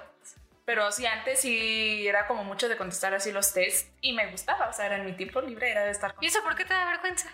Pero 0.66 0.92
sí, 0.92 1.06
antes 1.06 1.42
sí 1.42 2.08
era 2.08 2.26
como 2.28 2.44
mucho 2.44 2.70
de 2.70 2.78
contestar 2.78 3.14
así 3.14 3.32
los 3.32 3.54
tests 3.54 3.92
y 4.02 4.14
me 4.14 4.32
gustaba, 4.32 4.70
o 4.70 4.74
sea, 4.74 4.86
era 4.86 4.98
en 4.98 5.06
mi 5.06 5.14
tiempo 5.14 5.42
libre, 5.42 5.70
era 5.70 5.84
de 5.84 5.92
estar 5.92 6.14
con... 6.14 6.24
¿Y 6.24 6.28
eso 6.28 6.42
por 6.42 6.56
qué 6.56 6.64
te 6.64 6.74
da 6.74 6.86
vergüenza? 6.86 7.30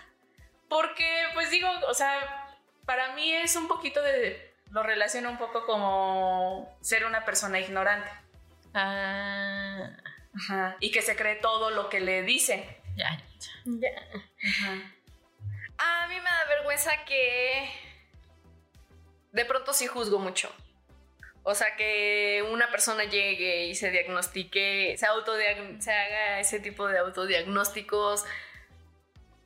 Porque, 0.68 1.24
pues 1.34 1.50
digo, 1.50 1.68
o 1.88 1.94
sea, 1.94 2.48
para 2.84 3.14
mí 3.14 3.32
es 3.32 3.54
un 3.56 3.68
poquito 3.68 4.02
de... 4.02 4.50
Lo 4.70 4.82
relaciono 4.82 5.30
un 5.30 5.38
poco 5.38 5.66
como 5.66 6.76
ser 6.80 7.04
una 7.04 7.24
persona 7.24 7.58
ignorante. 7.58 8.08
Ah, 8.72 9.90
Ajá. 10.34 10.76
Y 10.78 10.92
que 10.92 11.02
se 11.02 11.16
cree 11.16 11.36
todo 11.36 11.70
lo 11.70 11.88
que 11.88 12.00
le 12.00 12.22
dicen. 12.22 12.64
ya. 12.96 13.20
A 15.78 16.06
mí 16.08 16.14
me 16.14 16.22
da 16.22 16.44
vergüenza 16.48 17.04
que 17.04 17.68
de 19.32 19.44
pronto 19.44 19.72
sí 19.72 19.86
juzgo 19.86 20.18
mucho. 20.18 20.52
O 21.42 21.54
sea, 21.54 21.74
que 21.76 22.44
una 22.50 22.70
persona 22.70 23.04
llegue 23.04 23.66
y 23.66 23.74
se 23.74 23.90
diagnostique, 23.90 24.96
se, 24.98 25.06
autodiag- 25.06 25.80
se 25.80 25.92
haga 25.92 26.40
ese 26.40 26.60
tipo 26.60 26.86
de 26.86 26.98
autodiagnósticos 26.98 28.24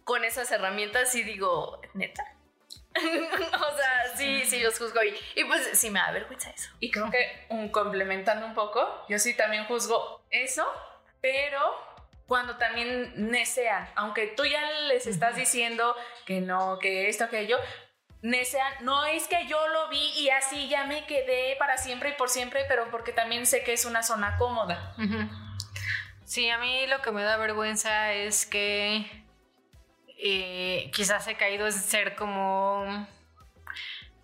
con 0.05 0.25
esas 0.25 0.51
herramientas 0.51 1.15
y 1.15 1.23
digo, 1.23 1.81
neta. 1.95 2.25
o 2.97 3.77
sea, 3.77 4.17
sí, 4.17 4.45
sí 4.45 4.61
los 4.61 4.79
juzgo 4.79 5.03
y, 5.03 5.15
y 5.35 5.45
pues 5.45 5.71
sí 5.73 5.91
me 5.91 5.99
da 5.99 6.13
vergüenza 6.13 6.51
eso. 6.51 6.71
Y 6.81 6.91
creo 6.91 7.11
que 7.11 7.47
un, 7.49 7.69
complementando 7.71 8.47
un 8.47 8.55
poco, 8.55 9.05
yo 9.09 9.19
sí 9.19 9.35
también 9.35 9.65
juzgo 9.65 10.23
eso, 10.31 10.67
pero 11.21 11.61
cuando 12.27 12.57
también 12.57 13.31
necean, 13.31 13.89
aunque 13.97 14.29
tú 14.29 14.45
ya 14.45 14.71
les 14.83 15.07
estás 15.07 15.37
diciendo 15.37 15.95
que 16.25 16.41
no, 16.41 16.79
que 16.79 17.09
esto, 17.09 17.29
que 17.29 17.47
yo, 17.47 17.57
necean, 17.59 17.84
no 18.81 19.05
es 19.05 19.29
que 19.29 19.47
yo 19.47 19.69
lo 19.69 19.89
vi 19.89 20.13
y 20.17 20.31
así 20.31 20.69
ya 20.69 20.87
me 20.87 21.05
quedé 21.05 21.57
para 21.59 21.77
siempre 21.77 22.11
y 22.11 22.13
por 22.15 22.31
siempre, 22.31 22.65
pero 22.69 22.91
porque 22.91 23.13
también 23.13 23.47
sé 23.47 23.63
que 23.63 23.75
es 23.75 23.85
una 23.85 24.03
zona 24.03 24.39
cómoda. 24.39 24.95
Sí, 26.25 26.49
a 26.49 26.59
mí 26.59 26.87
lo 26.87 27.03
que 27.03 27.13
me 27.13 27.23
da 27.23 27.37
vergüenza 27.37 28.13
es 28.13 28.47
que 28.47 29.25
eh, 30.19 30.91
quizás 30.95 31.29
he 31.29 31.37
caído 31.37 31.67
en 31.67 31.73
ser 31.73 32.17
como 32.17 33.07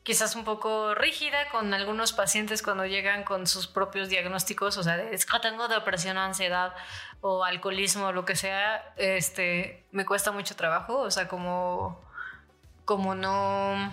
quizás 0.03 0.35
un 0.35 0.45
poco 0.45 0.95
rígida 0.95 1.51
con 1.51 1.75
algunos 1.75 2.15
pacientes 2.15 2.63
cuando 2.63 2.87
llegan 2.87 3.23
con 3.23 3.47
sus 3.47 3.67
propios 3.67 4.09
diagnósticos, 4.09 4.79
o 4.79 4.83
sea, 4.83 4.97
es 4.97 5.27
que 5.27 5.39
tengo 5.41 5.69
depresión, 5.69 6.17
ansiedad 6.17 6.75
o 7.21 7.45
alcoholismo 7.45 8.07
o 8.07 8.13
lo 8.13 8.25
que 8.25 8.35
sea, 8.35 8.95
este, 8.97 9.87
me 9.93 10.07
cuesta 10.07 10.33
mucho 10.33 10.57
trabajo, 10.57 10.97
o 11.01 11.11
sea, 11.11 11.29
como, 11.29 12.10
como 12.91 13.15
no... 13.15 13.89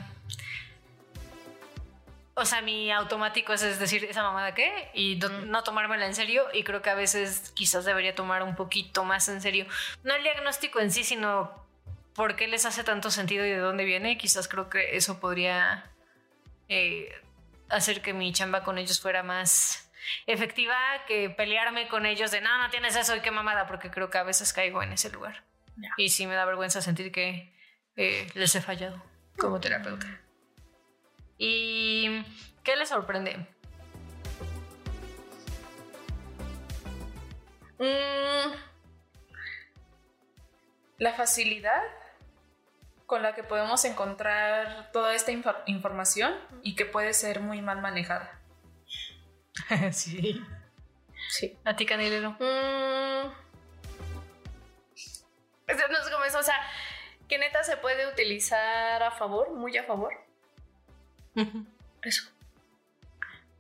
O 2.34 2.46
sea, 2.46 2.64
mi 2.64 2.92
automático 2.92 3.54
es, 3.54 3.62
es 3.62 3.78
decir, 3.78 4.06
¿esa 4.06 4.24
mamada 4.24 4.56
qué? 4.56 4.90
Y 4.96 5.18
no, 5.18 5.30
no 5.30 5.64
tomármela 5.64 6.08
en 6.08 6.16
serio. 6.16 6.48
Y 6.52 6.64
creo 6.64 6.82
que 6.82 6.90
a 6.90 6.96
veces 6.96 7.52
quizás 7.56 7.86
debería 7.86 8.16
tomar 8.16 8.42
un 8.42 8.56
poquito 8.56 9.04
más 9.04 9.30
en 9.30 9.40
serio. 9.40 9.68
No 10.04 10.16
el 10.16 10.24
diagnóstico 10.24 10.80
en 10.80 10.92
sí, 10.92 11.04
sino 11.04 11.64
por 12.16 12.36
qué 12.36 12.48
les 12.48 12.66
hace 12.66 12.84
tanto 12.84 13.12
sentido 13.12 13.46
y 13.46 13.50
de 13.50 13.60
dónde 13.60 13.86
viene. 13.86 14.18
Quizás 14.18 14.48
creo 14.48 14.68
que 14.68 14.98
eso 14.98 15.20
podría 15.20 15.86
eh, 16.68 17.14
hacer 17.70 18.02
que 18.02 18.16
mi 18.16 18.34
chamba 18.34 18.64
con 18.64 18.80
ellos 18.80 19.00
fuera 19.00 19.22
más 19.22 19.92
efectiva 20.26 20.76
que 21.08 21.30
pelearme 21.30 21.88
con 21.88 22.08
ellos 22.08 22.32
de 22.32 22.42
no, 22.42 22.58
no 22.58 22.72
tienes 22.72 22.96
eso 22.96 23.16
y 23.16 23.20
qué 23.20 23.30
mamada, 23.30 23.68
porque 23.68 23.92
creo 23.92 24.10
que 24.10 24.18
a 24.18 24.24
veces 24.24 24.54
caigo 24.54 24.82
en 24.82 24.94
ese 24.94 25.12
lugar. 25.12 25.44
Y 25.98 26.10
sí 26.10 26.26
me 26.26 26.34
da 26.34 26.46
vergüenza 26.46 26.82
sentir 26.82 27.12
que 27.12 27.56
eh, 27.98 28.28
les 28.36 28.56
he 28.56 28.62
fallado 28.62 29.02
como 29.38 29.60
terapeuta. 29.60 30.08
¿Y 31.38 32.24
qué 32.64 32.76
les 32.76 32.90
sorprende? 32.90 33.46
Mm, 37.80 38.54
La 41.00 41.14
facilidad 41.14 41.82
con 43.06 43.22
la 43.22 43.36
que 43.36 43.44
podemos 43.44 43.86
encontrar 43.86 44.92
toda 44.92 45.14
esta 45.14 45.32
infor- 45.32 45.62
información 45.68 46.34
y 46.64 46.76
que 46.76 46.86
puede 46.86 47.14
ser 47.14 47.40
muy 47.40 47.62
mal 47.62 47.82
manejada. 47.82 48.42
sí. 49.92 50.44
Sí. 51.30 51.58
¿A 51.66 51.76
ti, 51.76 51.86
Canelero? 51.86 52.32
Mm. 52.32 53.32
Eso 55.68 55.88
no 55.90 55.98
es 56.00 56.10
como 56.10 56.24
eso, 56.26 56.40
o 56.40 56.44
sea, 56.44 56.56
que 57.28 57.38
neta 57.38 57.64
se 57.64 57.78
puede 57.78 58.08
utilizar 58.08 59.04
a 59.04 59.12
favor, 59.12 59.54
muy 59.54 59.78
a 59.78 59.84
favor. 59.84 60.14
Eso. 62.02 62.30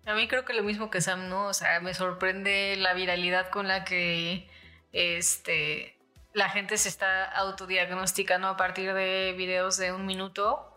A 0.05 0.13
mí 0.13 0.28
creo 0.28 0.45
que 0.45 0.53
lo 0.53 0.63
mismo 0.63 0.89
que 0.89 1.01
Sam, 1.01 1.28
¿no? 1.30 1.47
O 1.47 1.53
sea, 1.53 1.80
me 1.82 1.93
sorprende 1.93 2.76
la 2.78 2.93
viralidad 2.93 3.49
con 3.49 3.68
la 3.68 3.84
que 3.84 4.49
este, 4.93 5.97
la 6.34 6.49
gente 6.49 6.78
se 6.78 6.88
está 6.88 7.26
autodiagnosticando 7.26 8.47
a 8.47 8.57
partir 8.57 8.93
de 8.93 9.34
videos 9.38 9.78
de 9.78 9.91
un 9.91 10.05
minuto. 10.05 10.74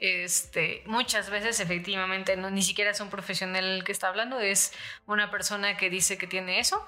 Este, 0.00 0.82
muchas 0.86 1.30
veces 1.30 1.60
efectivamente 1.60 2.36
no, 2.36 2.50
ni 2.50 2.62
siquiera 2.62 2.90
es 2.90 3.00
un 3.00 3.08
profesional 3.10 3.64
el 3.64 3.84
que 3.84 3.92
está 3.92 4.08
hablando, 4.08 4.38
es 4.38 4.72
una 5.06 5.30
persona 5.30 5.76
que 5.76 5.88
dice 5.88 6.18
que 6.18 6.26
tiene 6.26 6.58
eso, 6.58 6.86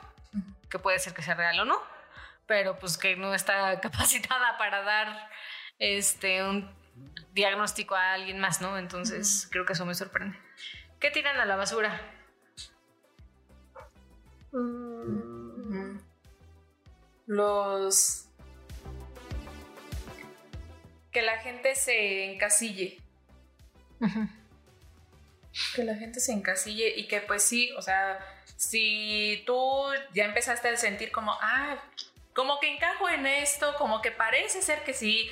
que 0.68 0.78
puede 0.78 0.98
ser 0.98 1.14
que 1.14 1.22
sea 1.22 1.34
real 1.34 1.58
o 1.60 1.64
no, 1.64 1.80
pero 2.46 2.78
pues 2.78 2.96
que 2.96 3.16
no 3.16 3.34
está 3.34 3.80
capacitada 3.82 4.56
para 4.58 4.82
dar 4.82 5.30
este, 5.78 6.42
un 6.42 6.70
diagnóstico 7.32 7.94
a 7.94 8.14
alguien 8.14 8.40
más, 8.40 8.60
¿no? 8.60 8.78
Entonces 8.78 9.48
creo 9.50 9.64
que 9.64 9.74
eso 9.74 9.86
me 9.86 9.94
sorprende. 9.94 10.38
¿Qué 11.00 11.10
tiran 11.10 11.38
a 11.38 11.44
la 11.44 11.56
basura? 11.56 12.00
Ujú. 14.52 16.00
Los... 17.26 18.28
Que 21.12 21.22
la 21.22 21.38
gente 21.38 21.74
se 21.74 22.32
encasille. 22.32 22.98
Que 25.74 25.84
la 25.84 25.94
gente 25.94 26.20
se 26.20 26.32
encasille 26.32 26.94
y 26.96 27.08
que 27.08 27.20
pues 27.20 27.42
sí, 27.42 27.72
o 27.72 27.82
sea, 27.82 28.18
si 28.56 29.42
tú 29.46 29.84
ya 30.14 30.24
empezaste 30.24 30.68
a 30.68 30.76
sentir 30.76 31.10
como, 31.10 31.32
ah, 31.40 31.82
como 32.36 32.60
que 32.60 32.72
encajo 32.72 33.08
en 33.08 33.26
esto, 33.26 33.74
como 33.78 34.02
que 34.02 34.12
parece 34.12 34.60
ser 34.60 34.84
que 34.84 34.92
sí, 34.92 35.28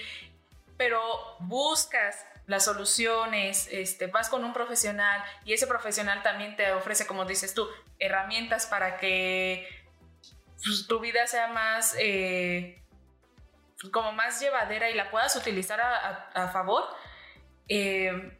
pero 0.78 1.00
buscas 1.40 2.26
las 2.46 2.64
soluciones, 2.64 3.68
este, 3.70 4.06
vas 4.06 4.30
con 4.30 4.42
un 4.42 4.54
profesional 4.54 5.22
y 5.44 5.52
ese 5.52 5.66
profesional 5.66 6.22
también 6.22 6.56
te 6.56 6.72
ofrece, 6.72 7.06
como 7.06 7.26
dices 7.26 7.52
tú, 7.52 7.68
herramientas 7.98 8.66
para 8.66 8.96
que 8.96 9.68
pues, 10.64 10.86
tu 10.88 10.98
vida 10.98 11.26
sea 11.26 11.48
más, 11.48 11.94
eh, 11.98 12.82
como 13.92 14.12
más 14.12 14.40
llevadera 14.40 14.88
y 14.88 14.94
la 14.94 15.10
puedas 15.10 15.36
utilizar 15.36 15.80
a, 15.82 16.48
favor. 16.54 16.84
Eh, 17.68 18.38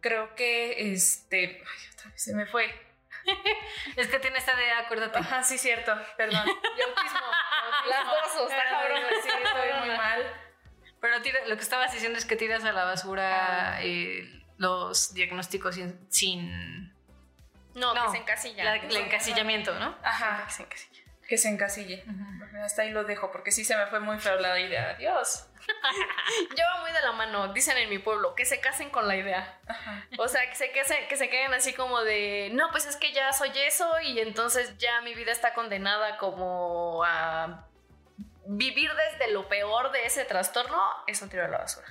creo 0.00 0.34
que, 0.34 0.92
este, 0.92 1.62
ay, 1.62 1.88
otra 1.92 2.10
vez 2.10 2.22
se 2.22 2.34
me 2.34 2.46
fue. 2.46 2.93
Es 3.96 4.08
que 4.08 4.18
tiene 4.18 4.38
esta 4.38 4.54
idea, 4.54 4.80
acuérdate. 4.80 5.18
Ajá, 5.18 5.42
sí, 5.42 5.58
cierto, 5.58 5.94
perdón. 6.16 6.44
Y 6.76 6.80
autismo, 6.82 7.20
Las 7.88 8.06
autismo. 8.06 8.40
dos, 8.42 8.50
está 8.50 8.64
cabrón. 8.70 9.00
Sí, 9.22 9.28
estoy 9.28 9.86
muy 9.86 9.96
mal. 9.96 10.32
Pero 11.00 11.20
tira- 11.22 11.44
lo 11.46 11.56
que 11.56 11.62
estabas 11.62 11.92
diciendo 11.92 12.18
es 12.18 12.24
que 12.24 12.36
tiras 12.36 12.64
a 12.64 12.72
la 12.72 12.84
basura 12.84 13.78
eh, 13.82 14.42
los 14.56 15.12
diagnósticos 15.14 15.74
sin, 15.74 16.10
sin 16.10 16.92
No, 17.74 17.92
No, 17.94 18.04
que 18.06 18.10
se 18.12 18.16
encasilla. 18.18 18.64
la- 18.64 18.76
el 18.76 18.96
encasillamiento, 18.96 19.74
¿no? 19.78 19.96
Ajá, 20.02 20.44
Que 20.46 20.52
se 20.52 20.62
encasilla. 20.62 21.03
Que 21.28 21.38
se 21.38 21.48
encasille. 21.48 22.04
Hasta 22.62 22.82
ahí 22.82 22.90
lo 22.90 23.04
dejo, 23.04 23.30
porque 23.32 23.50
sí 23.50 23.64
se 23.64 23.76
me 23.76 23.86
fue 23.86 24.00
muy 24.00 24.18
feo 24.18 24.38
la 24.38 24.58
idea. 24.58 24.90
Adiós. 24.90 25.48
Lleva 26.54 26.80
muy 26.82 26.92
de 26.92 27.00
la 27.00 27.12
mano, 27.12 27.52
dicen 27.52 27.76
en 27.78 27.88
mi 27.88 27.98
pueblo, 27.98 28.34
que 28.34 28.44
se 28.44 28.60
casen 28.60 28.90
con 28.90 29.08
la 29.08 29.16
idea. 29.16 29.58
O 30.18 30.28
sea, 30.28 30.48
que 30.48 30.54
se, 30.54 30.70
casen, 30.72 31.08
que 31.08 31.16
se 31.16 31.28
queden 31.28 31.54
así 31.54 31.72
como 31.72 32.02
de, 32.02 32.50
no, 32.52 32.70
pues 32.70 32.86
es 32.86 32.96
que 32.96 33.12
ya 33.12 33.32
soy 33.32 33.50
eso 33.66 34.00
y 34.00 34.20
entonces 34.20 34.76
ya 34.78 35.00
mi 35.00 35.14
vida 35.14 35.32
está 35.32 35.54
condenada 35.54 36.18
como 36.18 37.02
a 37.04 37.66
vivir 38.46 38.90
desde 38.94 39.32
lo 39.32 39.48
peor 39.48 39.90
de 39.92 40.04
ese 40.04 40.24
trastorno, 40.24 40.80
es 41.06 41.22
un 41.22 41.30
tiro 41.30 41.44
a 41.44 41.48
la 41.48 41.58
basura. 41.58 41.86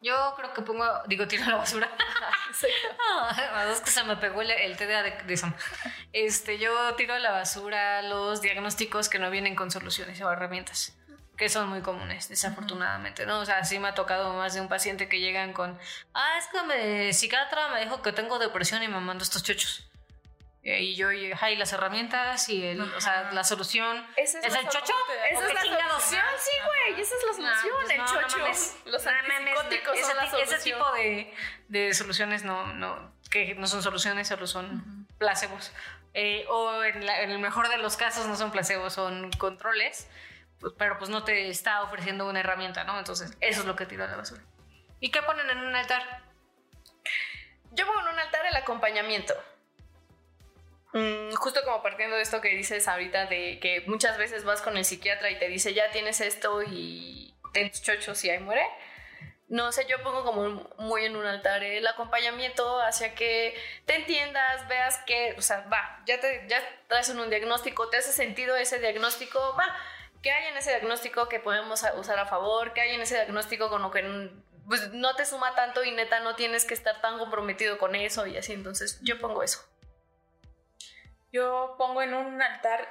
Yo 0.00 0.34
creo 0.36 0.54
que 0.54 0.62
pongo, 0.62 0.84
digo, 1.06 1.28
tiro 1.28 1.44
a 1.44 1.48
la 1.48 1.56
basura. 1.56 1.90
Ah, 3.12 3.66
es 3.72 3.80
que 3.80 3.90
se 3.90 4.02
me 4.04 4.16
pegó 4.16 4.42
el, 4.42 4.50
el 4.50 4.76
TDA 4.76 5.02
de, 5.02 5.10
de 5.24 5.36
Sam. 5.36 5.54
Este, 6.12 6.58
yo 6.58 6.94
tiro 6.94 7.14
a 7.14 7.18
la 7.18 7.30
basura 7.32 8.02
los 8.02 8.40
diagnósticos 8.40 9.08
que 9.08 9.18
no 9.18 9.30
vienen 9.30 9.54
con 9.54 9.70
soluciones 9.70 10.20
o 10.20 10.30
herramientas, 10.30 10.96
que 11.36 11.48
son 11.48 11.68
muy 11.68 11.80
comunes, 11.80 12.28
desafortunadamente, 12.28 13.26
¿no? 13.26 13.40
O 13.40 13.44
sea, 13.44 13.64
sí 13.64 13.78
me 13.78 13.88
ha 13.88 13.94
tocado 13.94 14.32
más 14.34 14.54
de 14.54 14.60
un 14.60 14.68
paciente 14.68 15.08
que 15.08 15.20
llegan 15.20 15.52
con, 15.52 15.78
ah, 16.14 16.38
es 16.38 16.46
que 16.48 16.62
mi 16.62 17.12
psiquiatra 17.12 17.68
me 17.68 17.80
dijo 17.80 18.02
que 18.02 18.12
tengo 18.12 18.38
depresión 18.38 18.82
y 18.82 18.88
me 18.88 19.00
mandó 19.00 19.24
estos 19.24 19.42
chochos. 19.42 19.89
Y 20.62 20.94
yo, 20.94 21.10
y, 21.10 21.32
ajá, 21.32 21.50
y 21.50 21.56
las 21.56 21.72
herramientas 21.72 22.46
y 22.50 22.62
el, 22.66 22.80
o 22.82 23.00
sea, 23.00 23.32
la 23.32 23.44
solución. 23.44 24.06
Esa 24.16 24.40
¿Es 24.40 24.44
el 24.44 24.52
la 24.52 24.68
chocho? 24.68 24.92
solución. 24.92 25.18
Esa 25.30 25.40
¿O 25.40 25.46
es 25.48 25.54
la 25.54 25.62
chingados? 25.62 26.02
solución, 26.02 26.24
sí, 26.38 26.50
güey. 26.66 27.00
Esa 27.00 27.14
es 27.16 27.22
la 27.22 27.30
No, 27.30 27.34
solución, 27.56 27.74
pues 27.80 27.90
el 27.90 27.96
no, 27.96 28.04
no 28.04 28.20
chocho. 28.20 28.38
mames. 28.38 28.76
Los 28.84 29.04
No 29.06 29.10
mames, 29.10 29.30
antipsicóticos 29.38 29.94
ese, 29.96 30.06
son 30.06 30.16
la 30.16 30.30
solución. 30.30 30.54
ese 30.58 30.70
tipo 30.70 30.92
de, 30.92 31.34
de 31.68 31.94
soluciones 31.94 32.44
no, 32.44 32.66
no, 32.74 33.12
que 33.30 33.54
no 33.54 33.66
son 33.66 33.82
soluciones, 33.82 34.28
solo 34.28 34.46
son 34.46 35.06
placebos. 35.16 35.72
Eh, 36.12 36.44
o 36.50 36.82
en, 36.84 37.06
la- 37.06 37.22
en 37.22 37.30
el 37.30 37.38
mejor 37.38 37.68
de 37.70 37.78
los 37.78 37.96
casos 37.96 38.26
no 38.26 38.36
son 38.36 38.50
placebos, 38.50 38.92
son 38.92 39.30
controles, 39.38 40.08
pues, 40.60 40.74
pero 40.76 40.98
pues 40.98 41.08
no 41.08 41.24
te 41.24 41.48
está 41.48 41.80
ofreciendo 41.82 42.26
una 42.28 42.40
herramienta, 42.40 42.84
¿no? 42.84 42.98
Entonces, 42.98 43.32
eso 43.40 43.60
es 43.60 43.66
lo 43.66 43.76
que 43.76 43.86
tiro 43.86 44.04
a 44.04 44.08
la 44.08 44.16
basura. 44.16 44.42
¿Y 45.00 45.10
qué 45.10 45.22
ponen 45.22 45.48
en 45.48 45.58
un 45.58 45.74
altar? 45.74 46.22
Yo 47.72 47.86
pongo 47.86 48.00
en 48.00 48.08
un 48.08 48.18
altar 48.18 48.44
el 48.44 48.56
acompañamiento. 48.56 49.32
Mm, 50.92 51.34
justo 51.34 51.60
como 51.64 51.82
partiendo 51.82 52.16
de 52.16 52.22
esto 52.22 52.40
que 52.40 52.48
dices 52.48 52.88
ahorita, 52.88 53.26
de 53.26 53.60
que 53.60 53.84
muchas 53.86 54.18
veces 54.18 54.44
vas 54.44 54.60
con 54.60 54.76
el 54.76 54.84
psiquiatra 54.84 55.30
y 55.30 55.38
te 55.38 55.48
dice, 55.48 55.72
ya 55.72 55.90
tienes 55.90 56.20
esto 56.20 56.62
y 56.62 57.34
ten 57.52 57.70
chochos 57.70 58.24
y 58.24 58.30
ahí 58.30 58.38
muere. 58.40 58.66
No 59.48 59.72
sé, 59.72 59.84
yo 59.88 60.00
pongo 60.02 60.24
como 60.24 60.70
muy 60.78 61.04
en 61.04 61.16
un 61.16 61.26
altar 61.26 61.64
el 61.64 61.84
acompañamiento 61.86 62.80
hacia 62.82 63.14
que 63.16 63.54
te 63.84 63.96
entiendas, 63.96 64.68
veas 64.68 64.98
que, 65.06 65.34
o 65.36 65.42
sea, 65.42 65.62
va, 65.72 66.02
ya, 66.06 66.20
te, 66.20 66.46
ya 66.48 66.62
traes 66.86 67.08
un 67.08 67.28
diagnóstico, 67.28 67.88
te 67.88 67.96
hace 67.96 68.12
sentido 68.12 68.54
ese 68.54 68.78
diagnóstico, 68.78 69.56
va, 69.58 69.76
¿qué 70.22 70.30
hay 70.30 70.46
en 70.48 70.56
ese 70.56 70.70
diagnóstico 70.70 71.28
que 71.28 71.40
podemos 71.40 71.84
usar 71.96 72.18
a 72.20 72.26
favor? 72.26 72.72
¿Qué 72.74 72.80
hay 72.80 72.94
en 72.94 73.00
ese 73.00 73.14
diagnóstico 73.16 73.70
con 73.70 73.82
lo 73.82 73.90
que 73.90 74.30
pues, 74.68 74.92
no 74.92 75.16
te 75.16 75.24
suma 75.26 75.54
tanto 75.56 75.82
y 75.82 75.90
neta 75.90 76.20
no 76.20 76.36
tienes 76.36 76.64
que 76.64 76.74
estar 76.74 77.00
tan 77.00 77.18
comprometido 77.18 77.78
con 77.78 77.96
eso 77.96 78.26
y 78.28 78.36
así? 78.36 78.52
Entonces 78.52 79.00
yo 79.02 79.18
pongo 79.20 79.42
eso. 79.42 79.69
Yo 81.32 81.74
pongo 81.78 82.02
en 82.02 82.14
un 82.14 82.40
altar 82.42 82.88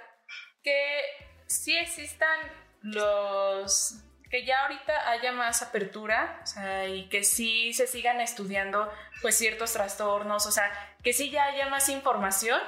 que 0.64 1.02
sí 1.48 1.76
existan 1.78 2.40
los 2.82 4.04
que 4.30 4.46
ya 4.46 4.62
ahorita 4.64 5.10
haya 5.10 5.32
más 5.32 5.62
apertura, 5.62 6.40
o 6.44 6.46
sea, 6.46 6.88
y 6.88 7.10
que 7.10 7.24
sí 7.24 7.74
se 7.74 7.88
sigan 7.88 8.22
estudiando 8.22 8.92
pues 9.22 9.36
ciertos 9.36 9.74
trastornos, 9.74 10.46
o 10.46 10.52
sea, 10.52 10.72
que 11.04 11.14
sí 11.14 11.32
ya 11.32 11.46
haya 11.46 11.68
más 11.68 11.90
información, 11.90 12.60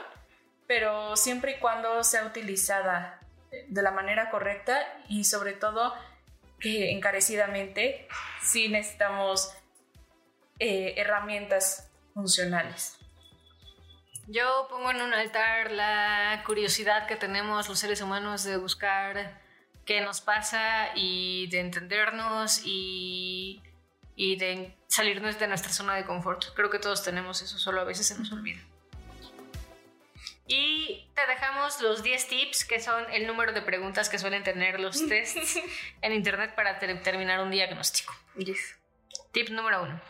pero 0.67 1.15
siempre 1.15 1.57
y 1.57 1.59
cuando 1.59 2.03
sea 2.03 2.25
utilizada 2.25 3.19
de 3.67 3.81
la 3.81 3.91
manera 3.91 4.29
correcta 4.31 4.81
y 5.07 5.25
sobre 5.25 5.53
todo 5.53 5.93
que 6.59 6.91
encarecidamente 6.91 8.07
sí 8.41 8.69
necesitamos 8.69 9.53
eh, 10.59 10.95
herramientas 10.97 11.91
funcionales. 12.13 13.00
Yo 14.27 14.67
pongo 14.69 14.91
en 14.91 15.01
un 15.01 15.13
altar 15.13 15.71
la 15.71 16.43
curiosidad 16.45 17.07
que 17.07 17.15
tenemos 17.15 17.67
los 17.67 17.79
seres 17.79 18.01
humanos 18.01 18.43
de 18.43 18.57
buscar 18.57 19.41
qué 19.85 20.01
nos 20.01 20.21
pasa 20.21 20.89
y 20.95 21.47
de 21.47 21.59
entendernos 21.59 22.61
y, 22.63 23.61
y 24.15 24.35
de 24.37 24.75
salirnos 24.87 25.37
de 25.39 25.47
nuestra 25.47 25.71
zona 25.73 25.95
de 25.95 26.05
confort. 26.05 26.45
Creo 26.55 26.69
que 26.69 26.79
todos 26.79 27.03
tenemos 27.03 27.41
eso, 27.41 27.57
solo 27.57 27.81
a 27.81 27.83
veces 27.83 28.07
se 28.07 28.17
nos 28.17 28.31
olvida. 28.31 28.61
Y 30.47 31.07
te 31.15 31.25
dejamos 31.27 31.81
los 31.81 32.03
10 32.03 32.27
tips, 32.27 32.65
que 32.65 32.79
son 32.81 33.09
el 33.11 33.25
número 33.25 33.53
de 33.53 33.61
preguntas 33.61 34.09
que 34.09 34.19
suelen 34.19 34.43
tener 34.43 34.79
los 34.79 35.07
tests 35.09 35.59
en 36.01 36.13
internet 36.13 36.55
para 36.55 36.77
ter- 36.79 37.01
terminar 37.03 37.39
un 37.41 37.51
diagnóstico. 37.51 38.13
Tip 39.33 39.49
número 39.49 39.83
1. 39.83 40.01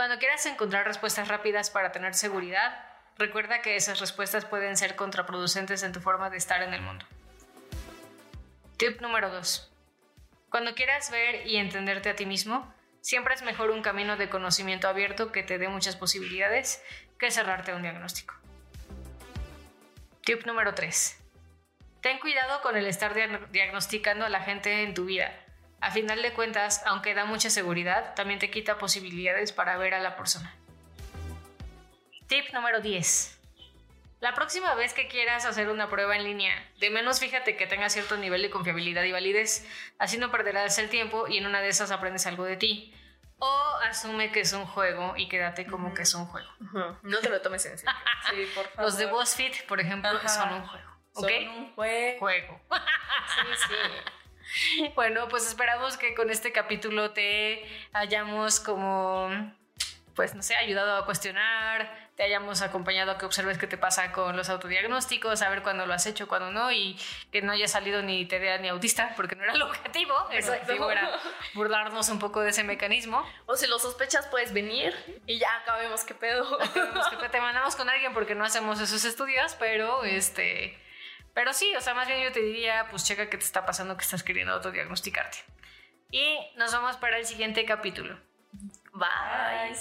Cuando 0.00 0.18
quieras 0.18 0.46
encontrar 0.46 0.86
respuestas 0.86 1.28
rápidas 1.28 1.68
para 1.68 1.92
tener 1.92 2.14
seguridad, 2.14 2.82
recuerda 3.18 3.60
que 3.60 3.76
esas 3.76 4.00
respuestas 4.00 4.46
pueden 4.46 4.78
ser 4.78 4.96
contraproducentes 4.96 5.82
en 5.82 5.92
tu 5.92 6.00
forma 6.00 6.30
de 6.30 6.38
estar 6.38 6.62
en 6.62 6.72
el 6.72 6.80
mundo. 6.80 7.04
Tip 8.78 9.02
número 9.02 9.28
2. 9.28 9.70
Cuando 10.48 10.74
quieras 10.74 11.10
ver 11.10 11.46
y 11.46 11.58
entenderte 11.58 12.08
a 12.08 12.16
ti 12.16 12.24
mismo, 12.24 12.72
siempre 13.02 13.34
es 13.34 13.42
mejor 13.42 13.70
un 13.70 13.82
camino 13.82 14.16
de 14.16 14.30
conocimiento 14.30 14.88
abierto 14.88 15.32
que 15.32 15.42
te 15.42 15.58
dé 15.58 15.68
muchas 15.68 15.96
posibilidades 15.96 16.82
que 17.18 17.30
cerrarte 17.30 17.72
a 17.72 17.76
un 17.76 17.82
diagnóstico. 17.82 18.34
Tip 20.24 20.46
número 20.46 20.74
3. 20.74 21.22
Ten 22.00 22.18
cuidado 22.20 22.62
con 22.62 22.74
el 22.74 22.86
estar 22.86 23.14
diag- 23.14 23.48
diagnosticando 23.48 24.24
a 24.24 24.30
la 24.30 24.40
gente 24.40 24.82
en 24.82 24.94
tu 24.94 25.04
vida. 25.04 25.30
A 25.80 25.90
final 25.90 26.20
de 26.22 26.32
cuentas, 26.32 26.82
aunque 26.86 27.14
da 27.14 27.24
mucha 27.24 27.48
seguridad, 27.50 28.14
también 28.14 28.38
te 28.38 28.50
quita 28.50 28.78
posibilidades 28.78 29.52
para 29.52 29.76
ver 29.78 29.94
a 29.94 30.00
la 30.00 30.16
persona. 30.16 30.54
Tip 32.28 32.52
número 32.52 32.80
10. 32.80 33.38
La 34.20 34.34
próxima 34.34 34.74
vez 34.74 34.92
que 34.92 35.08
quieras 35.08 35.46
hacer 35.46 35.70
una 35.70 35.88
prueba 35.88 36.14
en 36.14 36.24
línea, 36.24 36.54
de 36.78 36.90
menos 36.90 37.20
fíjate 37.20 37.56
que 37.56 37.66
tenga 37.66 37.88
cierto 37.88 38.18
nivel 38.18 38.42
de 38.42 38.50
confiabilidad 38.50 39.04
y 39.04 39.12
validez, 39.12 39.66
así 39.98 40.18
no 40.18 40.30
perderás 40.30 40.78
el 40.78 40.90
tiempo 40.90 41.26
y 41.26 41.38
en 41.38 41.46
una 41.46 41.62
de 41.62 41.68
esas 41.68 41.90
aprendes 41.90 42.26
algo 42.26 42.44
de 42.44 42.56
ti. 42.56 42.94
O 43.38 43.74
asume 43.88 44.30
que 44.32 44.40
es 44.40 44.52
un 44.52 44.66
juego 44.66 45.14
y 45.16 45.26
quédate 45.28 45.66
como 45.66 45.94
que 45.94 46.02
es 46.02 46.12
un 46.14 46.26
juego. 46.26 46.50
No 47.02 47.18
te 47.20 47.30
lo 47.30 47.40
tomes 47.40 47.64
en 47.64 47.78
serio. 47.78 47.94
Sí, 48.28 48.46
por 48.54 48.66
favor. 48.68 48.84
Los 48.84 48.98
de 48.98 49.06
BuzzFeed, 49.06 49.64
por 49.66 49.80
ejemplo, 49.80 50.10
Ajá. 50.10 50.28
son 50.28 50.52
un 50.52 50.66
juego. 50.66 50.90
¿Ok? 51.14 51.30
Son 51.30 51.48
un 51.48 51.74
juego. 51.74 52.18
Juego. 52.18 52.60
Sí, 52.70 53.46
sí. 53.66 53.74
Bueno, 54.94 55.28
pues 55.28 55.46
esperamos 55.46 55.96
que 55.96 56.14
con 56.14 56.30
este 56.30 56.52
capítulo 56.52 57.12
te 57.12 57.64
hayamos 57.92 58.60
como, 58.60 59.30
pues 60.14 60.34
no 60.34 60.42
sé, 60.42 60.56
ayudado 60.56 60.96
a 60.96 61.06
cuestionar, 61.06 62.10
te 62.16 62.24
hayamos 62.24 62.60
acompañado 62.60 63.12
a 63.12 63.18
que 63.18 63.24
observes 63.24 63.56
qué 63.56 63.66
te 63.66 63.78
pasa 63.78 64.12
con 64.12 64.36
los 64.36 64.50
autodiagnósticos, 64.50 65.40
a 65.40 65.48
ver 65.48 65.62
cuándo 65.62 65.86
lo 65.86 65.94
has 65.94 66.04
hecho, 66.04 66.28
cuándo 66.28 66.50
no, 66.50 66.70
y 66.70 66.98
que 67.32 67.40
no 67.40 67.52
haya 67.52 67.66
salido 67.66 68.02
ni 68.02 68.26
TDA 68.26 68.58
ni 68.58 68.68
autista, 68.68 69.14
porque 69.16 69.36
no 69.36 69.44
era 69.44 69.54
el 69.54 69.62
objetivo. 69.62 70.14
El 70.30 70.46
objetivo 70.46 70.90
era 70.90 71.18
burlarnos 71.54 72.10
un 72.10 72.18
poco 72.18 72.40
de 72.40 72.50
ese 72.50 72.62
mecanismo. 72.62 73.24
O 73.46 73.56
si 73.56 73.66
lo 73.66 73.78
sospechas, 73.78 74.26
puedes 74.26 74.52
venir 74.52 74.94
y 75.26 75.38
ya 75.38 75.48
acabemos 75.62 76.04
qué 76.04 76.14
pedo. 76.14 76.58
Sabemos 76.74 77.08
que 77.08 77.28
te 77.30 77.40
mandamos 77.40 77.74
con 77.74 77.88
alguien 77.88 78.12
porque 78.12 78.34
no 78.34 78.44
hacemos 78.44 78.80
esos 78.80 79.04
estudios, 79.06 79.54
pero 79.54 80.04
este. 80.04 80.78
Pero 81.40 81.54
sí, 81.54 81.74
o 81.74 81.80
sea, 81.80 81.94
más 81.94 82.06
bien 82.06 82.22
yo 82.22 82.30
te 82.32 82.40
diría, 82.40 82.86
pues 82.90 83.02
checa 83.02 83.30
qué 83.30 83.38
te 83.38 83.44
está 83.44 83.64
pasando 83.64 83.96
que 83.96 84.02
estás 84.02 84.22
queriendo 84.22 84.52
autodiagnosticarte. 84.52 85.38
Y 86.10 86.36
nos 86.58 86.70
vemos 86.70 86.98
para 86.98 87.16
el 87.16 87.24
siguiente 87.24 87.64
capítulo. 87.64 88.20
Bye. 88.92 89.74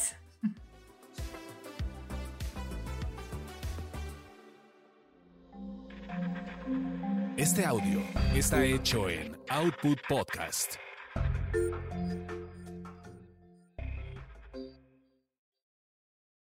Este 7.36 7.66
audio 7.66 8.03
está 8.34 8.64
hecho 8.64 9.10
en 9.10 9.38
Output 9.49 9.99
Podcast. 10.07 10.78